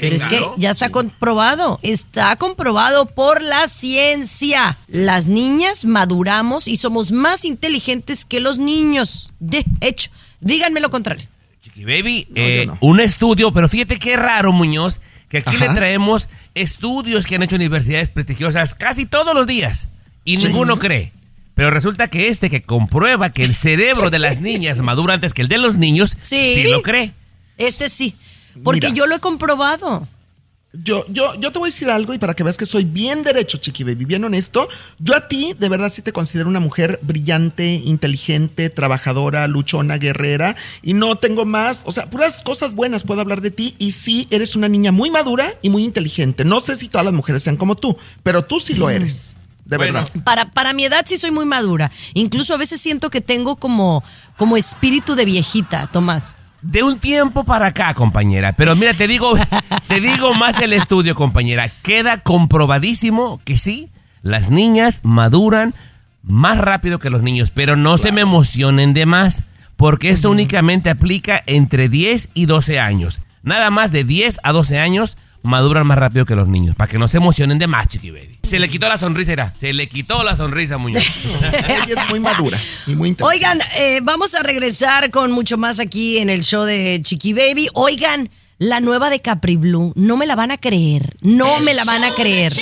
Pero 0.01 0.17
es 0.17 0.25
que 0.25 0.45
ya 0.57 0.71
está 0.71 0.91
comprobado, 0.91 1.79
está 1.83 2.35
comprobado 2.37 3.07
por 3.07 3.43
la 3.43 3.69
ciencia. 3.69 4.77
Las 4.89 5.29
niñas 5.29 5.52
maduramos 5.87 6.69
y 6.69 6.77
somos 6.77 7.13
más 7.13 7.45
inteligentes 7.45 8.25
que 8.25 8.41
los 8.41 8.59
niños. 8.59 9.31
De 9.41 9.65
hecho, 9.81 10.11
díganme 10.41 10.81
lo 10.81 10.91
contrario. 10.91 11.27
Chiqui 11.61 11.85
Baby, 11.85 12.27
eh, 12.35 12.67
un 12.81 13.01
estudio, 13.01 13.53
pero 13.53 13.69
fíjate 13.69 13.99
qué 13.99 14.17
raro, 14.17 14.53
Muñoz, 14.53 15.01
que 15.29 15.39
aquí 15.39 15.55
Ajá. 15.57 15.69
le 15.69 15.75
traemos 15.75 16.29
estudios 16.55 17.27
que 17.27 17.37
han 17.37 17.43
hecho 17.43 17.57
universidades 17.57 18.11
prestigiosas 18.11 18.75
casi 18.75 19.07
todos 19.07 19.35
los 19.35 19.47
días 19.47 19.89
y 20.25 20.37
ninguno 20.37 20.79
cree. 20.79 21.13
Pero 21.55 21.71
resulta 21.71 22.09
que 22.09 22.29
este 22.29 22.49
que 22.51 22.63
comprueba 22.63 23.31
que 23.33 23.45
el 23.45 23.55
cerebro 23.55 24.11
de 24.11 24.19
las 24.19 24.41
niñas 24.41 24.79
madura 24.83 25.15
antes 25.15 25.35
que 25.35 25.43
el 25.43 25.49
de 25.49 25.59
los 25.59 25.77
niños, 25.77 26.17
Sí. 26.19 26.55
sí 26.57 26.65
lo 26.65 26.83
cree. 26.83 27.13
Este 27.59 27.89
sí, 27.89 28.17
porque 28.65 28.87
Mira. 28.89 28.97
yo 28.97 29.07
lo 29.07 29.15
he 29.17 29.21
comprobado. 29.21 30.09
Yo, 30.75 31.05
yo, 31.09 31.35
yo 31.35 31.53
te 31.53 31.59
voy 31.59 31.67
a 31.67 31.71
decir 31.71 31.91
algo 31.91 32.15
y 32.15 32.19
para 32.19 32.33
que 32.33 32.43
veas 32.43 32.57
que 32.57 32.65
soy 32.65 32.85
bien 32.85 33.25
derecho, 33.25 33.59
chiqui 33.59 33.85
baby, 33.85 34.07
bien 34.07 34.25
honesto. 34.25 34.69
Yo 34.99 35.15
a 35.15 35.29
ti, 35.29 35.55
de 35.59 35.69
verdad, 35.69 35.93
sí 35.93 36.01
te 36.01 36.13
considero 36.13 36.49
una 36.49 36.61
mujer 36.61 36.99
brillante, 37.03 37.75
inteligente, 37.85 38.71
trabajadora, 38.71 39.47
luchona, 39.49 39.99
guerrera. 39.99 40.57
Y 40.83 40.95
no 40.95 41.17
tengo 41.17 41.45
más, 41.45 41.83
o 41.85 41.93
sea, 41.93 42.09
puras 42.09 42.43
cosas 42.43 42.75
buenas 42.75 43.03
puedo 43.03 43.21
hablar 43.21 43.43
de 43.43 43.51
ti. 43.51 43.75
Y 43.79 43.93
sí, 43.93 44.27
eres 44.31 44.57
una 44.57 44.69
niña 44.69 44.93
muy 44.93 45.11
madura 45.11 45.53
y 45.61 45.69
muy 45.69 45.85
inteligente. 45.85 46.47
No 46.47 46.61
sé 46.61 46.75
si 46.77 46.89
todas 46.89 47.05
las 47.05 47.15
mujeres 47.15 47.43
sean 47.43 47.59
como 47.59 47.77
tú, 47.77 47.99
pero 48.23 48.43
tú 48.43 48.59
sí 48.59 48.73
lo 48.73 48.89
eres. 48.89 49.41
De 49.67 49.77
verdad. 49.77 50.09
Para, 50.25 50.51
para 50.51 50.73
mi 50.73 50.85
edad 50.85 51.05
sí 51.07 51.19
soy 51.19 51.31
muy 51.31 51.45
madura. 51.45 51.91
Incluso 52.15 52.55
a 52.55 52.57
veces 52.57 52.81
siento 52.81 53.11
que 53.11 53.21
tengo 53.21 53.57
como, 53.57 54.03
como 54.39 54.57
espíritu 54.57 55.15
de 55.15 55.27
viejita, 55.27 55.89
Tomás. 55.93 56.35
De 56.63 56.83
un 56.85 56.99
tiempo 56.99 57.45
para 57.45 57.67
acá, 57.67 57.93
compañera. 57.93 58.53
Pero 58.53 58.77
mira, 58.77 58.95
te 58.95 59.09
digo, 59.09 59.35
te 59.89 60.01
digo 60.01 60.33
más 60.35 60.61
el 60.61 60.73
estudio, 60.73 61.15
compañera. 61.15 61.69
Queda 61.83 62.19
comprobadísimo 62.19 63.41
que 63.45 63.57
sí, 63.57 63.91
las 64.23 64.51
niñas 64.51 65.01
maduran 65.03 65.75
más 66.23 66.59
rápido 66.59 67.01
que 67.01 67.11
los 67.11 67.23
niños, 67.23 67.51
pero 67.51 67.75
no 67.75 67.99
se 67.99 68.13
me 68.13 68.21
emocionen 68.21 68.95
de 68.95 69.07
más, 69.07 69.45
porque 69.77 70.11
esto 70.11 70.31
únicamente 70.31 70.89
aplica 70.89 71.43
entre 71.47 71.89
10 71.89 72.31
y 72.35 72.47
12 72.47 72.79
años. 72.79 73.21
Nada 73.43 73.71
más 73.71 73.91
de 73.91 74.05
10 74.05 74.39
a 74.45 74.53
12 74.53 74.79
años 74.79 75.17
maduran 75.43 75.87
más 75.87 75.99
rápido 75.99 76.25
que 76.25 76.35
los 76.35 76.49
niños, 76.49 76.75
para 76.77 76.91
que 76.91 76.99
no 76.99 77.09
se 77.09 77.19
emocionen 77.19 77.59
de 77.59 77.67
más, 77.67 77.89
chiqui 77.89 78.11
baby. 78.11 78.39
Se 78.43 78.59
le 78.59 78.69
quitó 78.69 78.89
la 78.89 78.99
sonrisa, 78.99 79.33
era. 79.33 79.55
Se 79.59 79.73
le 79.73 79.89
quitó 79.89 80.23
la 80.23 80.37
sonrisa, 80.37 80.79
Muñoz. 80.79 81.05
Ella 81.87 82.03
es 82.03 82.11
muy 82.11 82.21
madura 82.21 82.59
y 82.87 82.95
muy. 82.95 83.17
Oigan, 83.21 83.61
eh, 83.77 84.01
vamos 84.03 84.35
a 84.35 84.43
regresar 84.43 85.11
con 85.11 85.33
mucho 85.33 85.57
más 85.57 85.81
aquí 85.81 86.19
en 86.19 86.31
el 86.31 86.43
show 86.43 86.65
de 86.65 87.01
Chiqui 87.03 87.33
Baby. 87.33 87.69
Oigan, 87.75 88.31
la 88.59 88.81
nueva 88.81 89.11
de 89.11 89.21
Capri 89.21 89.57
Blue, 89.57 89.93
no 89.97 90.17
me 90.17 90.27
la 90.27 90.37
van 90.37 90.51
a 90.51 90.59
creer, 90.59 91.17
no 91.23 91.61
me 91.61 91.75
la 91.75 91.85
van 91.85 92.05
a 92.05 92.11
creer. 92.15 92.53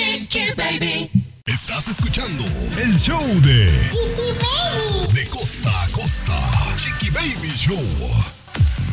Estás 1.45 1.87
escuchando 1.89 2.43
el 2.83 2.97
show 2.97 3.21
de 3.41 3.69
Chiqui 3.89 4.31
Baby. 4.39 5.13
De 5.13 5.29
costa 5.29 5.83
a 5.83 5.87
costa. 5.89 6.39
Chiqui 6.77 7.09
Baby 7.09 7.51
Show. 7.55 7.83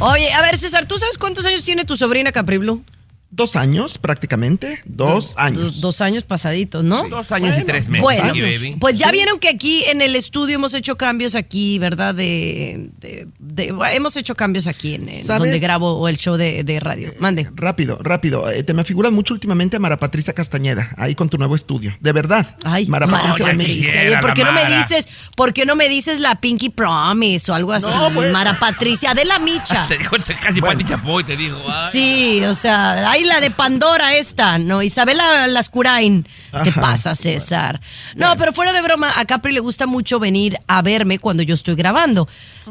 Oye, 0.01 0.33
a 0.33 0.43
ver, 0.43 0.57
César, 0.57 0.87
¿tú 0.87 0.99
sabes 0.99 1.19
cuántos 1.19 1.47
años 1.47 1.65
tiene 1.65 1.85
tu 1.85 1.97
sobrina 1.97 2.31
Capri 2.33 2.59
Blue? 2.59 2.85
Dos 3.31 3.57
años 3.57 3.99
prácticamente, 3.99 4.81
dos 4.87 5.35
años. 5.37 5.61
Dos, 5.63 5.81
dos 5.83 6.01
años 6.01 6.25
pasaditos, 6.25 6.83
¿no? 6.83 7.07
Dos 7.11 7.31
años 7.31 7.59
y 7.59 7.65
tres 7.65 7.91
meses, 7.91 8.03
Bueno, 8.03 8.25
baby. 8.29 8.77
pues 8.81 8.97
ya 8.97 9.11
vieron 9.11 9.39
que 9.39 9.49
aquí 9.51 9.85
en 9.85 10.01
el 10.01 10.17
estudio 10.17 10.55
hemos 10.55 10.73
hecho 10.73 10.97
cambios 10.97 11.35
aquí, 11.35 11.79
¿verdad? 11.79 12.15
De, 12.15 12.89
de- 13.01 13.29
de- 13.39 13.75
hemos 13.93 14.17
hecho 14.17 14.35
cambios 14.35 14.67
aquí 14.67 14.95
en, 14.95 15.11
donde 15.27 15.59
grabo 15.59 16.09
el 16.09 16.17
show 16.17 16.37
de, 16.37 16.65
de 16.65 16.81
radio. 16.81 17.13
Mande. 17.21 17.49
Rápido, 17.55 17.99
rápido. 18.03 18.51
eh, 18.51 18.63
te 18.63 18.73
me 18.73 18.83
figuras 18.85 19.13
mucho 19.13 19.35
últimamente 19.35 19.77
a 19.77 19.79
Mara 19.81 19.99
Patricia 19.99 20.33
Castañeda, 20.33 20.91
ahí 20.97 21.15
con 21.15 21.29
tu 21.29 21.37
nuevo 21.37 21.55
estudio. 21.55 21.95
De 22.01 22.13
verdad. 22.13 22.57
Ay, 22.65 22.87
Mara 22.87 23.07
Mara 23.07 23.29
Patricia 23.29 23.53
México. 23.55 23.91
oye, 23.93 24.17
¿por 24.23 24.33
qué 24.33 24.45
no 24.45 24.53
me 24.53 24.65
dices, 24.75 25.07
por 25.37 25.53
qué 25.53 25.67
no 25.67 25.77
me 25.77 25.89
dices 25.91 26.21
la 26.21 26.41
Pinky 26.41 26.71
Promise 26.71 27.53
o 27.53 27.55
algo 27.55 27.73
así? 27.75 27.87
No, 27.95 28.11
pues. 28.11 28.33
Mara 28.33 28.59
Patricia, 28.59 29.13
de 29.13 29.27
la 29.27 29.39
Micha. 29.39 29.87
Te 29.89 29.99
dijo 29.99 30.17
casi 30.43 30.63
Pati 30.63 30.85
Chapoy, 30.85 31.25
te 31.25 31.37
dijo. 31.37 31.59
ay. 31.69 31.89
Sí, 31.93 32.43
o 32.45 32.55
sea, 32.55 33.11
hay 33.11 33.18
la 33.25 33.41
de 33.41 33.51
Pandora 33.51 34.15
esta, 34.17 34.59
¿no? 34.59 34.83
Isabela 34.83 35.47
Lascurain. 35.47 36.25
¿Qué 36.63 36.71
Ajá. 36.71 36.81
pasa, 36.81 37.15
César? 37.15 37.81
No, 38.17 38.37
pero 38.37 38.53
fuera 38.53 38.73
de 38.73 38.83
broma, 38.83 39.13
a 39.17 39.25
Capri 39.25 39.53
le 39.53 39.61
gusta 39.61 39.87
mucho 39.87 40.19
venir 40.19 40.59
a 40.67 40.83
verme 40.83 41.19
cuando 41.19 41.43
yo 41.43 41.55
estoy 41.55 41.75
grabando. 41.75 42.29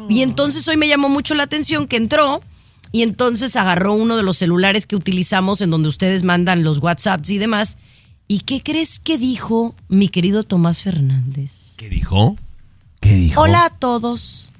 Y 0.08 0.22
entonces 0.22 0.66
hoy 0.68 0.76
me 0.76 0.88
llamó 0.88 1.08
mucho 1.08 1.34
la 1.34 1.44
atención 1.44 1.86
que 1.86 1.96
entró 1.96 2.42
y 2.92 3.02
entonces 3.02 3.56
agarró 3.56 3.92
uno 3.92 4.16
de 4.16 4.22
los 4.22 4.38
celulares 4.38 4.86
que 4.86 4.96
utilizamos 4.96 5.60
en 5.60 5.70
donde 5.70 5.88
ustedes 5.88 6.24
mandan 6.24 6.62
los 6.62 6.78
WhatsApps 6.78 7.30
y 7.30 7.38
demás. 7.38 7.76
¿Y 8.26 8.40
qué 8.40 8.62
crees 8.62 8.98
que 8.98 9.18
dijo 9.18 9.74
mi 9.88 10.08
querido 10.08 10.42
Tomás 10.42 10.82
Fernández? 10.82 11.74
¿Qué 11.76 11.88
dijo? 11.88 12.36
¿Qué 13.00 13.14
dijo? 13.14 13.40
Hola 13.40 13.64
a 13.64 13.70
todos. 13.70 14.50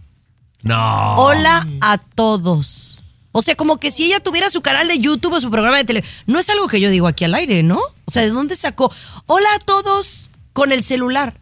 No. 0.63 1.17
Hola 1.17 1.67
a 1.81 1.99
todos. 1.99 3.03
O 3.39 3.43
sea, 3.43 3.55
como 3.55 3.79
que 3.79 3.93
si 3.93 4.07
ella 4.07 4.19
tuviera 4.19 4.51
su 4.51 4.63
canal 4.63 4.89
de 4.89 4.99
YouTube 4.99 5.35
o 5.35 5.39
su 5.39 5.49
programa 5.49 5.77
de 5.77 5.85
tele. 5.85 6.05
No 6.27 6.41
es 6.41 6.51
algo 6.51 6.67
que 6.67 6.81
yo 6.81 6.91
digo 6.91 7.07
aquí 7.07 7.25
al 7.25 7.37
aire, 7.37 7.63
¿no? 7.63 7.79
O 8.05 8.11
sea, 8.11 8.23
¿de 8.23 8.31
dónde 8.31 8.57
sacó? 8.57 8.93
Hola 9.27 9.49
a 9.55 9.61
todos 9.61 10.29
con 10.53 10.73
el 10.73 10.83
celular. 10.83 11.35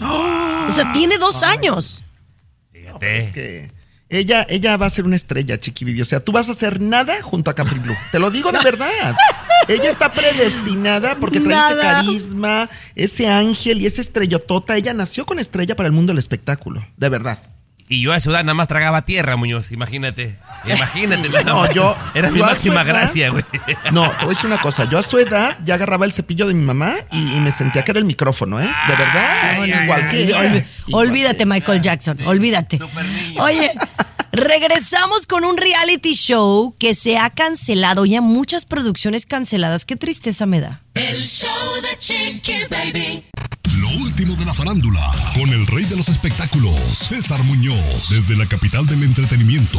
O 0.00 0.72
sea, 0.72 0.92
tiene 0.92 1.18
dos 1.18 1.42
años. 1.42 2.04
Fíjate. 2.70 3.18
Es 3.18 3.30
que 3.32 3.72
ella, 4.08 4.46
ella 4.48 4.76
va 4.76 4.86
a 4.86 4.90
ser 4.90 5.04
una 5.04 5.16
estrella, 5.16 5.58
Chiqui 5.58 5.84
Vivi. 5.84 6.00
O 6.00 6.04
sea, 6.04 6.20
tú 6.20 6.30
vas 6.30 6.48
a 6.48 6.52
hacer 6.52 6.80
nada 6.80 7.20
junto 7.22 7.50
a 7.50 7.54
Capri 7.56 7.80
Blue. 7.80 7.96
Te 8.12 8.20
lo 8.20 8.30
digo 8.30 8.52
de 8.52 8.60
verdad. 8.60 9.16
Ella 9.66 9.90
está 9.90 10.12
predestinada 10.12 11.16
porque 11.16 11.40
trae 11.40 11.72
ese 11.72 11.80
carisma, 11.80 12.70
ese 12.94 13.26
ángel 13.26 13.80
y 13.80 13.86
esa 13.86 14.00
estrellotota. 14.00 14.76
Ella 14.76 14.94
nació 14.94 15.26
con 15.26 15.40
estrella 15.40 15.74
para 15.74 15.88
el 15.88 15.92
mundo 15.92 16.12
del 16.12 16.18
espectáculo. 16.18 16.86
De 16.96 17.08
verdad. 17.08 17.49
Y 17.92 18.02
yo 18.02 18.12
a 18.12 18.20
su 18.20 18.30
edad 18.30 18.44
nada 18.44 18.54
más 18.54 18.68
tragaba 18.68 19.02
tierra, 19.02 19.34
Muñoz, 19.34 19.72
imagínate. 19.72 20.36
Imagínate. 20.64 21.28
No, 21.44 21.56
más. 21.56 21.74
yo- 21.74 21.96
Era 22.14 22.30
mi 22.30 22.38
yo 22.38 22.44
máxima 22.46 22.76
edad- 22.82 22.86
gracia, 22.86 23.30
güey. 23.30 23.42
No, 23.90 24.08
te 24.10 24.16
voy 24.18 24.26
a 24.26 24.28
decir 24.28 24.46
una 24.46 24.60
cosa. 24.60 24.84
Yo 24.88 24.96
a 24.96 25.02
su 25.02 25.18
edad 25.18 25.58
ya 25.64 25.74
agarraba 25.74 26.04
el 26.04 26.12
cepillo 26.12 26.46
de 26.46 26.54
mi 26.54 26.64
mamá 26.64 26.94
y, 27.10 27.34
y 27.34 27.40
me 27.40 27.50
sentía 27.50 27.82
que 27.82 27.90
era 27.90 27.98
el 27.98 28.04
micrófono, 28.04 28.60
¿eh? 28.60 28.70
De 28.88 28.94
verdad. 28.94 29.82
igual 29.82 30.08
que 30.08 30.22
ella. 30.22 30.64
Olvídate, 30.92 31.44
Michael 31.46 31.80
Jackson, 31.80 32.18
olvídate. 32.26 32.78
Oye, 33.40 33.72
regresamos 34.30 35.26
con 35.26 35.44
un 35.44 35.56
reality 35.56 36.14
show 36.14 36.74
que 36.78 36.94
se 36.94 37.18
ha 37.18 37.30
cancelado. 37.30 38.06
Ya 38.06 38.20
muchas 38.20 38.66
producciones 38.66 39.26
canceladas. 39.26 39.84
Qué 39.84 39.96
tristeza 39.96 40.46
me 40.46 40.60
da. 40.60 40.80
El 40.94 41.20
show 41.22 41.50
de 41.82 41.98
Chiqui 41.98 42.52
Baby. 42.70 43.24
Lo 43.80 43.88
último 44.02 44.36
de 44.36 44.44
la 44.44 44.52
farándula, 44.52 45.00
con 45.32 45.48
el 45.48 45.66
rey 45.66 45.86
de 45.86 45.96
los 45.96 46.10
espectáculos, 46.10 46.74
César 46.74 47.42
Muñoz, 47.44 48.10
desde 48.10 48.36
la 48.36 48.44
capital 48.44 48.86
del 48.86 49.02
entretenimiento, 49.02 49.78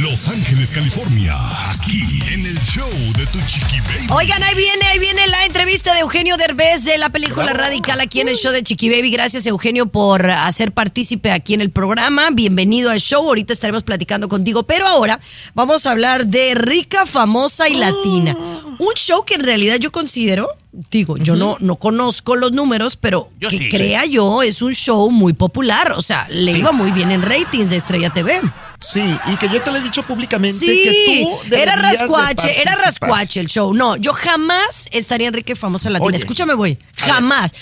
Los 0.00 0.26
Ángeles, 0.26 0.72
California, 0.72 1.36
aquí 1.70 2.02
en 2.32 2.44
el 2.44 2.58
show 2.60 2.90
de 3.16 3.26
tu 3.26 3.38
chiqui 3.46 3.78
baby. 3.80 4.06
Oigan, 4.10 4.42
ahí 4.42 4.54
viene, 4.56 4.84
ahí 4.86 4.98
viene 4.98 5.26
la 5.28 5.44
entrevista 5.44 5.94
de 5.94 6.00
Eugenio 6.00 6.36
Derbez 6.36 6.84
de 6.84 6.98
la 6.98 7.10
película 7.10 7.52
Radical 7.52 8.00
aquí 8.00 8.20
en 8.20 8.28
el 8.28 8.36
show 8.36 8.52
de 8.52 8.64
Chiqui 8.64 8.90
Baby. 8.90 9.12
Gracias, 9.12 9.46
Eugenio, 9.46 9.86
por 9.86 10.28
hacer 10.28 10.72
partícipe 10.72 11.30
aquí 11.30 11.54
en 11.54 11.60
el 11.60 11.70
programa. 11.70 12.30
Bienvenido 12.32 12.90
al 12.90 13.00
show. 13.00 13.24
Ahorita 13.24 13.52
estaremos 13.52 13.84
platicando 13.84 14.28
contigo, 14.28 14.64
pero 14.64 14.88
ahora 14.88 15.20
vamos 15.54 15.86
a 15.86 15.92
hablar 15.92 16.26
de 16.26 16.56
rica, 16.56 17.06
famosa 17.06 17.68
y 17.68 17.74
latina. 17.74 18.36
Un 18.78 18.94
show 18.96 19.24
que 19.24 19.34
en 19.34 19.44
realidad 19.44 19.76
yo 19.76 19.92
considero, 19.92 20.48
digo, 20.90 21.16
yo 21.16 21.34
no, 21.36 21.56
no 21.60 21.76
conozco 21.76 22.36
los 22.36 22.52
números, 22.52 22.96
pero 22.96 23.30
Yo 23.38 23.48
que 23.50 23.58
sí. 23.58 23.68
crea 23.68 24.04
yo 24.06 24.42
es 24.42 24.62
un 24.62 24.72
show 24.74 25.10
muy 25.10 25.32
popular. 25.32 25.92
O 25.96 26.02
sea, 26.02 26.26
le 26.30 26.52
Sí. 26.52 26.58
iba 26.60 26.72
muy 26.72 26.90
bien 26.92 27.10
en 27.10 27.22
ratings 27.22 27.70
de 27.70 27.76
Estrella 27.76 28.10
TV. 28.10 28.40
Sí, 28.80 29.02
y 29.32 29.36
que 29.38 29.48
yo 29.48 29.60
te 29.60 29.72
lo 29.72 29.78
he 29.78 29.82
dicho 29.82 30.02
públicamente 30.04 30.64
que 30.64 31.24
tú 31.48 31.54
era 31.54 31.74
rascuache, 31.74 32.60
era 32.60 32.76
rascuache 32.76 33.40
el 33.40 33.48
show. 33.48 33.74
No, 33.74 33.96
yo 33.96 34.12
jamás 34.12 34.88
estaría 34.92 35.26
en 35.28 35.34
Rica 35.34 35.52
y 35.52 35.56
Famosa 35.56 35.90
Latina. 35.90 36.06
Oye, 36.06 36.16
Escúchame, 36.16 36.54
ver. 36.54 36.78
Jamás. 36.96 37.52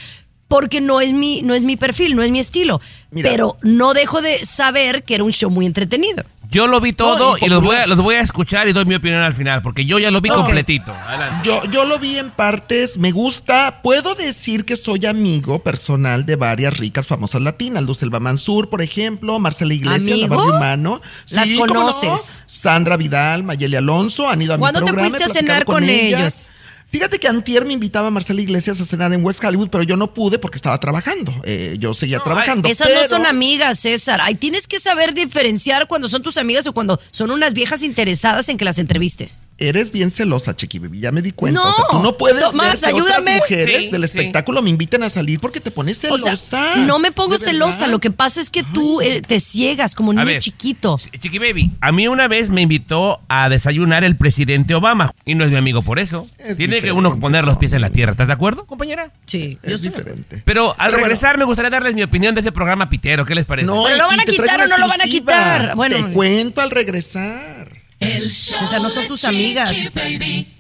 Porque 0.48 0.80
no 0.80 1.00
es 1.00 1.12
mi, 1.12 1.42
no 1.42 1.54
es 1.54 1.62
mi 1.62 1.76
perfil, 1.76 2.14
no 2.14 2.22
es 2.22 2.30
mi 2.30 2.38
estilo. 2.38 2.80
Mira. 3.10 3.30
Pero 3.30 3.56
no 3.62 3.94
dejo 3.94 4.20
de 4.22 4.44
saber 4.44 5.02
que 5.04 5.14
era 5.16 5.24
un 5.24 5.32
show 5.32 5.50
muy 5.50 5.66
entretenido. 5.66 6.22
Yo 6.50 6.66
lo 6.66 6.80
vi 6.80 6.92
todo 6.92 7.32
No, 7.32 7.46
y 7.46 7.48
los 7.48 7.62
voy, 7.62 7.76
a, 7.76 7.86
los 7.86 7.98
voy 7.98 8.14
a 8.14 8.20
escuchar 8.20 8.68
y 8.68 8.72
doy 8.72 8.84
mi 8.84 8.94
opinión 8.94 9.22
al 9.22 9.34
final, 9.34 9.62
porque 9.62 9.84
yo 9.84 9.98
ya 9.98 10.10
lo 10.10 10.20
vi 10.20 10.28
completito. 10.28 10.92
Adelante. 10.92 11.48
Yo, 11.48 11.64
yo 11.70 11.84
lo 11.84 11.98
vi 11.98 12.18
en 12.18 12.30
partes, 12.30 12.98
me 12.98 13.12
gusta. 13.12 13.80
Puedo 13.82 14.14
decir 14.14 14.64
que 14.64 14.76
soy 14.76 15.06
amigo 15.06 15.58
personal 15.60 16.26
de 16.26 16.36
varias 16.36 16.76
ricas 16.78 17.06
famosas 17.06 17.40
latinas. 17.40 17.82
Lucelba 17.84 18.20
Mansur, 18.20 18.68
por 18.68 18.82
ejemplo, 18.82 19.38
Marcela 19.38 19.74
Iglesias, 19.74 20.18
¿Amigo? 20.24 20.46
la 20.48 20.56
Humano. 20.56 21.00
¿Las 21.30 21.50
conoces? 21.52 22.44
Sandra 22.46 22.96
Vidal, 22.96 23.42
Mayeli 23.42 23.76
Alonso 23.76 24.28
han 24.28 24.42
ido 24.42 24.54
a 24.54 24.56
mi 24.56 24.60
¿Cuándo 24.60 24.80
te 24.80 24.86
programa. 24.86 25.08
fuiste 25.10 25.24
a 25.30 25.32
cenar 25.32 25.64
con 25.64 25.84
ellos? 25.84 26.50
Fíjate 26.96 27.18
que 27.18 27.28
antier 27.28 27.66
me 27.66 27.74
invitaba 27.74 28.10
Marcela 28.10 28.40
Iglesias 28.40 28.80
a 28.80 28.86
cenar 28.86 29.12
en 29.12 29.22
West 29.22 29.44
Hollywood, 29.44 29.68
pero 29.68 29.84
yo 29.84 29.98
no 29.98 30.14
pude 30.14 30.38
porque 30.38 30.56
estaba 30.56 30.80
trabajando. 30.80 31.30
Eh, 31.44 31.76
yo 31.78 31.92
seguía 31.92 32.20
trabajando. 32.20 32.66
Esas 32.70 32.88
no 32.88 33.06
son 33.06 33.26
amigas, 33.26 33.80
César. 33.80 34.20
Ahí 34.22 34.34
tienes 34.34 34.66
que 34.66 34.78
saber 34.78 35.12
diferenciar 35.12 35.88
cuando 35.88 36.08
son 36.08 36.22
tus 36.22 36.38
amigas 36.38 36.66
o 36.66 36.72
cuando 36.72 36.98
son 37.10 37.30
unas 37.32 37.52
viejas 37.52 37.82
interesadas 37.82 38.48
en 38.48 38.56
que 38.56 38.64
las 38.64 38.78
entrevistes. 38.78 39.42
Eres 39.58 39.92
bien 39.92 40.10
celosa, 40.10 40.56
Chiqui 40.56 40.78
Baby, 40.78 41.00
ya 41.00 41.12
me 41.12 41.20
di 41.22 41.32
cuenta. 41.32 41.60
No, 41.60 41.68
o 41.68 41.72
sea, 41.72 41.84
tú 41.90 42.00
no 42.00 42.16
puedes 42.16 42.42
Tomás, 42.44 42.80
ver 42.80 42.90
que 42.94 43.00
otras 43.00 43.16
ayúdame. 43.18 43.36
mujeres 43.38 43.84
Sí, 43.86 43.90
del 43.90 44.00
sí. 44.02 44.04
espectáculo 44.06 44.62
me 44.62 44.70
inviten 44.70 45.02
a 45.02 45.10
salir 45.10 45.38
porque 45.40 45.60
te 45.60 45.70
pones 45.70 45.98
O 45.98 46.00
celosa. 46.16 46.36
sea, 46.36 46.76
no 46.76 46.98
me 46.98 47.12
pongo 47.12 47.36
¿De 47.38 47.44
celosa. 47.44 47.80
verdad? 47.80 47.90
Lo 47.92 47.98
que 47.98 48.10
pasa 48.10 48.40
es 48.40 48.50
que 48.50 48.62
tú 48.62 49.00
eh, 49.02 49.20
te 49.20 49.38
ciegas 49.40 49.94
como 49.94 50.12
A 50.12 50.14
niño 50.14 50.26
ver, 50.26 50.42
chiquito. 50.42 50.96
Ch- 50.96 51.18
Chiqui 51.18 51.38
Baby, 51.38 51.70
a 51.80 51.92
mí 51.92 52.06
una 52.08 52.28
vez 52.28 52.48
me 52.50 52.62
invitó 52.62 53.20
a 53.28 53.48
desayunar 53.50 54.04
el 54.04 54.16
presidente 54.16 54.74
Obama 54.74 55.12
y 55.24 55.34
no 55.34 55.44
es 55.44 55.50
mi 55.50 55.56
amigo 55.56 55.80
por 55.82 55.98
eso. 55.98 56.26
Es 56.38 56.56
Tiene 56.58 56.80
que 56.86 56.92
uno 56.92 57.18
poner 57.18 57.44
los 57.44 57.56
pies 57.58 57.72
en 57.72 57.80
la 57.82 57.90
tierra. 57.90 58.12
¿Estás 58.12 58.28
de 58.28 58.32
acuerdo, 58.34 58.64
compañera? 58.66 59.10
Sí, 59.26 59.58
yo 59.62 59.68
Es 59.68 59.74
estoy- 59.74 59.90
diferente. 59.90 60.42
Pero 60.44 60.74
al 60.78 60.90
Pero 60.90 61.02
regresar 61.02 61.38
me 61.38 61.44
gustaría 61.44 61.70
darles 61.70 61.94
mi 61.94 62.02
opinión 62.02 62.34
de 62.34 62.40
ese 62.40 62.52
programa 62.52 62.88
pitero. 62.88 63.24
¿Qué 63.24 63.34
les 63.34 63.44
parece? 63.44 63.66
No, 63.66 63.82
¿Pero 63.84 63.96
y- 63.96 63.98
lo 63.98 64.06
van 64.06 64.20
a 64.20 64.24
quitar 64.24 64.60
o 64.60 64.66
no 64.66 64.78
lo 64.78 64.88
van 64.88 65.00
a 65.00 65.04
quitar? 65.04 65.74
Bueno. 65.76 65.96
te 65.96 66.12
cuento 66.12 66.60
al 66.60 66.70
regresar. 66.70 67.70
El 67.98 68.28
show 68.30 68.58
César, 68.60 68.80
no 68.82 68.90
son 68.90 69.06
tus 69.06 69.20
Chiqui 69.22 69.34
amigas. 69.34 69.92
Baby. 69.94 70.52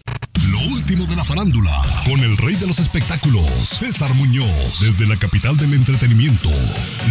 Lo 0.50 0.58
último 0.60 0.76
último 0.76 1.06
de 1.06 1.16
la 1.16 1.24
farándula, 1.24 1.82
con 2.04 2.20
el 2.20 2.36
rey 2.36 2.54
de 2.54 2.66
los 2.66 2.78
espectáculos, 2.78 3.44
César 3.68 4.12
Muñoz, 4.14 4.80
desde 4.80 5.06
la 5.06 5.16
capital 5.16 5.56
del 5.56 5.74
entretenimiento, 5.74 6.48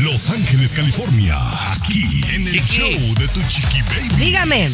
Los 0.01 0.29
Ángeles, 0.29 0.71
California, 0.71 1.35
aquí 1.73 2.03
en 2.33 2.43
el 2.47 2.51
Chiqui. 2.51 2.65
show 2.65 2.89
de 3.15 3.27
tu 3.27 3.41
chiqui 3.49 3.81
baby. 3.81 4.15
Dígame. 4.25 4.69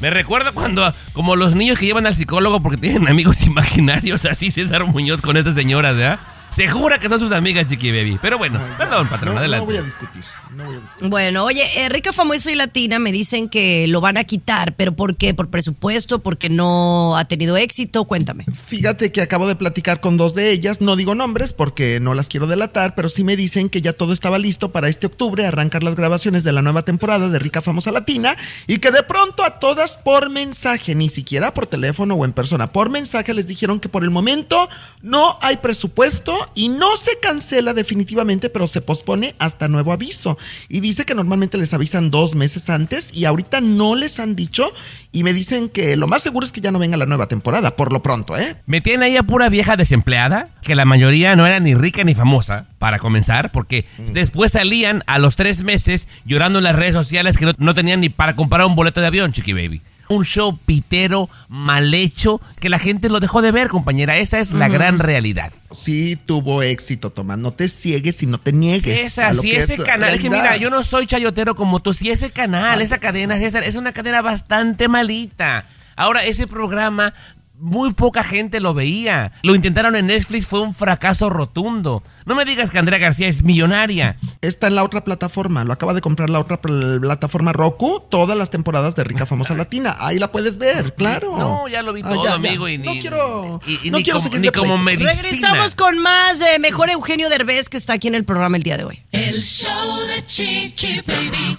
Me 0.00 0.10
recuerda 0.10 0.52
cuando, 0.52 0.94
como 1.12 1.34
los 1.34 1.56
niños 1.56 1.78
que 1.78 1.86
llevan 1.86 2.06
al 2.06 2.14
psicólogo 2.14 2.62
porque 2.62 2.76
tienen 2.76 3.08
amigos 3.08 3.42
imaginarios, 3.46 4.24
así 4.24 4.50
César 4.50 4.84
Muñoz 4.84 5.20
con 5.20 5.36
estas 5.36 5.54
señoras, 5.54 5.96
¿verdad? 5.96 6.20
Se 6.50 6.66
jura 6.68 6.98
que 6.98 7.08
son 7.08 7.18
sus 7.18 7.32
amigas, 7.32 7.66
Chiqui 7.66 7.90
Baby. 7.92 8.18
Pero 8.22 8.38
bueno, 8.38 8.58
perdón, 8.78 9.08
patrón, 9.08 9.34
No, 9.34 9.40
adelante. 9.40 9.66
no 9.66 9.70
voy 9.70 9.76
a 9.76 9.82
discutir. 9.82 10.24
No 10.56 10.64
voy 10.64 10.76
a 10.76 10.80
discutir. 10.80 11.08
Bueno, 11.08 11.44
oye, 11.44 11.62
eh, 11.76 11.88
Rica, 11.88 12.12
Famoso 12.12 12.50
y 12.50 12.54
Latina 12.54 12.98
me 12.98 13.12
dicen 13.12 13.48
que 13.48 13.86
lo 13.86 14.00
van 14.00 14.16
a 14.16 14.24
quitar, 14.24 14.74
pero 14.74 14.92
¿por 14.92 15.16
qué? 15.16 15.34
¿Por 15.34 15.48
presupuesto? 15.50 16.18
¿Porque 16.20 16.48
no 16.48 17.16
ha 17.16 17.26
tenido 17.26 17.56
éxito? 17.56 18.04
Cuéntame. 18.04 18.44
Fíjate 18.52 19.12
que 19.12 19.20
acabo 19.20 19.46
de 19.46 19.56
platicar 19.56 20.00
con 20.00 20.16
dos 20.16 20.34
de 20.34 20.50
ellas, 20.50 20.80
no 20.80 20.96
digo 20.96 21.14
nombres 21.14 21.52
porque 21.52 22.00
no 22.00 22.14
las 22.14 22.28
quiero 22.28 22.46
delatar, 22.46 22.94
pero 22.94 23.08
sí 23.08 23.24
me 23.24 23.36
dicen 23.36 23.68
que 23.68 23.82
ya 23.82 23.92
todo 23.92 24.12
estaba 24.12 24.38
listo 24.38 24.72
para 24.72 24.88
este 24.88 25.06
octubre 25.06 25.46
arrancar 25.46 25.82
las 25.82 25.94
grabaciones 25.96 26.44
de 26.44 26.52
la 26.52 26.62
nueva 26.62 26.82
temporada 26.82 27.28
de 27.28 27.38
Rica 27.38 27.62
Famosa 27.62 27.92
Latina 27.92 28.34
y 28.66 28.78
que 28.78 28.90
de 28.90 29.02
pronto 29.02 29.44
a 29.44 29.58
todas 29.60 29.98
por 29.98 30.30
mensaje, 30.30 30.94
ni 30.94 31.08
siquiera 31.08 31.52
por 31.52 31.66
teléfono 31.66 32.14
o 32.14 32.24
en 32.24 32.32
persona, 32.32 32.68
por 32.68 32.88
mensaje 32.90 33.34
les 33.34 33.46
dijeron 33.46 33.80
que 33.80 33.88
por 33.88 34.02
el 34.02 34.10
momento 34.10 34.68
no 35.02 35.36
hay 35.42 35.58
presupuesto 35.58 36.37
y 36.54 36.68
no 36.68 36.96
se 36.96 37.18
cancela 37.20 37.74
definitivamente, 37.74 38.50
pero 38.50 38.66
se 38.66 38.80
pospone 38.80 39.34
hasta 39.38 39.68
nuevo 39.68 39.92
aviso. 39.92 40.38
Y 40.68 40.80
dice 40.80 41.04
que 41.04 41.14
normalmente 41.14 41.58
les 41.58 41.74
avisan 41.74 42.10
dos 42.10 42.34
meses 42.34 42.70
antes 42.70 43.10
y 43.14 43.24
ahorita 43.24 43.60
no 43.60 43.94
les 43.94 44.20
han 44.20 44.36
dicho 44.36 44.72
y 45.12 45.24
me 45.24 45.32
dicen 45.32 45.68
que 45.68 45.96
lo 45.96 46.06
más 46.06 46.22
seguro 46.22 46.44
es 46.44 46.52
que 46.52 46.60
ya 46.60 46.70
no 46.70 46.78
venga 46.78 46.96
la 46.96 47.06
nueva 47.06 47.26
temporada, 47.26 47.76
por 47.76 47.92
lo 47.92 48.02
pronto, 48.02 48.36
¿eh? 48.36 48.56
Me 48.66 48.80
tienen 48.80 49.02
ahí 49.02 49.16
a 49.16 49.22
pura 49.22 49.48
vieja 49.48 49.76
desempleada, 49.76 50.48
que 50.62 50.74
la 50.74 50.84
mayoría 50.84 51.34
no 51.34 51.46
era 51.46 51.60
ni 51.60 51.74
rica 51.74 52.04
ni 52.04 52.14
famosa, 52.14 52.66
para 52.78 52.98
comenzar, 52.98 53.50
porque 53.50 53.84
después 54.12 54.52
salían 54.52 55.02
a 55.06 55.18
los 55.18 55.36
tres 55.36 55.62
meses 55.62 56.08
llorando 56.24 56.58
en 56.58 56.64
las 56.64 56.76
redes 56.76 56.92
sociales 56.92 57.38
que 57.38 57.46
no, 57.46 57.52
no 57.58 57.74
tenían 57.74 58.00
ni 58.00 58.08
para 58.08 58.36
comprar 58.36 58.66
un 58.66 58.76
boleto 58.76 59.00
de 59.00 59.06
avión, 59.06 59.32
Chiqui 59.32 59.52
Baby. 59.52 59.80
Un 60.08 60.24
show 60.24 60.56
pitero, 60.56 61.28
mal 61.48 61.92
hecho, 61.92 62.40
que 62.60 62.68
la 62.68 62.78
gente 62.78 63.08
lo 63.08 63.20
dejó 63.20 63.42
de 63.42 63.52
ver, 63.52 63.68
compañera. 63.68 64.16
Esa 64.16 64.40
es 64.40 64.52
la 64.52 64.68
gran 64.68 64.98
realidad. 64.98 65.52
Sí 65.72 66.16
tuvo 66.16 66.62
éxito, 66.62 67.10
Tomás. 67.10 67.38
No 67.38 67.52
te 67.52 67.68
ciegues 67.68 68.22
y 68.22 68.26
no 68.26 68.38
te 68.38 68.52
niegues. 68.52 68.82
César, 68.82 69.26
a 69.26 69.32
lo 69.34 69.42
si 69.42 69.52
ese 69.52 69.74
es 69.74 69.82
canal, 69.82 70.14
es 70.14 70.20
que 70.20 70.30
mira, 70.30 70.56
yo 70.56 70.70
no 70.70 70.82
soy 70.82 71.06
chayotero 71.06 71.54
como 71.54 71.80
tú, 71.80 71.92
si 71.92 72.10
ese 72.10 72.30
canal, 72.30 72.80
esa 72.80 72.98
cadena, 72.98 73.36
César, 73.36 73.64
es 73.64 73.76
una 73.76 73.92
cadena 73.92 74.22
bastante 74.22 74.88
malita. 74.88 75.66
Ahora, 75.96 76.24
ese 76.24 76.46
programa, 76.46 77.12
muy 77.60 77.92
poca 77.92 78.22
gente 78.22 78.60
lo 78.60 78.74
veía. 78.74 79.32
Lo 79.42 79.54
intentaron 79.54 79.96
en 79.96 80.06
Netflix, 80.06 80.46
fue 80.46 80.60
un 80.60 80.74
fracaso 80.74 81.28
rotundo. 81.30 82.02
No 82.26 82.34
me 82.34 82.44
digas 82.44 82.70
que 82.70 82.78
Andrea 82.78 82.98
García 82.98 83.26
es 83.28 83.42
millonaria. 83.42 84.16
Está 84.42 84.66
en 84.66 84.74
la 84.74 84.84
otra 84.84 85.02
plataforma. 85.02 85.64
Lo 85.64 85.72
acaba 85.72 85.94
de 85.94 86.00
comprar 86.02 86.28
la 86.28 86.40
otra 86.40 86.60
pl- 86.60 87.00
plataforma 87.00 87.52
Roku. 87.54 88.00
Todas 88.10 88.36
las 88.36 88.50
temporadas 88.50 88.94
de 88.96 89.04
Rica 89.04 89.24
Famosa 89.24 89.54
Latina. 89.54 89.96
Ahí 89.98 90.18
la 90.18 90.30
puedes 90.30 90.58
ver, 90.58 90.94
claro. 90.94 91.36
No, 91.38 91.68
ya 91.68 91.82
lo 91.82 91.92
vi 91.94 92.02
Ah, 92.04 92.08
todo, 92.10 92.24
ya. 92.24 92.34
amigo, 92.34 92.68
y 92.68 92.76
No 92.78 92.92
ni- 92.92 93.00
quiero. 93.00 93.60
y- 93.66 93.86
y 93.88 93.90
no 93.90 93.96
ni 93.98 94.04
quiero 94.04 94.18
como- 94.18 94.28
seguir 94.28 94.40
ni 94.40 94.48
como 94.50 94.78
medicina. 94.78 95.12
Regresamos 95.22 95.74
con 95.74 95.98
más 95.98 96.38
de 96.38 96.58
Mejor 96.58 96.90
Eugenio 96.90 97.30
Derbez 97.30 97.68
que 97.70 97.78
está 97.78 97.94
aquí 97.94 98.08
en 98.08 98.14
el 98.14 98.24
programa 98.24 98.56
el 98.58 98.62
día 98.62 98.76
de 98.76 98.84
hoy. 98.84 99.00
El 99.12 99.40
show 99.40 99.98
de 100.14 100.26
Chiqui 100.26 101.00
Baby. 101.06 101.58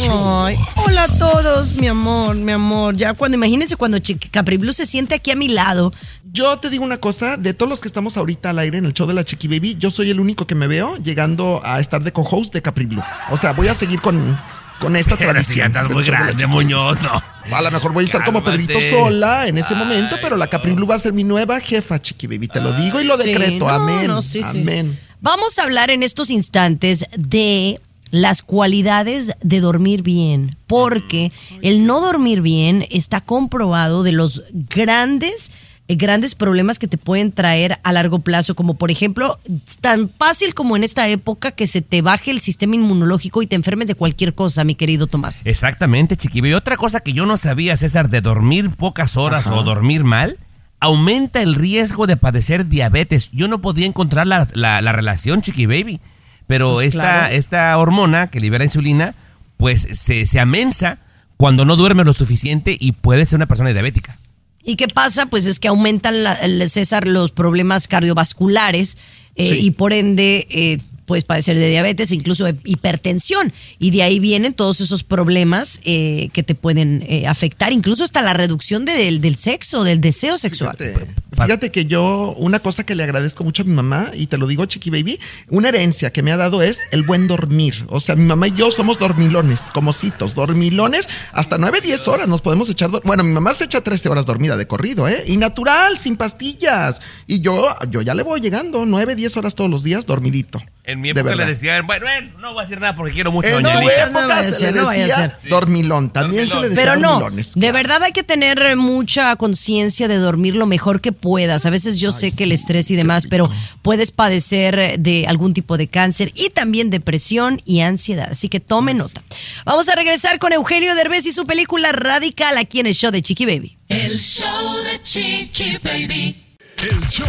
Ay, 0.00 0.56
hola 0.76 1.04
a 1.04 1.08
todos, 1.18 1.74
mi 1.74 1.88
amor, 1.88 2.36
mi 2.36 2.52
amor. 2.52 2.94
Ya 2.96 3.14
cuando, 3.14 3.36
imagínense 3.36 3.76
cuando 3.76 3.98
Capri 4.30 4.56
Blue 4.56 4.72
se 4.72 4.86
siente 4.86 5.14
aquí 5.16 5.30
a 5.32 5.36
mi 5.36 5.48
lado. 5.48 5.92
Yo 6.30 6.56
te 6.58 6.70
digo 6.70 6.84
una 6.84 6.98
cosa, 6.98 7.36
de 7.36 7.52
todos 7.52 7.68
los 7.68 7.80
que 7.80 7.88
estamos 7.88 8.16
ahorita 8.16 8.50
al 8.50 8.58
aire 8.60 8.78
en 8.78 8.84
el 8.84 8.92
show 8.94 9.08
de 9.08 9.14
la 9.14 9.24
Chiqui 9.24 9.48
Baby, 9.48 9.76
yo 9.76 9.90
soy 9.90 10.10
el 10.10 10.20
único 10.20 10.46
que 10.46 10.54
me 10.54 10.66
veo 10.68 10.96
llegando 10.98 11.60
a 11.64 11.80
estar 11.80 12.02
de 12.02 12.12
co-host 12.12 12.52
de 12.54 12.62
Capri 12.62 12.86
Blue. 12.86 13.02
O 13.30 13.36
sea, 13.36 13.52
voy 13.54 13.66
a 13.68 13.74
seguir 13.74 14.00
con, 14.00 14.38
con 14.78 14.94
esta 14.94 15.16
Pero 15.18 15.30
si 15.30 15.34
tradición. 15.34 15.58
ya 15.58 15.66
estás 15.66 15.82
del 15.84 15.94
muy 15.94 16.04
grande, 16.04 16.46
Muñoz, 16.46 16.98
no. 17.02 17.22
A 17.56 17.62
lo 17.62 17.70
mejor 17.72 17.92
voy 17.92 18.04
a 18.04 18.06
estar 18.06 18.24
como. 18.24 18.44
Pedrito 18.44 18.78
sola 18.90 19.48
en 19.48 19.58
ese 19.58 19.74
momento, 19.74 20.16
pero 20.22 20.36
la 20.36 20.46
Capri 20.46 20.72
Blue 20.72 20.86
va 20.86 20.94
a 20.94 20.98
ser 21.00 21.12
mi 21.12 21.24
nueva 21.24 21.58
jefa, 21.60 22.00
Chiqui 22.00 22.26
Baby. 22.28 22.46
Te 22.48 22.60
lo 22.60 22.72
digo 22.74 23.00
y 23.00 23.04
lo 23.04 23.16
Sí, 23.16 23.30
decreto. 23.32 23.66
no, 23.66 23.70
Amén. 23.70 24.06
no, 24.06 24.22
sí, 24.22 24.42
sí. 24.44 24.60
Amén. 24.60 24.98
Vamos 25.20 25.58
a 25.58 25.64
hablar 25.64 25.90
en 25.90 26.02
estos 26.04 26.30
instantes 26.30 27.04
de 27.16 27.80
las 28.10 28.42
cualidades 28.42 29.32
de 29.42 29.60
dormir 29.60 30.02
bien, 30.02 30.56
porque 30.66 31.32
el 31.62 31.86
no 31.86 32.00
dormir 32.00 32.40
bien 32.42 32.86
está 32.90 33.20
comprobado 33.20 34.02
de 34.02 34.12
los 34.12 34.42
grandes 34.52 35.50
eh, 35.90 35.94
grandes 35.94 36.34
problemas 36.34 36.78
que 36.78 36.86
te 36.86 36.98
pueden 36.98 37.32
traer 37.32 37.78
a 37.82 37.92
largo 37.92 38.18
plazo, 38.18 38.54
como 38.54 38.74
por 38.74 38.90
ejemplo, 38.90 39.38
tan 39.80 40.10
fácil 40.10 40.52
como 40.52 40.76
en 40.76 40.84
esta 40.84 41.08
época 41.08 41.50
que 41.52 41.66
se 41.66 41.80
te 41.80 42.02
baje 42.02 42.30
el 42.30 42.40
sistema 42.40 42.74
inmunológico 42.74 43.40
y 43.40 43.46
te 43.46 43.56
enfermes 43.56 43.88
de 43.88 43.94
cualquier 43.94 44.34
cosa, 44.34 44.64
mi 44.64 44.74
querido 44.74 45.06
Tomás. 45.06 45.40
Exactamente, 45.46 46.14
Chiqui 46.16 46.42
Baby. 46.42 46.52
Otra 46.54 46.76
cosa 46.76 47.00
que 47.00 47.14
yo 47.14 47.24
no 47.24 47.38
sabía, 47.38 47.74
César, 47.78 48.10
de 48.10 48.20
dormir 48.20 48.68
pocas 48.68 49.16
horas 49.16 49.46
o 49.46 49.62
dormir 49.62 50.04
mal, 50.04 50.36
aumenta 50.78 51.42
el 51.42 51.54
riesgo 51.54 52.06
de 52.06 52.16
padecer 52.18 52.68
diabetes. 52.68 53.30
Yo 53.32 53.48
no 53.48 53.58
podía 53.60 53.86
encontrar 53.86 54.26
la, 54.26 54.46
la- 54.52 54.82
la 54.82 54.92
relación, 54.92 55.40
Chiqui 55.40 55.64
Baby. 55.66 56.00
Pero 56.48 56.74
Pues 56.74 56.88
esta, 56.88 57.02
claro. 57.02 57.34
esta 57.34 57.78
hormona 57.78 58.26
que 58.26 58.40
libera 58.40 58.64
insulina, 58.64 59.14
pues 59.58 59.86
se, 59.92 60.26
se 60.26 60.40
amensa 60.40 60.98
cuando 61.36 61.64
no 61.64 61.76
duerme 61.76 62.02
lo 62.04 62.12
suficiente 62.14 62.76
y 62.80 62.90
puede 62.92 63.24
ser 63.26 63.36
una 63.36 63.46
persona 63.46 63.70
diabética. 63.72 64.18
¿Y 64.64 64.74
qué 64.76 64.88
pasa? 64.88 65.26
Pues 65.26 65.46
es 65.46 65.60
que 65.60 65.68
aumentan, 65.68 66.24
la- 66.24 66.34
el- 66.34 66.68
César, 66.68 67.06
los 67.06 67.30
problemas 67.30 67.86
cardiovasculares 67.88 68.98
eh, 69.36 69.44
Sí. 69.54 69.58
y 69.66 69.70
por 69.70 69.92
ende 69.92 70.46
eh, 70.50 70.78
puedes 71.06 71.24
padecer 71.24 71.56
de 71.58 71.70
diabetes 71.70 72.10
o 72.10 72.14
incluso 72.14 72.44
de 72.44 72.56
hipertensión. 72.64 73.52
Y 73.78 73.90
de 73.92 74.02
ahí 74.02 74.18
vienen 74.18 74.52
todos 74.52 74.80
esos 74.80 75.04
problemas 75.04 75.80
eh, 75.84 76.28
que 76.32 76.42
te 76.42 76.54
pueden 76.54 77.04
eh, 77.08 77.26
afectar, 77.26 77.72
incluso 77.72 78.04
hasta 78.04 78.20
la 78.20 78.34
reducción 78.34 78.84
de- 78.84 78.92
del, 78.92 79.20
del 79.20 79.36
sexo, 79.36 79.84
del 79.84 80.00
deseo 80.00 80.36
sexual. 80.38 80.76
Fíjate, 80.76 81.06
fíjate 81.44 81.70
que 81.70 81.86
yo, 81.86 82.34
una 82.36 82.58
cosa 82.60 82.84
que 82.84 82.94
le 82.94 83.04
agradezco 83.04 83.44
mucho 83.44 83.62
a 83.62 83.64
mi 83.64 83.72
mamá, 83.72 84.10
y 84.14 84.26
te 84.26 84.38
lo 84.38 84.46
digo, 84.46 84.66
Chiqui 84.66 84.90
Baby, 84.90 85.18
una 85.48 85.68
herencia 85.68 86.12
que 86.12 86.22
me 86.22 86.32
ha 86.32 86.36
dado 86.36 86.62
es 86.62 86.82
el 86.90 87.02
buen 87.02 87.26
dormir. 87.26 87.84
O 87.88 88.00
sea, 88.00 88.14
mi 88.16 88.24
mamá 88.24 88.48
y 88.48 88.52
yo 88.52 88.70
somos 88.70 88.98
dormilones, 88.98 89.70
como 89.72 89.92
citos, 89.92 90.34
dormilones, 90.34 91.08
hasta 91.32 91.58
9, 91.58 91.80
10 91.80 92.08
horas 92.08 92.28
nos 92.28 92.40
podemos 92.42 92.68
echar. 92.68 92.90
Bueno, 93.04 93.22
mi 93.24 93.32
mamá 93.32 93.54
se 93.54 93.64
echa 93.64 93.80
13 93.80 94.08
horas 94.08 94.26
dormida 94.26 94.56
de 94.56 94.66
corrido, 94.66 95.08
¿eh? 95.08 95.24
Y 95.26 95.36
natural, 95.36 95.98
sin 95.98 96.16
pastillas. 96.16 97.00
Y 97.26 97.40
yo, 97.40 97.66
yo 97.90 98.02
ya 98.02 98.14
le 98.14 98.22
voy 98.22 98.40
llegando 98.40 98.84
9, 98.86 99.14
10 99.14 99.36
horas 99.36 99.54
todos 99.54 99.70
los 99.70 99.82
días 99.82 100.06
dormidito. 100.06 100.62
En 100.84 101.00
mi 101.02 101.12
De 101.12 101.20
época 101.20 101.34
le 101.34 101.38
verdad. 101.38 101.52
decían, 101.52 101.86
bueno, 101.86 102.06
no 102.40 102.52
voy 102.54 102.60
a 102.60 102.62
decir 102.62 102.80
nada 102.80 102.96
porque 102.96 103.12
quiero 103.12 103.30
mucho 103.30 103.48
En 103.48 103.66
Elisa. 103.66 104.06
época 104.06 104.42
se 104.50 104.72
le 104.72 104.80
decía 104.80 105.38
dormilón, 105.50 106.08
también 106.10 106.48
se 106.48 106.54
le 106.54 106.70
decía 106.70 106.82
Pero 106.84 106.96
no, 106.96 107.20
dormilones. 107.20 107.52
de 107.54 107.72
verdad 107.72 108.02
hay 108.04 108.12
que 108.12 108.22
tener 108.22 108.74
mucha 108.76 109.36
conciencia 109.36 110.08
de 110.08 110.16
dormir 110.16 110.56
lo 110.56 110.64
mejor 110.64 111.00
que 111.02 111.12
puedas. 111.12 111.27
A 111.36 111.70
veces 111.70 112.00
yo 112.00 112.10
sé 112.10 112.34
que 112.34 112.44
el 112.44 112.52
estrés 112.52 112.90
y 112.90 112.96
demás, 112.96 113.26
pero 113.28 113.50
puedes 113.82 114.12
padecer 114.12 114.98
de 114.98 115.26
algún 115.26 115.52
tipo 115.52 115.76
de 115.76 115.86
cáncer 115.86 116.32
y 116.34 116.50
también 116.50 116.90
depresión 116.90 117.60
y 117.64 117.80
ansiedad. 117.80 118.28
Así 118.30 118.48
que 118.48 118.60
tome 118.60 118.94
nota. 118.94 119.22
Vamos 119.66 119.88
a 119.88 119.94
regresar 119.94 120.38
con 120.38 120.52
Eugenio 120.52 120.94
Derbez 120.94 121.26
y 121.26 121.32
su 121.32 121.46
película 121.46 121.92
Radical 121.92 122.56
aquí 122.56 122.80
en 122.80 122.86
el 122.86 122.94
show 122.94 123.10
de 123.10 123.20
Chiqui 123.20 123.44
Baby. 123.44 123.76
El 123.88 124.18
show 124.18 124.76
de 124.84 125.02
Chiqui 125.02 125.78
Baby. 125.82 126.44
El 126.78 127.06
show 127.08 127.26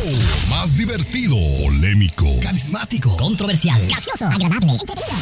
más 0.50 0.78
divertido, 0.78 1.36
polémico, 1.64 2.28
Carismático, 2.42 3.18
controversial, 3.18 3.82
gracioso, 3.88 4.26
agradable, 4.26 4.74
entretenido. 4.74 5.16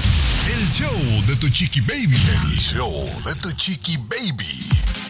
el 0.54 0.70
show 0.70 1.26
de 1.26 1.36
tu 1.38 1.48
chiqui 1.50 1.80
baby. 1.80 2.18
El 2.44 2.60
show 2.60 3.10
de 3.26 3.36
tu 3.36 3.52
chiqui 3.54 3.96
baby. 3.98 5.07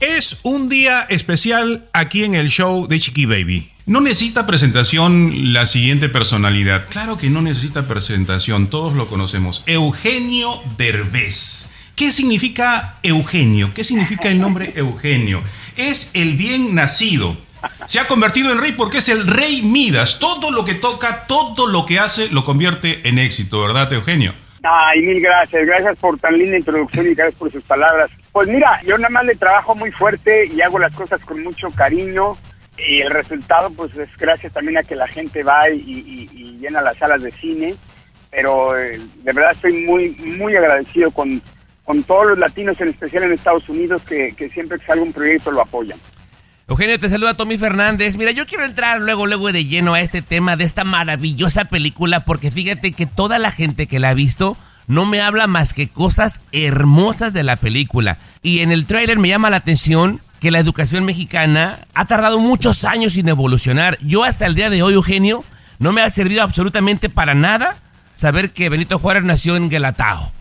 Es 0.00 0.40
un 0.44 0.70
día 0.70 1.02
especial 1.10 1.86
aquí 1.92 2.24
en 2.24 2.34
el 2.34 2.48
show 2.48 2.86
de 2.88 2.98
Chiqui 2.98 3.26
Baby. 3.26 3.70
No 3.84 4.00
necesita 4.00 4.46
presentación 4.46 5.52
la 5.52 5.66
siguiente 5.66 6.08
personalidad. 6.08 6.86
Claro 6.88 7.18
que 7.18 7.28
no 7.28 7.42
necesita 7.42 7.86
presentación, 7.86 8.68
todos 8.68 8.96
lo 8.96 9.08
conocemos. 9.08 9.62
Eugenio 9.66 10.54
Derbez. 10.78 11.74
¿Qué 11.96 12.12
significa 12.12 12.96
Eugenio? 13.02 13.72
¿Qué 13.74 13.84
significa 13.84 14.30
el 14.30 14.40
nombre 14.40 14.72
Eugenio? 14.74 15.42
Es 15.76 16.12
el 16.14 16.34
bien 16.34 16.74
nacido. 16.74 17.36
Se 17.84 18.00
ha 18.00 18.06
convertido 18.06 18.52
en 18.52 18.58
rey 18.58 18.72
porque 18.72 18.98
es 18.98 19.10
el 19.10 19.26
rey 19.26 19.60
Midas. 19.60 20.18
Todo 20.18 20.50
lo 20.50 20.64
que 20.64 20.72
toca, 20.72 21.26
todo 21.26 21.66
lo 21.66 21.84
que 21.84 21.98
hace, 21.98 22.30
lo 22.30 22.42
convierte 22.44 23.06
en 23.06 23.18
éxito, 23.18 23.60
¿verdad, 23.60 23.92
Eugenio? 23.92 24.32
Ay, 24.62 25.02
mil 25.02 25.20
gracias. 25.20 25.66
Gracias 25.66 25.98
por 25.98 26.18
tan 26.18 26.38
linda 26.38 26.56
introducción 26.56 27.06
y 27.06 27.14
gracias 27.14 27.34
por 27.34 27.52
sus 27.52 27.62
palabras. 27.64 28.10
Pues 28.32 28.48
mira, 28.48 28.80
yo 28.84 28.96
nada 28.96 29.10
más 29.10 29.24
le 29.24 29.34
trabajo 29.34 29.74
muy 29.74 29.90
fuerte 29.90 30.46
y 30.46 30.60
hago 30.60 30.78
las 30.78 30.92
cosas 30.92 31.20
con 31.22 31.42
mucho 31.42 31.70
cariño 31.70 32.36
y 32.78 33.00
el 33.00 33.10
resultado 33.10 33.70
pues 33.70 33.96
es 33.96 34.08
gracias 34.16 34.52
también 34.52 34.78
a 34.78 34.82
que 34.82 34.96
la 34.96 35.08
gente 35.08 35.42
va 35.42 35.68
y, 35.68 36.58
llena 36.60 36.82
las 36.82 36.98
salas 36.98 37.22
de 37.22 37.32
cine. 37.32 37.74
Pero 38.30 38.78
eh, 38.78 39.00
de 39.22 39.32
verdad 39.32 39.50
estoy 39.52 39.84
muy, 39.84 40.10
muy 40.36 40.54
agradecido 40.54 41.10
con, 41.10 41.42
con 41.84 42.04
todos 42.04 42.28
los 42.28 42.38
latinos, 42.38 42.80
en 42.80 42.88
especial 42.88 43.24
en 43.24 43.32
Estados 43.32 43.68
Unidos, 43.68 44.02
que, 44.02 44.32
que 44.36 44.48
siempre 44.50 44.78
que 44.78 44.86
sale 44.86 45.00
un 45.00 45.12
proyecto 45.12 45.50
lo 45.50 45.62
apoyan. 45.62 45.98
Eugenio, 46.68 47.00
te 47.00 47.08
saluda 47.08 47.34
Tommy 47.34 47.58
Fernández. 47.58 48.16
Mira, 48.16 48.30
yo 48.30 48.46
quiero 48.46 48.64
entrar 48.64 49.00
luego, 49.00 49.26
luego 49.26 49.50
de 49.50 49.64
lleno 49.64 49.94
a 49.94 50.00
este 50.00 50.22
tema 50.22 50.54
de 50.54 50.62
esta 50.62 50.84
maravillosa 50.84 51.64
película, 51.64 52.24
porque 52.24 52.52
fíjate 52.52 52.92
que 52.92 53.06
toda 53.06 53.40
la 53.40 53.50
gente 53.50 53.88
que 53.88 53.98
la 53.98 54.10
ha 54.10 54.14
visto 54.14 54.56
no 54.90 55.06
me 55.06 55.20
habla 55.20 55.46
más 55.46 55.72
que 55.72 55.88
cosas 55.88 56.40
hermosas 56.50 57.32
de 57.32 57.44
la 57.44 57.54
película. 57.54 58.18
Y 58.42 58.58
en 58.58 58.72
el 58.72 58.86
tráiler 58.86 59.20
me 59.20 59.28
llama 59.28 59.48
la 59.48 59.58
atención 59.58 60.20
que 60.40 60.50
la 60.50 60.58
educación 60.58 61.04
mexicana 61.04 61.78
ha 61.94 62.06
tardado 62.06 62.40
muchos 62.40 62.82
años 62.82 63.12
sin 63.12 63.28
evolucionar. 63.28 63.96
Yo 64.00 64.24
hasta 64.24 64.46
el 64.46 64.56
día 64.56 64.68
de 64.68 64.82
hoy, 64.82 64.94
Eugenio, 64.94 65.44
no 65.78 65.92
me 65.92 66.02
ha 66.02 66.10
servido 66.10 66.42
absolutamente 66.42 67.08
para 67.08 67.34
nada 67.34 67.76
saber 68.14 68.50
que 68.50 68.68
Benito 68.68 68.98
Juárez 68.98 69.22
nació 69.22 69.54
en 69.54 69.70
Guelatao. 69.70 70.32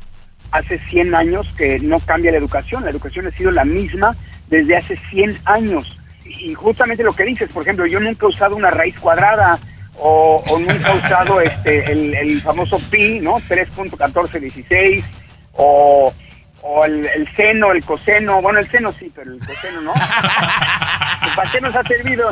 Hace 0.50 0.80
100 0.80 1.14
años 1.14 1.48
que 1.56 1.78
no 1.82 2.00
cambia 2.00 2.32
la 2.32 2.40
educación, 2.40 2.84
la 2.84 2.90
educación 2.90 3.28
ha 3.28 3.32
sido 3.32 3.52
la 3.52 3.66
misma 3.66 4.16
desde 4.48 4.78
hace 4.78 4.98
100 5.12 5.42
años. 5.46 5.96
Y 6.26 6.56
justamente 6.56 7.04
lo 7.04 7.14
que 7.14 7.24
dices, 7.24 7.52
por 7.52 7.62
ejemplo, 7.62 7.86
yo 7.86 8.00
nunca 8.00 8.26
he 8.26 8.30
usado 8.30 8.56
una 8.56 8.72
raíz 8.72 8.98
cuadrada 9.00 9.60
o, 10.00 10.44
o 10.50 10.60
nunca 10.60 10.92
he 10.92 10.98
usado 10.98 11.42
este, 11.42 11.92
el, 11.92 12.16
el 12.16 12.42
famoso 12.42 12.80
pi, 12.90 13.20
¿no? 13.20 13.38
3.1416 13.40 15.04
o, 15.54 16.14
o 16.62 16.86
el, 16.86 17.06
el 17.06 17.36
seno, 17.36 17.72
el 17.72 17.84
coseno, 17.84 18.42
bueno, 18.42 18.60
el 18.60 18.70
seno 18.70 18.92
sí, 18.94 19.12
pero 19.14 19.32
el 19.32 19.40
coseno 19.40 19.82
no. 19.82 19.94
¿Para 21.36 21.52
qué 21.52 21.62
nos 21.62 21.76
ha 21.76 21.84
servido? 21.84 22.30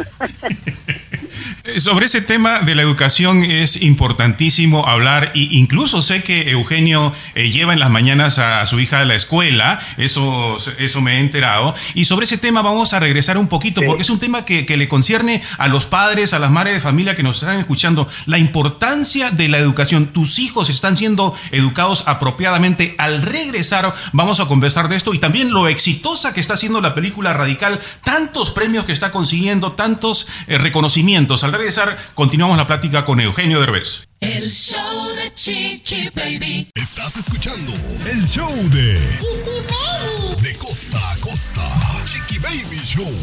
Eh, 1.64 1.80
Sobre 1.80 2.06
ese 2.06 2.22
tema 2.22 2.60
de 2.60 2.76
la 2.76 2.82
educación 2.82 3.44
es 3.44 3.82
importantísimo 3.82 4.88
hablar 4.88 5.32
y 5.34 5.58
incluso 5.58 6.02
sé 6.02 6.24
que 6.24 6.52
Eugenio 6.52 7.14
eh, 7.36 7.50
lleva 7.50 7.74
en 7.74 7.80
las 7.80 7.90
mañanas 7.90 8.40
a, 8.40 8.62
a 8.62 8.66
su 8.66 8.80
hija 8.80 9.02
a 9.02 9.06
la 9.06 9.16
escuela, 9.16 9.80
eso, 9.98 10.58
eso 10.80 11.02
me 11.02 11.16
he 11.16 11.20
enterado, 11.20 11.74
y 11.94 12.06
sobre 12.06 12.26
ese 12.26 12.38
tema 12.38 12.62
vamos 12.62 12.94
a 12.94 13.00
regresar 13.00 13.38
un 13.38 13.48
poquito 13.48 13.82
porque 13.86 14.04
es 14.04 14.10
un 14.10 14.20
tema 14.20 14.46
que, 14.46 14.66
que 14.66 14.78
le 14.78 14.88
concierne 14.88 15.42
a 15.58 15.68
los 15.68 15.86
padres, 15.86 16.34
a 16.34 16.40
las 16.40 16.52
madres 16.52 16.74
de 16.74 16.82
familia 16.82 17.16
que 17.16 17.24
nos 17.24 17.42
están 17.42 17.60
escuchando, 17.60 18.08
la 18.26 18.38
importancia 18.38 19.32
de 19.32 19.48
la 19.48 19.58
educación. 19.58 20.08
Tus 20.08 20.40
hijos 20.40 20.70
están 20.70 20.98
siendo 20.98 21.36
educados 21.52 22.08
apropiadamente. 22.08 22.96
Al 22.98 23.22
regresar 23.22 23.94
vamos 24.14 24.40
a 24.40 24.46
conversar 24.46 24.90
de 24.90 24.96
esto 24.96 25.14
y 25.14 25.20
también 25.20 25.52
lo 25.52 25.68
exitosa 25.68 26.34
que 26.34 26.42
está 26.42 26.56
haciendo 26.56 26.82
la 26.82 26.96
película 26.96 27.34
Radical, 27.34 27.80
tantos 28.04 28.52
premios 28.52 28.86
que 28.86 28.94
está 28.94 29.12
consiguiendo, 29.12 29.74
tantos 29.74 30.28
eh, 30.48 30.58
reconocimientos. 30.58 31.37
Al 31.44 31.54
regresar, 31.54 31.98
continuamos 32.16 32.58
la 32.58 32.66
plática 32.66 33.06
con 33.06 33.20
Eugenio 33.20 33.60
Derbez. 33.60 34.08
El 34.22 34.50
show 34.50 35.16
de 35.16 35.32
Chiqui 35.36 36.10
Baby. 36.16 36.72
Estás 36.74 37.18
escuchando 37.18 37.74
el 38.12 38.26
show 38.26 38.50
de 38.70 39.00
Chiqui 39.20 39.62
Baby. 39.68 40.42
De 40.42 40.56
costa 40.58 41.12
a 41.12 41.16
costa. 41.18 41.62
Chiqui 42.06 42.40
Baby 42.40 42.82
Show. 42.84 43.14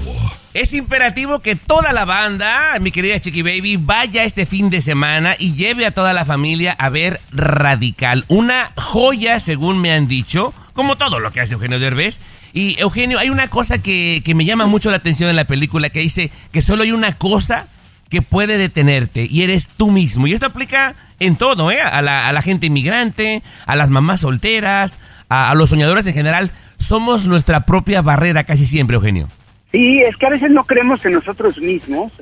Es 0.52 0.74
imperativo 0.74 1.40
que 1.40 1.56
toda 1.56 1.92
la 1.92 2.04
banda, 2.04 2.78
mi 2.80 2.92
querida 2.92 3.18
Chiqui 3.18 3.42
Baby, 3.42 3.78
vaya 3.78 4.22
este 4.22 4.46
fin 4.46 4.70
de 4.70 4.80
semana 4.80 5.34
y 5.36 5.54
lleve 5.54 5.84
a 5.84 5.90
toda 5.90 6.12
la 6.12 6.24
familia 6.24 6.72
a 6.78 6.90
ver 6.90 7.20
Radical. 7.32 8.24
Una 8.28 8.70
joya, 8.76 9.40
según 9.40 9.80
me 9.80 9.92
han 9.92 10.06
dicho, 10.06 10.54
como 10.72 10.96
todo 10.96 11.18
lo 11.18 11.32
que 11.32 11.40
hace 11.40 11.54
Eugenio 11.54 11.80
Derbez. 11.80 12.20
Y 12.52 12.78
Eugenio, 12.78 13.18
hay 13.18 13.30
una 13.30 13.48
cosa 13.48 13.82
que, 13.82 14.22
que 14.24 14.36
me 14.36 14.44
llama 14.44 14.66
mucho 14.66 14.92
la 14.92 14.98
atención 14.98 15.30
en 15.30 15.36
la 15.36 15.46
película 15.46 15.90
que 15.90 15.98
dice 15.98 16.30
que 16.52 16.62
solo 16.62 16.84
hay 16.84 16.92
una 16.92 17.18
cosa 17.18 17.66
que 18.14 18.22
puede 18.22 18.58
detenerte 18.58 19.26
y 19.28 19.42
eres 19.42 19.68
tú 19.76 19.90
mismo. 19.90 20.28
Y 20.28 20.32
esto 20.34 20.46
aplica 20.46 20.94
en 21.18 21.34
todo, 21.34 21.72
¿eh? 21.72 21.80
A 21.80 22.00
la, 22.00 22.28
a 22.28 22.32
la 22.32 22.42
gente 22.42 22.66
inmigrante, 22.66 23.42
a 23.66 23.74
las 23.74 23.90
mamás 23.90 24.20
solteras, 24.20 25.00
a, 25.28 25.52
los 25.56 25.70
soñadores 25.70 26.06
en 26.06 26.14
general. 26.14 26.52
Somos 26.76 27.26
nuestra 27.26 27.66
propia 27.66 28.02
barrera 28.02 28.44
casi 28.44 28.66
siempre, 28.66 28.94
Eugenio. 28.94 29.26
Sí, 29.72 30.00
es 30.00 30.16
que 30.16 30.26
a 30.26 30.30
veces 30.30 30.52
no 30.52 30.62
creemos 30.62 31.04
en 31.04 31.12
nosotros 31.14 31.58
mismos. 31.58 32.12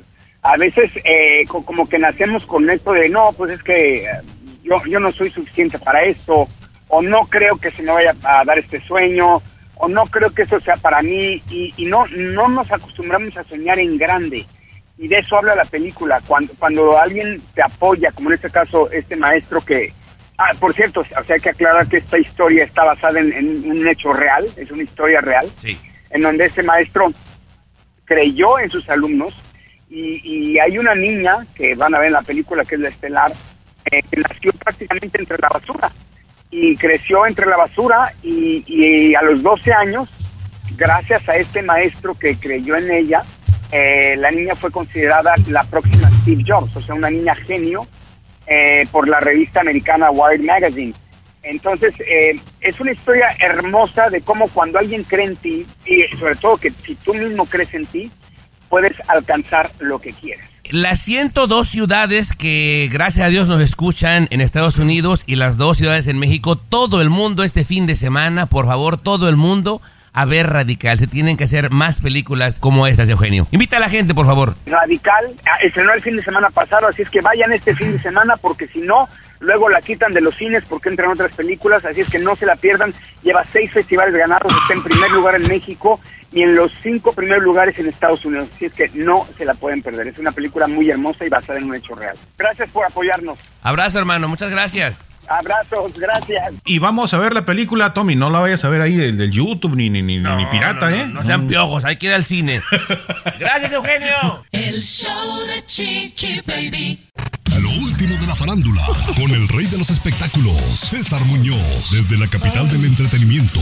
A 0.41 0.57
veces 0.57 0.89
eh, 1.05 1.45
co- 1.47 1.63
como 1.63 1.87
que 1.87 1.99
nacemos 1.99 2.47
con 2.47 2.67
esto 2.71 2.91
de, 2.93 3.07
no, 3.09 3.29
pues 3.37 3.51
es 3.51 3.61
que 3.61 3.97
eh, 4.05 4.07
yo, 4.63 4.81
yo 4.89 4.99
no 4.99 5.11
soy 5.11 5.29
suficiente 5.29 5.77
para 5.77 6.03
esto, 6.03 6.47
o 6.87 7.01
no 7.03 7.25
creo 7.27 7.57
que 7.57 7.69
se 7.69 7.83
me 7.83 7.91
vaya 7.91 8.15
a 8.23 8.43
dar 8.43 8.57
este 8.57 8.81
sueño, 8.81 9.43
o 9.75 9.87
no 9.87 10.05
creo 10.05 10.31
que 10.31 10.41
eso 10.41 10.59
sea 10.59 10.75
para 10.77 11.03
mí, 11.03 11.39
y, 11.51 11.71
y 11.77 11.85
no, 11.85 12.07
no 12.07 12.47
nos 12.47 12.71
acostumbramos 12.71 13.37
a 13.37 13.43
soñar 13.43 13.77
en 13.77 13.95
grande. 13.99 14.47
Y 14.97 15.07
de 15.07 15.17
eso 15.19 15.37
habla 15.37 15.55
la 15.55 15.65
película, 15.65 16.21
cuando, 16.27 16.53
cuando 16.59 16.97
alguien 16.99 17.41
te 17.55 17.61
apoya, 17.63 18.11
como 18.11 18.29
en 18.29 18.35
este 18.35 18.49
caso 18.49 18.89
este 18.91 19.15
maestro 19.15 19.61
que... 19.61 19.91
Ah, 20.37 20.51
por 20.59 20.73
cierto, 20.73 21.01
o 21.01 21.03
sea, 21.23 21.35
hay 21.35 21.39
que 21.41 21.49
aclarar 21.49 21.87
que 21.87 21.97
esta 21.97 22.17
historia 22.17 22.63
está 22.63 22.83
basada 22.83 23.19
en, 23.19 23.31
en 23.33 23.69
un 23.71 23.87
hecho 23.87 24.13
real, 24.13 24.45
es 24.57 24.71
una 24.71 24.83
historia 24.83 25.21
real 25.21 25.47
Sí. 25.61 25.77
en 26.09 26.21
donde 26.21 26.45
este 26.45 26.63
maestro 26.63 27.11
creyó 28.05 28.59
en 28.59 28.69
sus 28.69 28.87
alumnos 28.89 29.33
y, 29.89 30.21
y 30.23 30.59
hay 30.59 30.77
una 30.77 30.95
niña 30.95 31.37
que 31.55 31.75
van 31.75 31.93
a 31.93 31.99
ver 31.99 32.07
en 32.07 32.13
la 32.13 32.21
película 32.23 32.65
que 32.65 32.75
es 32.75 32.81
la 32.81 32.89
estelar 32.89 33.31
eh, 33.91 34.01
que 34.09 34.21
nació 34.21 34.51
prácticamente 34.53 35.19
entre 35.19 35.37
la 35.37 35.49
basura 35.49 35.91
y 36.49 36.75
creció 36.77 37.25
entre 37.27 37.45
la 37.45 37.57
basura 37.57 38.11
y, 38.23 38.63
y 38.67 39.15
a 39.15 39.21
los 39.21 39.41
12 39.43 39.71
años 39.73 40.09
gracias 40.75 41.27
a 41.29 41.35
este 41.35 41.61
maestro 41.61 42.15
que 42.15 42.35
creyó 42.37 42.75
en 42.75 42.91
ella 42.91 43.23
eh, 43.73 44.15
la 44.17 44.31
niña 44.31 44.55
fue 44.55 44.71
considerada 44.71 45.33
la 45.47 45.63
próxima 45.63 46.09
Steve 46.21 46.43
Jobs 46.47 46.75
o 46.75 46.81
sea 46.81 46.95
una 46.95 47.09
niña 47.09 47.35
genio 47.35 47.85
eh, 48.47 48.85
por 48.91 49.07
la 49.07 49.19
revista 49.19 49.61
americana 49.61 50.11
Wired 50.11 50.43
Magazine 50.43 50.93
entonces, 51.43 51.93
eh, 51.99 52.39
es 52.61 52.79
una 52.79 52.93
historia 52.93 53.27
hermosa 53.39 54.09
de 54.09 54.21
cómo 54.21 54.47
cuando 54.47 54.79
alguien 54.79 55.03
cree 55.03 55.25
en 55.25 55.35
ti, 55.35 55.65
y 55.85 56.03
sobre 56.17 56.35
todo 56.35 56.57
que 56.57 56.71
si 56.71 56.95
tú 56.95 57.13
mismo 57.13 57.45
crees 57.45 57.73
en 57.73 57.85
ti, 57.85 58.09
puedes 58.69 58.93
alcanzar 59.09 59.69
lo 59.79 59.99
que 59.99 60.13
quieres. 60.13 60.45
Las 60.69 61.01
102 61.01 61.67
ciudades 61.67 62.33
que 62.33 62.87
gracias 62.89 63.27
a 63.27 63.29
Dios 63.29 63.49
nos 63.49 63.61
escuchan 63.61 64.27
en 64.31 64.39
Estados 64.39 64.79
Unidos 64.79 65.25
y 65.27 65.35
las 65.35 65.57
dos 65.57 65.77
ciudades 65.77 66.07
en 66.07 66.17
México, 66.17 66.55
todo 66.55 67.01
el 67.01 67.09
mundo 67.09 67.43
este 67.43 67.65
fin 67.65 67.85
de 67.85 67.97
semana, 67.97 68.45
por 68.45 68.65
favor, 68.65 68.97
todo 68.97 69.27
el 69.27 69.35
mundo 69.35 69.81
a 70.13 70.25
ver 70.25 70.49
Radical. 70.49 70.99
Se 70.99 71.07
tienen 71.07 71.37
que 71.37 71.43
hacer 71.43 71.71
más 71.71 71.99
películas 71.99 72.59
como 72.59 72.87
estas, 72.87 73.09
Eugenio. 73.09 73.47
Invita 73.51 73.77
a 73.77 73.79
la 73.79 73.89
gente, 73.89 74.13
por 74.13 74.25
favor. 74.25 74.55
Radical 74.65 75.33
ah, 75.45 75.57
estrenó 75.61 75.93
el 75.93 76.01
fin 76.01 76.15
de 76.15 76.23
semana 76.23 76.49
pasado, 76.49 76.87
así 76.87 77.01
es 77.01 77.09
que 77.09 77.21
vayan 77.21 77.51
este 77.51 77.75
fin 77.75 77.91
de 77.91 77.99
semana 77.99 78.37
porque 78.37 78.67
si 78.67 78.79
no, 78.79 79.09
luego 79.39 79.69
la 79.69 79.81
quitan 79.81 80.13
de 80.13 80.21
los 80.21 80.35
cines 80.35 80.63
porque 80.69 80.89
entran 80.89 81.11
otras 81.11 81.33
películas, 81.33 81.83
así 81.83 82.01
es 82.01 82.09
que 82.09 82.19
no 82.19 82.35
se 82.35 82.45
la 82.45 82.55
pierdan. 82.55 82.93
Lleva 83.23 83.43
seis 83.51 83.71
festivales 83.71 84.13
ganados, 84.13 84.53
está 84.61 84.73
en 84.73 84.83
primer 84.83 85.11
lugar 85.11 85.35
en 85.35 85.47
México 85.47 85.99
y 86.31 86.41
en 86.41 86.55
los 86.55 86.71
cinco 86.81 87.13
primeros 87.13 87.43
lugares 87.43 87.77
en 87.79 87.87
Estados 87.87 88.25
Unidos, 88.25 88.49
así 88.55 88.65
es 88.65 88.73
que 88.73 88.89
no 88.93 89.27
se 89.37 89.45
la 89.45 89.53
pueden 89.53 89.81
perder. 89.81 90.07
Es 90.07 90.19
una 90.19 90.31
película 90.31 90.67
muy 90.67 90.89
hermosa 90.89 91.25
y 91.25 91.29
basada 91.29 91.59
en 91.59 91.65
un 91.65 91.75
hecho 91.75 91.95
real. 91.95 92.15
Gracias 92.37 92.69
por 92.69 92.85
apoyarnos. 92.85 93.37
Abrazo, 93.61 93.99
hermano. 93.99 94.27
Muchas 94.27 94.51
gracias. 94.51 95.07
Abrazos, 95.27 95.93
gracias. 95.97 96.53
Y 96.65 96.79
vamos 96.79 97.13
a 97.13 97.17
ver 97.17 97.33
la 97.33 97.45
película, 97.45 97.93
Tommy, 97.93 98.15
no 98.15 98.29
la 98.29 98.39
vayas 98.39 98.63
a 98.65 98.69
ver 98.69 98.81
ahí 98.81 98.95
del, 98.95 99.17
del 99.17 99.31
YouTube 99.31 99.75
ni, 99.75 99.89
ni, 99.89 100.01
ni, 100.01 100.19
ni 100.19 100.45
pirata, 100.47 100.89
no, 100.89 100.95
¿eh? 100.95 101.07
No 101.07 101.23
sean 101.23 101.47
piojos, 101.47 101.85
hay 101.85 101.95
que 101.97 102.07
ir 102.07 102.13
al 102.13 102.25
cine. 102.25 102.61
Gracias, 103.39 103.73
Eugenio. 103.73 104.43
El 104.51 104.81
show 104.81 105.39
de 105.47 105.65
Chiqui 105.65 106.41
Baby. 106.45 107.09
Lo 107.63 107.69
último 107.69 108.17
de 108.17 108.27
la 108.27 108.35
farándula, 108.35 108.81
con 109.15 109.31
el 109.31 109.47
rey 109.47 109.65
de 109.67 109.77
los 109.77 109.89
espectáculos, 109.89 110.53
César 110.77 111.23
Muñoz, 111.23 111.91
desde 111.91 112.17
la 112.17 112.27
capital 112.27 112.67
del 112.67 112.83
entretenimiento, 112.83 113.61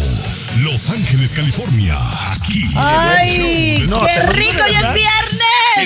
Los 0.63 0.89
Ángeles, 0.89 1.31
California, 1.33 1.95
aquí. 2.31 2.63
¡Ay! 2.75 3.85
No, 3.87 4.01
¡Qué 4.03 4.23
rico! 4.33 4.57
¡Ya 4.71 4.79
es 4.79 4.93
viernes! 4.95 5.41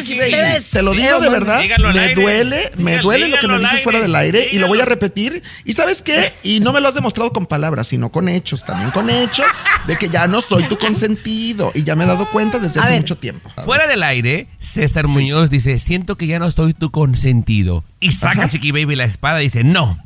Sí, 0.06 0.72
¿Te 0.72 0.82
lo 0.82 0.94
digo 0.94 1.20
de 1.20 1.30
verdad, 1.30 1.60
me 1.60 2.00
aire. 2.00 2.16
duele, 2.16 2.72
me 2.78 2.92
Dígalo, 2.92 3.04
duele 3.04 3.28
lo 3.28 3.40
que 3.40 3.48
me 3.48 3.60
dices 3.60 3.82
fuera 3.84 4.00
del 4.00 4.16
aire 4.16 4.50
y 4.52 4.60
lo 4.60 4.68
voy 4.68 4.80
a 4.80 4.86
repetir. 4.86 5.44
¿Y 5.66 5.74
sabes 5.74 6.02
qué? 6.02 6.34
Y 6.44 6.60
no 6.60 6.72
me 6.74 6.82
lo 6.82 6.88
has 6.88 6.96
demostrado 6.96 7.32
con 7.34 7.46
palabras, 7.46 7.88
sino 7.88 8.12
con 8.12 8.30
hechos, 8.30 8.64
también 8.66 8.92
con 8.92 9.10
hechos 9.10 9.46
de 9.88 9.98
que 9.98 10.10
ya 10.10 10.28
no 10.28 10.42
soy 10.42 10.68
tu 10.68 10.78
consentido 10.78 11.72
y 11.76 11.84
ya 11.84 11.96
me 11.96 12.06
he 12.06 12.08
dado 12.08 12.30
cuenta 12.32 12.60
desde 12.60 12.80
A 12.80 12.84
hace 12.84 12.92
ver. 12.94 13.02
mucho 13.02 13.18
tiempo. 13.18 13.52
Fuera 13.64 13.88
del 13.88 14.04
aire, 14.04 14.48
César 14.60 15.08
Muñoz 15.08 15.50
dice, 15.50 15.78
siento 15.80 16.16
que 16.18 16.28
ya 16.28 16.40
no 16.40 16.48
estoy 16.48 16.74
tu 16.74 16.92
consentido. 16.92 17.84
Y 18.06 18.12
saca 18.12 18.42
Ajá. 18.42 18.48
Chiqui 18.50 18.72
Baby 18.72 18.96
la 18.96 19.06
espada 19.06 19.42
y 19.42 19.46
dice, 19.46 19.64
no, 19.64 19.98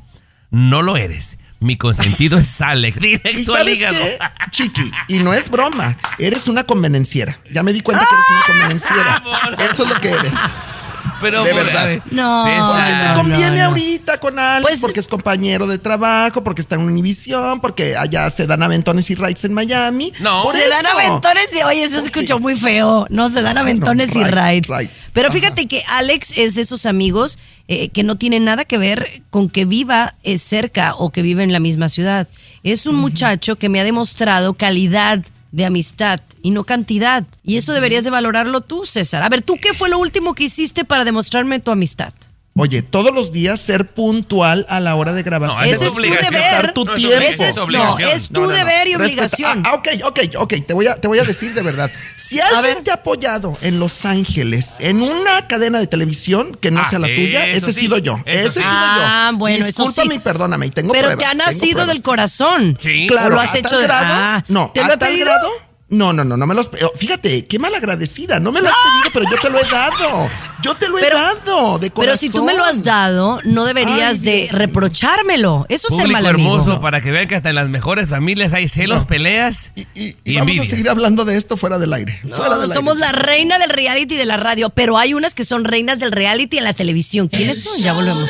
no 0.52 0.82
lo 0.82 0.95
eres. 0.95 1.38
Mi 1.60 1.76
consentido 1.76 2.38
es 2.38 2.62
Alex. 2.62 2.97
¿Y 3.04 3.18
Directo 3.18 3.56
al 3.56 3.68
hígado. 3.68 3.97
qué, 3.97 4.18
Chiqui? 4.52 4.89
Y 5.10 5.20
no 5.20 5.34
es 5.34 5.50
broma, 5.50 5.97
eres 6.18 6.47
una 6.47 6.64
convenenciera. 6.64 7.38
Ya 7.52 7.62
me 7.62 7.74
di 7.74 7.82
cuenta 7.82 8.06
que 8.06 8.16
eres 8.16 8.26
una 8.32 8.41
convenenciera. 8.47 9.24
Eso 9.72 9.84
es 9.84 9.89
lo 9.89 10.00
que 10.00 10.12
eres. 10.12 10.34
Pero 11.22 11.43
de 11.43 11.52
por- 11.52 11.64
verdad. 11.66 12.00
No, 12.12 12.43
Porque 12.45 12.91
te 13.08 13.14
conviene 13.14 13.58
no. 13.58 13.66
ahorita 13.66 14.18
con 14.20 14.39
Alex, 14.39 14.68
Pues- 14.68 14.80
porque 14.82 15.00
es 15.00 15.08
compañero 15.08 15.68
de 15.68 15.78
trabajo, 15.78 16.43
porque 16.43 16.62
está 16.62 16.76
en 16.76 16.82
Univisión, 16.82 17.62
porque 17.62 17.95
allá 17.97 18.30
se 18.32 18.47
dan 18.47 18.64
aventones 18.64 19.10
y 19.10 19.16
rides 19.16 19.43
en 19.43 19.54
Miami. 19.54 20.12
No. 20.20 20.43
Por 20.43 20.56
se 20.56 20.68
dan 20.70 20.86
aventones 20.86 21.50
y 21.54 21.64
oye, 21.64 21.84
eso 21.84 21.95
se 21.95 22.00
Pues 22.02 22.06
escuchó 22.08 22.36
sí. 22.38 22.41
muy 22.41 22.56
feo. 22.56 23.06
No, 23.10 23.30
se 23.30 23.41
dan 23.41 23.58
aventones 23.58 24.16
y 24.16 24.24
rides, 24.24 24.32
rides. 24.32 24.68
rides. 24.68 25.10
Pero 25.14 25.30
Ajá. 25.30 25.38
fíjate 25.38 25.68
que 25.68 25.84
Alex 25.88 26.38
es 26.38 26.56
de 26.56 26.62
esos 26.62 26.86
amigos 26.86 27.38
eh, 27.68 27.89
que 27.89 28.04
no 28.04 28.16
tienen 28.18 28.45
nada 28.45 28.66
que 28.66 28.78
ver 28.78 29.22
con 29.30 29.50
que 29.50 29.66
viva 29.66 30.14
eh, 30.24 30.38
cerca 30.39 30.95
o 30.95 31.12
que 31.12 31.22
vive 31.22 31.43
en 31.43 31.54
la 31.54 31.60
misma 31.60 31.88
ciudad. 31.89 32.28
Es 32.64 32.88
un 32.88 32.95
muchacho 32.95 33.56
que 33.58 33.70
me 33.70 33.80
ha 33.80 33.84
demostrado 33.84 34.54
calidad 34.56 35.22
de 35.52 35.66
amistad 35.66 36.20
y 36.41 36.52
no 36.52 36.64
cantidad. 36.64 37.26
Y 37.43 37.58
eso 37.58 37.74
deberías 37.74 38.04
de 38.04 38.10
valorarlo 38.10 38.62
tú, 38.62 38.86
César. 38.86 39.24
A 39.24 39.30
ver, 39.30 39.41
¿tú 39.41 39.58
qué 39.62 39.74
fue 39.74 39.89
lo 39.89 40.00
último 40.00 40.34
que 40.34 40.45
hiciste 40.45 40.86
para 40.86 41.06
demostrarme 41.06 41.60
tu 41.60 41.72
amistad? 41.72 42.14
Oye, 42.56 42.82
todos 42.82 43.14
los 43.14 43.32
días 43.32 43.62
ser 43.62 43.86
puntual 43.86 44.66
a 44.68 44.82
la 44.82 44.93
hora 44.95 45.14
de 45.14 45.24
grabación. 45.24 45.70
No, 45.70 45.76
Ese 45.76 45.88
es 45.88 45.93
tu 45.93 46.02
deber. 46.02 46.74
Tu 46.74 46.84
No, 46.84 46.93
es 46.93 46.97
tiempo. 47.38 47.62
obligación, 47.62 48.10
es 48.10 48.10
no, 48.10 48.10
es 48.10 48.30
tu 48.30 48.47
deber 48.47 48.88
y 48.89 48.95
obligación. 48.95 49.64
Ah, 49.66 49.76
ok, 49.76 49.88
ok, 50.04 50.20
ok. 50.39 50.54
Te 50.68 50.74
voy 50.74 50.88
a, 50.88 50.95
te 50.95 51.08
voy 51.08 51.20
a 51.20 51.24
decir 51.24 51.54
de 51.54 51.62
verdad. 51.62 51.89
Si 52.18 52.38
alguien 52.41 52.76
ver. 52.76 52.84
te 52.84 52.91
ha 52.91 52.95
apoyado 52.95 53.58
en 53.62 53.80
Los 53.80 54.04
Ángeles, 54.06 54.72
en 54.80 55.02
una 55.02 55.47
cadena 55.47 55.80
de 55.80 55.88
televisión 55.88 56.54
que 56.60 56.70
no 56.70 56.82
Ah, 56.82 56.88
sea 56.89 57.00
la 57.00 57.08
tuya, 57.08 57.45
ese 57.47 57.70
he 57.70 57.74
sí, 57.74 57.82
sido 57.82 57.97
yo. 57.97 58.20
eso 58.26 58.47
ese 58.47 58.47
he 58.47 58.52
sí. 58.52 58.60
sido 58.60 58.70
yo. 58.72 59.02
Ah, 59.06 59.32
bueno, 59.36 59.66
eso 59.66 59.84
Discúlpame 59.84 60.16
sí. 60.16 60.16
y 60.18 60.20
perdóname. 60.20 60.66
y 60.66 60.70
Tengo 60.72 60.91
Pero 60.91 61.08
pruebas. 61.12 61.24
te 61.24 61.32
ha 61.32 61.34
nacido 61.45 61.86
del 61.86 62.02
corazón. 62.04 62.78
Sí. 62.82 63.06
¿O 63.06 63.08
Claro, 63.08 63.36
lo 63.36 63.39
has 63.41 63.54
¿a 63.54 63.58
hecho 63.60 63.78
de 63.78 63.84
grado? 63.84 64.06
Ah, 64.10 64.43
no, 64.50 64.72
¿Te 64.74 64.82
¿a 64.82 64.88
lo 64.88 64.93
he 64.95 64.97
pedido? 64.97 65.28
grado? 65.28 65.47
No, 65.92 66.14
no, 66.14 66.24
no, 66.24 66.38
no 66.38 66.46
me 66.46 66.54
los. 66.54 66.68
oh, 66.68 66.92
Fíjate, 66.96 67.48
qué 67.48 67.58
mal 67.58 67.74
agradecida. 67.74 68.40
No 68.40 68.52
me 68.52 68.62
lo 68.62 68.70
has 68.70 68.76
pedido, 68.76 69.10
pero 69.12 69.26
yo 69.32 69.42
te 69.42 69.50
lo 69.50 69.60
he 69.60 69.70
dado. 69.72 70.30
Yo 70.62 70.76
te 70.76 70.88
lo 70.88 71.00
he 71.00 71.02
Pero- 71.02 71.18
dado 71.18 71.80
de 71.80 71.90
corazón. 71.90 72.06
Pero 72.06 72.18
si 72.18 72.30
tú 72.30 72.44
me 72.46 72.54
lo 72.54 72.64
has 72.64 72.84
dado, 72.84 73.40
no 73.46 73.66
deberías 73.66 74.20
Ay, 74.20 74.24
de 74.26 74.36
Dios 74.44 74.52
reprochármelo. 74.52 75.66
Eso 75.68 75.88
es 75.90 75.96
ser 75.96 76.08
mal 76.08 76.26
amigo. 76.28 76.50
hermoso 76.58 76.80
para 76.82 77.02
que 77.02 77.10
vean 77.12 77.28
que 77.28 77.36
hasta 77.36 77.50
en 77.50 77.56
las 77.56 77.70
mejores 77.70 78.10
familias 78.10 78.54
hay 78.54 78.68
celos, 78.68 79.00
No. 79.00 79.08
peleas 79.08 79.72
Y, 79.76 79.82
y, 79.82 79.88
y- 79.96 80.16
y 80.26 80.34
vamos 80.36 80.50
envidias. 80.50 80.68
a 80.68 80.70
seguir 80.70 80.90
hablando 80.90 81.26
de 81.26 81.38
esto 81.38 81.58
fuera 81.58 81.80
del 81.80 81.92
aire. 81.94 82.20
fuera 82.30 82.56
No, 82.56 82.62
del 82.62 82.72
somos 82.72 82.96
aire. 83.02 83.06
la 83.08 83.12
reina 83.14 83.58
del 83.58 83.70
reality 83.72 84.14
y 84.14 84.18
de 84.18 84.26
la 84.26 84.38
radio, 84.38 84.70
pero 84.70 84.98
hay 84.98 85.14
unas 85.16 85.34
que 85.34 85.44
son 85.44 85.64
reinas 85.64 86.00
del 86.00 86.12
reality 86.12 86.58
en 86.60 86.66
la 86.66 86.74
televisión. 86.74 87.30
¿Quiénes 87.30 87.64
son? 87.64 87.82
Ya 87.82 87.94
volvemos. 87.94 88.30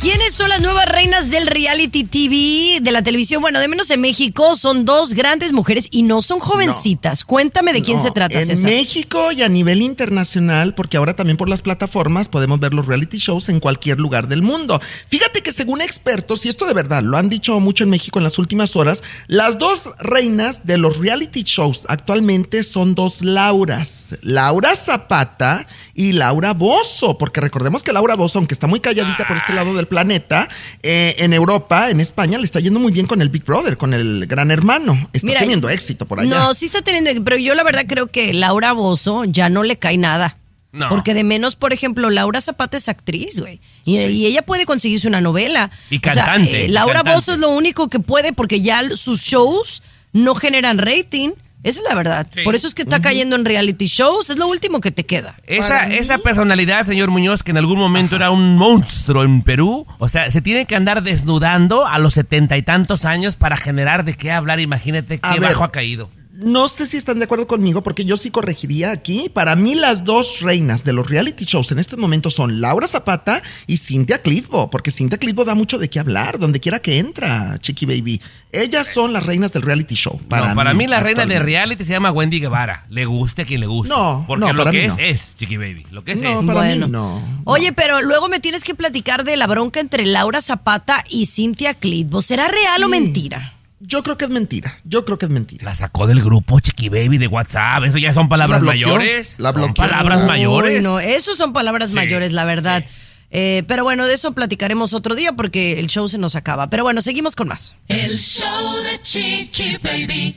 ¿Quiénes 0.00 0.34
son 0.34 0.50
las 0.50 0.60
nuevas 0.60 0.86
reinas 0.86 1.30
del 1.30 1.46
reality 1.46 2.04
TV 2.04 2.80
de 2.82 2.92
la 2.92 3.02
televisión? 3.02 3.40
Bueno, 3.40 3.58
de 3.58 3.68
menos 3.68 3.90
en 3.90 4.02
México 4.02 4.54
son 4.54 4.84
dos 4.84 5.14
grandes 5.14 5.54
mujeres 5.54 5.88
y 5.90 6.02
no 6.02 6.20
son 6.20 6.40
jovencitas. 6.40 7.24
Cuéntame 7.24 7.72
de 7.72 7.80
quién 7.80 7.96
No, 7.96 8.02
se 8.02 8.10
trata, 8.10 8.38
En 8.38 8.46
César. 8.46 8.70
México 8.70 9.32
y 9.32 9.42
a 9.42 9.48
nivel 9.48 9.80
internacional, 9.80 10.74
porque 10.74 10.98
ahora 10.98 11.16
también 11.16 11.38
por 11.38 11.48
las 11.48 11.62
plataformas 11.62 12.28
podemos 12.28 12.60
ver 12.60 12.74
los 12.74 12.84
reality 12.84 13.16
shows 13.16 13.48
en 13.48 13.60
cualquier 13.60 13.98
lugar 13.98 14.28
del 14.28 14.42
mundo. 14.42 14.78
Fíjate 15.08 15.42
que 15.42 15.52
según 15.52 15.80
expertos, 15.80 16.44
y 16.44 16.50
esto 16.50 16.66
de 16.66 16.74
verdad 16.74 17.02
lo 17.02 17.16
han 17.16 17.30
dicho 17.30 17.58
mucho 17.60 17.84
en 17.84 17.90
México 17.90 18.18
en 18.18 18.24
las 18.24 18.38
últimas 18.38 18.76
horas, 18.76 19.02
las 19.26 19.58
dos 19.58 19.88
reinas 20.00 20.66
de 20.66 20.76
los 20.76 20.98
reality 20.98 21.44
shows 21.44 21.86
actualmente 21.88 22.62
son 22.62 22.94
dos 22.94 23.22
Lauras. 23.22 24.16
Laura 24.20 24.76
Zapata 24.76 25.66
y 25.94 26.12
Laura 26.12 26.52
Bozo, 26.52 27.16
porque 27.16 27.40
recordemos 27.40 27.82
que 27.82 27.92
Laura 27.92 28.16
Bozo, 28.16 28.38
aunque 28.38 28.52
está 28.52 28.66
muy 28.66 28.80
calladita 28.80 29.26
por 29.26 29.38
este 29.38 29.54
lado 29.54 29.73
del 29.76 29.86
planeta, 29.86 30.48
eh, 30.82 31.16
en 31.18 31.32
Europa, 31.32 31.90
en 31.90 32.00
España, 32.00 32.38
le 32.38 32.44
está 32.44 32.60
yendo 32.60 32.80
muy 32.80 32.92
bien 32.92 33.06
con 33.06 33.22
el 33.22 33.28
Big 33.28 33.44
Brother, 33.44 33.76
con 33.76 33.94
el 33.94 34.26
gran 34.26 34.50
hermano. 34.50 35.08
Está 35.12 35.26
Mira, 35.26 35.40
teniendo 35.40 35.68
éxito 35.68 36.06
por 36.06 36.20
allá. 36.20 36.30
No, 36.30 36.54
sí 36.54 36.66
está 36.66 36.82
teniendo, 36.82 37.10
pero 37.24 37.36
yo 37.36 37.54
la 37.54 37.62
verdad 37.62 37.84
creo 37.86 38.06
que 38.06 38.32
Laura 38.32 38.72
Bozo 38.72 39.24
ya 39.24 39.48
no 39.48 39.62
le 39.62 39.76
cae 39.76 39.98
nada. 39.98 40.36
No. 40.72 40.88
Porque 40.88 41.14
de 41.14 41.22
menos, 41.22 41.54
por 41.54 41.72
ejemplo, 41.72 42.10
Laura 42.10 42.40
Zapata 42.40 42.76
es 42.76 42.88
actriz, 42.88 43.38
güey. 43.38 43.60
Y, 43.84 43.96
y 44.00 44.26
ella 44.26 44.42
puede 44.42 44.66
conseguirse 44.66 45.06
una 45.06 45.20
novela. 45.20 45.70
Y 45.88 45.98
O 45.98 46.00
sea, 46.00 46.24
cantante, 46.24 46.66
eh, 46.66 46.68
Laura. 46.68 47.04
Bozo 47.04 47.34
es 47.34 47.38
lo 47.38 47.50
único 47.50 47.88
que 47.88 48.00
puede 48.00 48.32
porque 48.32 48.60
ya 48.60 48.82
sus 48.96 49.20
shows 49.20 49.82
no 50.12 50.34
generan 50.34 50.78
rating. 50.78 51.30
Esa 51.64 51.80
es 51.80 51.86
la 51.88 51.94
verdad. 51.94 52.26
Sí. 52.32 52.42
Por 52.44 52.54
eso 52.54 52.68
es 52.68 52.74
que 52.74 52.82
está 52.82 53.00
cayendo 53.00 53.34
en 53.36 53.44
reality 53.44 53.86
shows. 53.86 54.30
Es 54.30 54.36
lo 54.38 54.46
último 54.46 54.80
que 54.80 54.90
te 54.92 55.04
queda. 55.04 55.34
Esa, 55.46 55.88
esa 55.88 56.18
personalidad, 56.18 56.86
señor 56.86 57.10
Muñoz, 57.10 57.42
que 57.42 57.50
en 57.50 57.56
algún 57.56 57.78
momento 57.78 58.16
era 58.16 58.30
un 58.30 58.56
monstruo 58.56 59.22
en 59.24 59.42
Perú, 59.42 59.86
o 59.98 60.08
sea, 60.08 60.30
se 60.30 60.42
tiene 60.42 60.66
que 60.66 60.76
andar 60.76 61.02
desnudando 61.02 61.86
a 61.86 61.98
los 61.98 62.14
setenta 62.14 62.56
y 62.56 62.62
tantos 62.62 63.04
años 63.04 63.36
para 63.36 63.56
generar 63.56 64.04
de 64.04 64.14
qué 64.14 64.30
hablar. 64.30 64.60
Imagínate 64.60 65.18
A 65.22 65.32
qué 65.34 65.40
ver. 65.40 65.50
bajo 65.50 65.64
ha 65.64 65.72
caído. 65.72 66.10
No 66.36 66.66
sé 66.66 66.86
si 66.88 66.96
están 66.96 67.20
de 67.20 67.26
acuerdo 67.26 67.46
conmigo, 67.46 67.82
porque 67.82 68.04
yo 68.04 68.16
sí 68.16 68.30
corregiría 68.30 68.90
aquí. 68.90 69.30
Para 69.32 69.54
mí, 69.54 69.76
las 69.76 70.04
dos 70.04 70.40
reinas 70.40 70.82
de 70.82 70.92
los 70.92 71.08
reality 71.08 71.44
shows 71.44 71.70
en 71.70 71.78
este 71.78 71.96
momento 71.96 72.28
son 72.30 72.60
Laura 72.60 72.88
Zapata 72.88 73.40
y 73.68 73.76
Cintia 73.76 74.18
Clitbo, 74.20 74.68
porque 74.68 74.90
Cintia 74.90 75.16
Clitbo 75.18 75.44
da 75.44 75.54
mucho 75.54 75.78
de 75.78 75.88
qué 75.88 76.00
hablar, 76.00 76.40
donde 76.40 76.58
quiera 76.58 76.80
que 76.80 76.98
entra, 76.98 77.56
Chiqui 77.60 77.86
Baby. 77.86 78.20
Ellas 78.50 78.92
son 78.92 79.12
las 79.12 79.24
reinas 79.26 79.52
del 79.52 79.62
reality 79.62 79.94
show. 79.94 80.20
Para, 80.28 80.48
no, 80.50 80.54
para 80.56 80.74
mí, 80.74 80.86
la 80.88 81.00
reina 81.00 81.24
de 81.24 81.38
reality 81.38 81.84
se 81.84 81.92
llama 81.92 82.10
Wendy 82.10 82.40
Guevara. 82.40 82.84
Le 82.88 83.04
guste 83.04 83.42
a 83.42 83.44
quien 83.44 83.60
le 83.60 83.66
guste. 83.66 83.94
No, 83.94 84.24
Porque 84.26 84.46
no, 84.46 84.52
lo 84.52 84.64
para 84.64 84.70
que 84.72 84.78
mí 84.78 84.84
es, 84.86 84.96
no. 84.96 85.02
es, 85.02 85.36
Chiqui 85.36 85.56
Baby. 85.56 85.86
Lo 85.92 86.02
que 86.04 86.12
es, 86.12 86.22
No, 86.22 86.40
es. 86.40 86.46
para 86.46 86.60
Bueno. 86.60 86.86
mí 86.86 86.92
no. 86.92 87.22
Oye, 87.44 87.72
pero 87.72 88.02
luego 88.02 88.28
me 88.28 88.40
tienes 88.40 88.64
que 88.64 88.74
platicar 88.74 89.22
de 89.24 89.36
la 89.36 89.46
bronca 89.46 89.78
entre 89.80 90.04
Laura 90.04 90.40
Zapata 90.40 91.04
y 91.08 91.26
Cintia 91.26 91.74
Clitbo. 91.74 92.22
¿Será 92.22 92.48
real 92.48 92.82
o 92.84 92.88
mentira? 92.88 93.53
Yo 93.86 94.02
creo 94.02 94.16
que 94.16 94.24
es 94.24 94.30
mentira. 94.30 94.78
Yo 94.84 95.04
creo 95.04 95.18
que 95.18 95.26
es 95.26 95.30
mentira. 95.30 95.64
La 95.64 95.74
sacó 95.74 96.06
del 96.06 96.22
grupo 96.22 96.58
Chiqui 96.60 96.88
Baby 96.88 97.18
de 97.18 97.26
WhatsApp. 97.26 97.84
Eso 97.84 97.98
ya 97.98 98.12
son 98.12 98.28
palabras 98.28 98.62
la 98.62 98.72
bloqueó, 98.72 98.88
mayores. 98.88 99.38
la 99.40 99.52
son 99.52 99.60
bloqueó. 99.60 99.74
palabras 99.74 100.24
mayores. 100.24 100.82
No, 100.82 101.00
eso 101.00 101.34
son 101.34 101.52
palabras 101.52 101.90
Sí, 101.90 101.94
mayores, 101.94 102.32
la 102.32 102.44
verdad. 102.44 102.82
sí. 102.86 102.92
Eh, 103.36 103.64
pero 103.66 103.82
bueno, 103.84 104.06
de 104.06 104.14
eso 104.14 104.32
platicaremos 104.32 104.94
otro 104.94 105.14
día 105.16 105.32
porque 105.32 105.80
el 105.80 105.88
show 105.88 106.08
se 106.08 106.18
nos 106.18 106.36
acaba. 106.36 106.70
Pero 106.70 106.84
bueno, 106.84 107.02
seguimos 107.02 107.34
con 107.34 107.48
más. 107.48 107.74
El 107.88 108.16
show 108.16 108.76
de 108.84 109.02
Chiqui 109.02 109.76
Baby. 109.82 110.36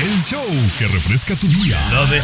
El 0.00 0.22
show 0.22 0.42
que 0.78 0.88
refresca 0.88 1.34
tu 1.36 1.46
día. 1.48 1.78
In 2.02 2.08
the 2.10 2.16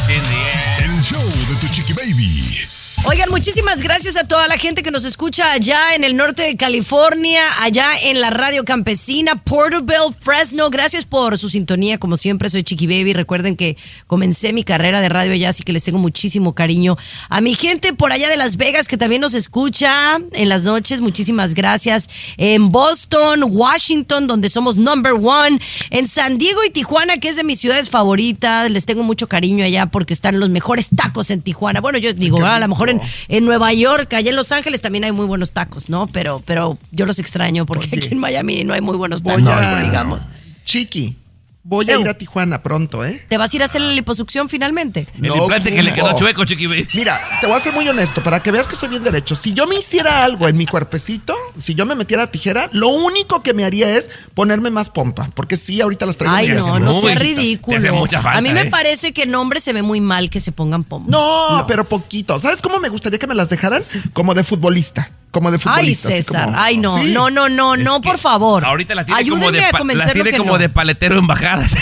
air. 0.84 0.90
El 0.90 1.03
show 1.03 1.22
de 1.22 1.55
Tu 1.61 1.68
Chiqui 1.74 1.92
Baby. 1.92 2.61
Oigan, 3.05 3.30
muchísimas 3.30 3.82
gracias 3.82 4.16
a 4.16 4.28
toda 4.28 4.47
la 4.47 4.57
gente 4.59 4.84
que 4.84 4.93
nos 4.93 5.05
escucha 5.05 5.51
allá 5.51 5.97
en 5.97 6.05
el 6.05 6.14
norte 6.14 6.43
de 6.43 6.57
California, 6.57 7.43
allá 7.61 7.90
en 8.05 8.20
la 8.20 8.30
radio 8.30 8.64
campesina, 8.64 9.34
Porterville, 9.34 10.14
Fresno. 10.16 10.70
Gracias 10.70 11.05
por 11.05 11.36
su 11.36 11.49
sintonía, 11.49 11.99
como 11.99 12.16
siempre, 12.16 12.49
soy 12.49 12.62
Chiqui 12.62 12.86
Baby. 12.86 13.12
Recuerden 13.12 13.57
que 13.57 13.76
comencé 14.07 14.53
mi 14.53 14.62
carrera 14.62 15.01
de 15.01 15.09
radio 15.09 15.32
allá, 15.32 15.49
así 15.49 15.64
que 15.64 15.72
les 15.72 15.82
tengo 15.82 15.99
muchísimo 15.99 16.55
cariño. 16.55 16.97
A 17.28 17.40
mi 17.40 17.57
gente 17.57 17.93
por 17.93 18.12
allá 18.12 18.28
de 18.28 18.36
Las 18.36 18.57
Vegas 18.57 18.86
que 18.86 18.97
también 18.97 19.20
nos 19.20 19.34
escucha 19.34 20.18
en 20.32 20.49
las 20.49 20.62
noches, 20.62 21.01
muchísimas 21.01 21.55
gracias. 21.55 22.09
En 22.36 22.70
Boston, 22.70 23.45
Washington, 23.49 24.28
donde 24.28 24.49
somos 24.49 24.76
number 24.76 25.14
one. 25.14 25.59
En 25.90 26.07
San 26.07 26.38
Diego 26.38 26.62
y 26.64 26.70
Tijuana, 26.70 27.16
que 27.16 27.28
es 27.28 27.36
de 27.36 27.43
mis 27.43 27.59
ciudades 27.59 27.90
favoritas. 27.90 28.70
Les 28.70 28.86
tengo 28.86 29.03
mucho 29.03 29.26
cariño 29.26 29.64
allá 29.64 29.86
porque 29.86 30.14
están 30.14 30.38
los 30.38 30.51
mejores 30.51 30.88
tacos 30.95 31.30
en 31.32 31.43
Tijuana. 31.43 31.80
Bueno, 31.80 31.99
yo 31.99 32.12
digo, 32.12 32.45
a 32.45 32.61
lo 32.61 32.68
mejor 32.68 32.81
en, 32.90 33.00
en 33.28 33.44
Nueva 33.44 33.72
York, 33.72 34.12
allá 34.14 34.30
en 34.30 34.36
Los 34.36 34.52
Ángeles 34.52 34.80
también 34.80 35.04
hay 35.04 35.12
muy 35.12 35.26
buenos 35.26 35.52
tacos, 35.52 35.88
¿no? 35.88 36.06
Pero, 36.08 36.42
pero 36.46 36.78
yo 36.90 37.06
los 37.06 37.18
extraño 37.18 37.66
porque 37.66 37.88
Oye. 37.92 37.98
aquí 38.04 38.08
en 38.14 38.18
Miami 38.18 38.64
no 38.64 38.74
hay 38.74 38.80
muy 38.80 38.96
buenos 38.96 39.22
tacos, 39.22 39.46
a- 39.46 39.82
digamos. 39.82 40.20
Chiqui, 40.64 41.16
voy 41.64 41.90
a 41.90 41.98
ir 41.98 42.08
a 42.08 42.14
Tijuana 42.14 42.62
pronto, 42.62 43.04
¿eh? 43.04 43.24
¿Te 43.28 43.38
vas 43.38 43.52
a 43.52 43.56
ir 43.56 43.62
a 43.62 43.66
hacer 43.66 43.80
la 43.80 43.92
liposucción 43.92 44.48
finalmente? 44.48 45.06
El 45.14 45.28
No, 45.28 45.36
implante 45.36 45.70
que 45.72 45.82
le 45.82 45.92
quedó 45.92 46.16
chueco, 46.18 46.44
Chiqui. 46.44 46.66
Mira, 46.94 47.20
te 47.40 47.46
voy 47.46 47.56
a 47.56 47.60
ser 47.60 47.72
muy 47.72 47.86
honesto, 47.88 48.22
para 48.22 48.42
que 48.42 48.50
veas 48.50 48.68
que 48.68 48.76
soy 48.76 48.88
bien 48.88 49.04
derecho. 49.04 49.36
Si 49.36 49.52
yo 49.52 49.66
me 49.66 49.76
hiciera 49.76 50.24
algo 50.24 50.48
en 50.48 50.56
mi 50.56 50.66
cuerpecito, 50.66 51.34
si 51.58 51.74
yo 51.74 51.86
me 51.86 51.94
metiera 51.94 52.30
tijera, 52.30 52.68
lo 52.72 52.88
único 52.88 53.42
que 53.42 53.54
me 53.54 53.64
haría 53.64 53.96
es 53.96 54.10
ponerme 54.34 54.70
más 54.70 54.90
pompa. 54.90 55.30
Porque 55.34 55.56
sí, 55.56 55.80
ahorita 55.80 56.06
las 56.06 56.16
traigo 56.16 56.34
Ay, 56.36 56.48
no, 56.48 56.78
no 56.78 56.92
muy- 56.92 57.00
sea 57.02 57.14
te 57.18 57.24
ridículo. 57.24 57.78
hace 57.78 57.92
mucha 57.92 58.20
falta, 58.20 58.38
a 58.38 58.42
mí 58.42 58.50
me 58.52 58.62
¿eh? 58.62 58.70
parece 58.70 59.12
que 59.12 59.22
en 59.22 59.34
hombres 59.34 59.62
se 59.62 59.72
ve 59.72 59.82
muy 59.82 60.00
mal 60.00 60.30
que 60.30 60.40
se 60.40 60.52
pongan 60.52 60.84
pompa. 60.84 61.10
No, 61.10 61.64
pero 61.68 61.88
poquito. 61.88 62.38
¿Sabes 62.40 62.60
cómo 62.62 62.78
me 62.80 62.88
gustaría 62.88 63.18
que 63.18 63.26
me 63.26 63.34
las 63.34 63.48
dejaran? 63.48 63.82
Como 64.12 64.34
de 64.34 64.42
futbolista. 64.44 65.10
Como 65.32 65.50
de 65.50 65.56
Ay, 65.56 65.60
futbolista. 65.60 66.08
César. 66.08 66.44
como- 66.44 66.60
Ay, 66.60 66.78
no, 66.78 66.96
Sí. 66.96 67.12
no, 67.12 67.30
no, 67.30 67.48
no, 67.48 67.74
Es 67.74 67.80
no, 67.82 68.00
por 68.00 68.18
favor. 68.18 68.64
Ahorita 68.64 68.94
la 68.94 69.04
tiene 69.04 69.18
Ayúdenme 69.20 69.46
como 69.46 69.52
de, 69.52 69.64
a 69.64 69.70
la 70.06 70.12
tiene 70.12 70.38
como 70.38 70.52
no. 70.52 70.58
de 70.58 70.68
paletero 70.68 71.18
en 71.18 71.26
bajadas. 71.26 71.74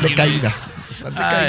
De 0.00 0.14
caídas. 0.14 0.74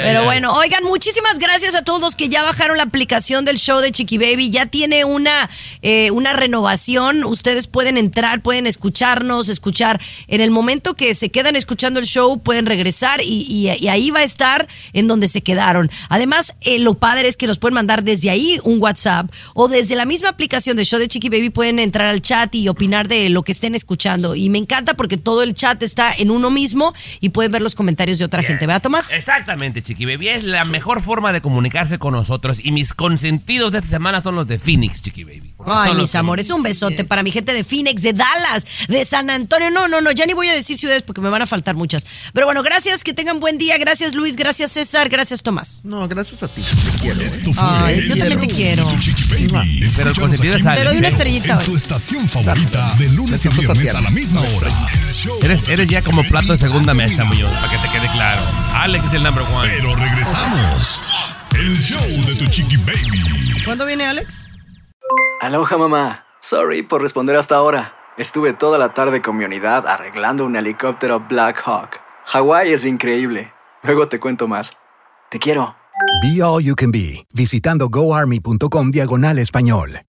Pero 0.02 0.24
bueno, 0.24 0.52
oigan, 0.54 0.84
muchísimas 0.84 1.38
gracias 1.38 1.74
a 1.74 1.82
todos 1.82 2.00
los 2.00 2.16
que 2.16 2.28
ya 2.28 2.42
bajaron 2.42 2.76
la 2.76 2.82
aplicación 2.84 3.44
del 3.44 3.58
show 3.58 3.80
de 3.80 3.90
Chiqui 3.92 4.18
Baby. 4.18 4.50
Ya 4.50 4.66
tiene 4.66 5.04
una, 5.04 5.48
eh, 5.82 6.10
una 6.12 6.32
renovación. 6.32 7.24
Ustedes 7.24 7.66
pueden 7.66 7.96
entrar, 7.96 8.40
pueden 8.42 8.66
escucharnos, 8.66 9.48
escuchar. 9.48 10.00
En 10.28 10.40
el 10.40 10.50
momento 10.50 10.94
que 10.94 11.14
se 11.14 11.30
quedan 11.30 11.56
escuchando 11.56 12.00
el 12.00 12.06
show, 12.06 12.38
pueden 12.40 12.66
regresar 12.66 13.20
y, 13.22 13.46
y- 13.48 13.70
y 13.84 13.88
ahí 13.88 14.10
va 14.10 14.20
a 14.20 14.24
estar 14.24 14.68
en 14.92 15.06
donde 15.08 15.28
se 15.28 15.40
quedaron. 15.42 15.90
Además, 16.08 16.54
eh, 16.62 16.78
lo 16.78 16.94
padre 16.94 17.28
es 17.28 17.36
que 17.36 17.46
nos 17.46 17.58
pueden 17.58 17.74
mandar 17.74 18.02
desde 18.02 18.30
ahí 18.30 18.58
un 18.64 18.80
WhatsApp 18.80 19.30
o 19.54 19.68
desde 19.68 19.94
la 19.96 20.04
misma 20.04 20.28
aplicación 20.30 20.76
del 20.76 20.86
show 20.86 20.98
de 20.98 21.08
Chiqui 21.08 21.28
Baby 21.28 21.50
pueden 21.50 21.78
entrar 21.78 22.06
al 22.08 22.22
chat 22.22 22.54
y 22.54 22.68
opinar 22.68 23.08
de 23.08 23.28
lo 23.30 23.42
que 23.42 23.52
estén 23.52 23.74
escuchando. 23.74 24.34
Y 24.34 24.48
me 24.50 24.58
encanta 24.58 24.94
porque 24.94 25.16
todo 25.16 25.42
el 25.42 25.54
chat 25.54 25.82
está 25.82 26.12
en 26.16 26.30
uno 26.30 26.50
mismo 26.50 26.94
y 27.20 27.30
pueden 27.30 27.52
ver 27.52 27.62
los 27.62 27.74
comentarios 27.74 28.18
de 28.18 28.24
otra 28.24 28.42
gente. 28.42 28.66
¿Verdad, 28.66 28.82
Tomás? 28.82 29.12
Exactamente, 29.50 29.82
Chiqui 29.82 30.06
Baby. 30.06 30.28
Es 30.28 30.44
la 30.44 30.64
mejor 30.64 31.02
forma 31.02 31.32
de 31.32 31.40
comunicarse 31.40 31.98
con 31.98 32.14
nosotros. 32.14 32.64
Y 32.64 32.70
mis 32.70 32.94
consentidos 32.94 33.72
de 33.72 33.78
esta 33.78 33.90
semana 33.90 34.22
son 34.22 34.36
los 34.36 34.46
de 34.46 34.60
Phoenix, 34.60 35.02
Chiqui 35.02 35.24
Baby. 35.24 35.54
Ay, 35.66 35.94
mis 35.94 36.14
amores, 36.14 36.50
un 36.50 36.62
besote 36.62 37.04
para 37.04 37.24
mi 37.24 37.32
gente 37.32 37.52
de 37.52 37.64
Phoenix, 37.64 38.00
de 38.00 38.12
Dallas, 38.12 38.64
de 38.86 39.04
San 39.04 39.28
Antonio. 39.28 39.72
No, 39.72 39.88
no, 39.88 40.00
no, 40.00 40.12
ya 40.12 40.24
ni 40.24 40.34
voy 40.34 40.48
a 40.48 40.54
decir 40.54 40.76
ciudades 40.76 41.02
porque 41.02 41.20
me 41.20 41.28
van 41.30 41.42
a 41.42 41.46
faltar 41.46 41.74
muchas. 41.74 42.06
Pero 42.32 42.46
bueno, 42.46 42.62
gracias, 42.62 43.02
que 43.02 43.12
tengan 43.12 43.40
buen 43.40 43.58
día. 43.58 43.76
Gracias, 43.76 44.14
Luis. 44.14 44.36
Gracias, 44.36 44.70
César. 44.70 45.08
Gracias, 45.08 45.42
Tomás. 45.42 45.80
No, 45.82 46.06
gracias 46.06 46.44
a 46.44 46.48
ti. 46.48 46.62
Te 46.62 47.00
quiero. 47.00 47.20
Esto 47.20 47.52
fue 47.52 47.64
Ay, 47.68 47.98
el 47.98 48.08
yo 48.08 48.16
también 48.16 48.40
te 48.40 48.54
quiero. 48.54 48.84
Baby. 48.84 49.90
Pero 49.96 50.10
el 50.10 50.16
consentido 50.16 50.54
es 50.54 50.62
Te 50.62 50.84
doy 50.84 50.96
una 50.96 51.08
¿eh? 51.08 51.10
estrellita 51.10 51.58
hoy. 51.58 51.64
tu 51.64 51.76
estación 51.76 52.28
favorita 52.28 52.94
de 52.98 53.08
lunes 53.10 53.44
a 53.44 53.48
viernes 53.50 53.94
a 53.96 54.00
la 54.00 54.10
misma 54.10 54.42
hora. 54.42 54.68
Eres, 55.42 55.68
eres 55.68 55.88
ya 55.88 56.02
como 56.02 56.22
plato 56.22 56.52
de 56.52 56.58
segunda 56.58 56.94
mesa. 56.94 57.24
Muñoz, 57.24 57.50
para 57.58 57.72
que 57.72 57.78
te 57.78 57.92
quede 57.92 58.08
claro. 58.12 58.42
Alex 58.76 59.06
es 59.06 59.12
el 59.14 59.22
number 59.40 59.56
one. 59.56 59.68
Pero 59.68 59.94
regresamos. 59.96 61.14
El 61.54 61.76
show 61.76 62.00
de 62.26 62.34
tu 62.36 62.50
Chiqui 62.50 62.76
Baby. 62.78 63.62
¿Cuándo 63.64 63.86
viene 63.86 64.06
Alex? 64.06 64.48
Aloha 65.40 65.76
mamá. 65.76 66.24
Sorry 66.40 66.82
por 66.82 67.02
responder 67.02 67.36
hasta 67.36 67.56
ahora. 67.56 67.94
Estuve 68.16 68.52
toda 68.52 68.78
la 68.78 68.92
tarde 68.92 69.22
con 69.22 69.36
mi 69.36 69.44
unidad 69.44 69.86
arreglando 69.86 70.44
un 70.44 70.56
helicóptero 70.56 71.20
Black 71.28 71.62
Hawk. 71.64 72.00
Hawái 72.26 72.72
es 72.72 72.84
increíble. 72.84 73.52
Luego 73.82 74.08
te 74.08 74.20
cuento 74.20 74.46
más. 74.46 74.72
Te 75.30 75.38
quiero. 75.38 75.74
Be 76.22 76.42
All 76.42 76.62
You 76.62 76.74
Can 76.74 76.90
Be, 76.90 77.26
visitando 77.32 77.88
goarmy.com 77.88 78.90
diagonal 78.90 79.38
español. 79.38 80.00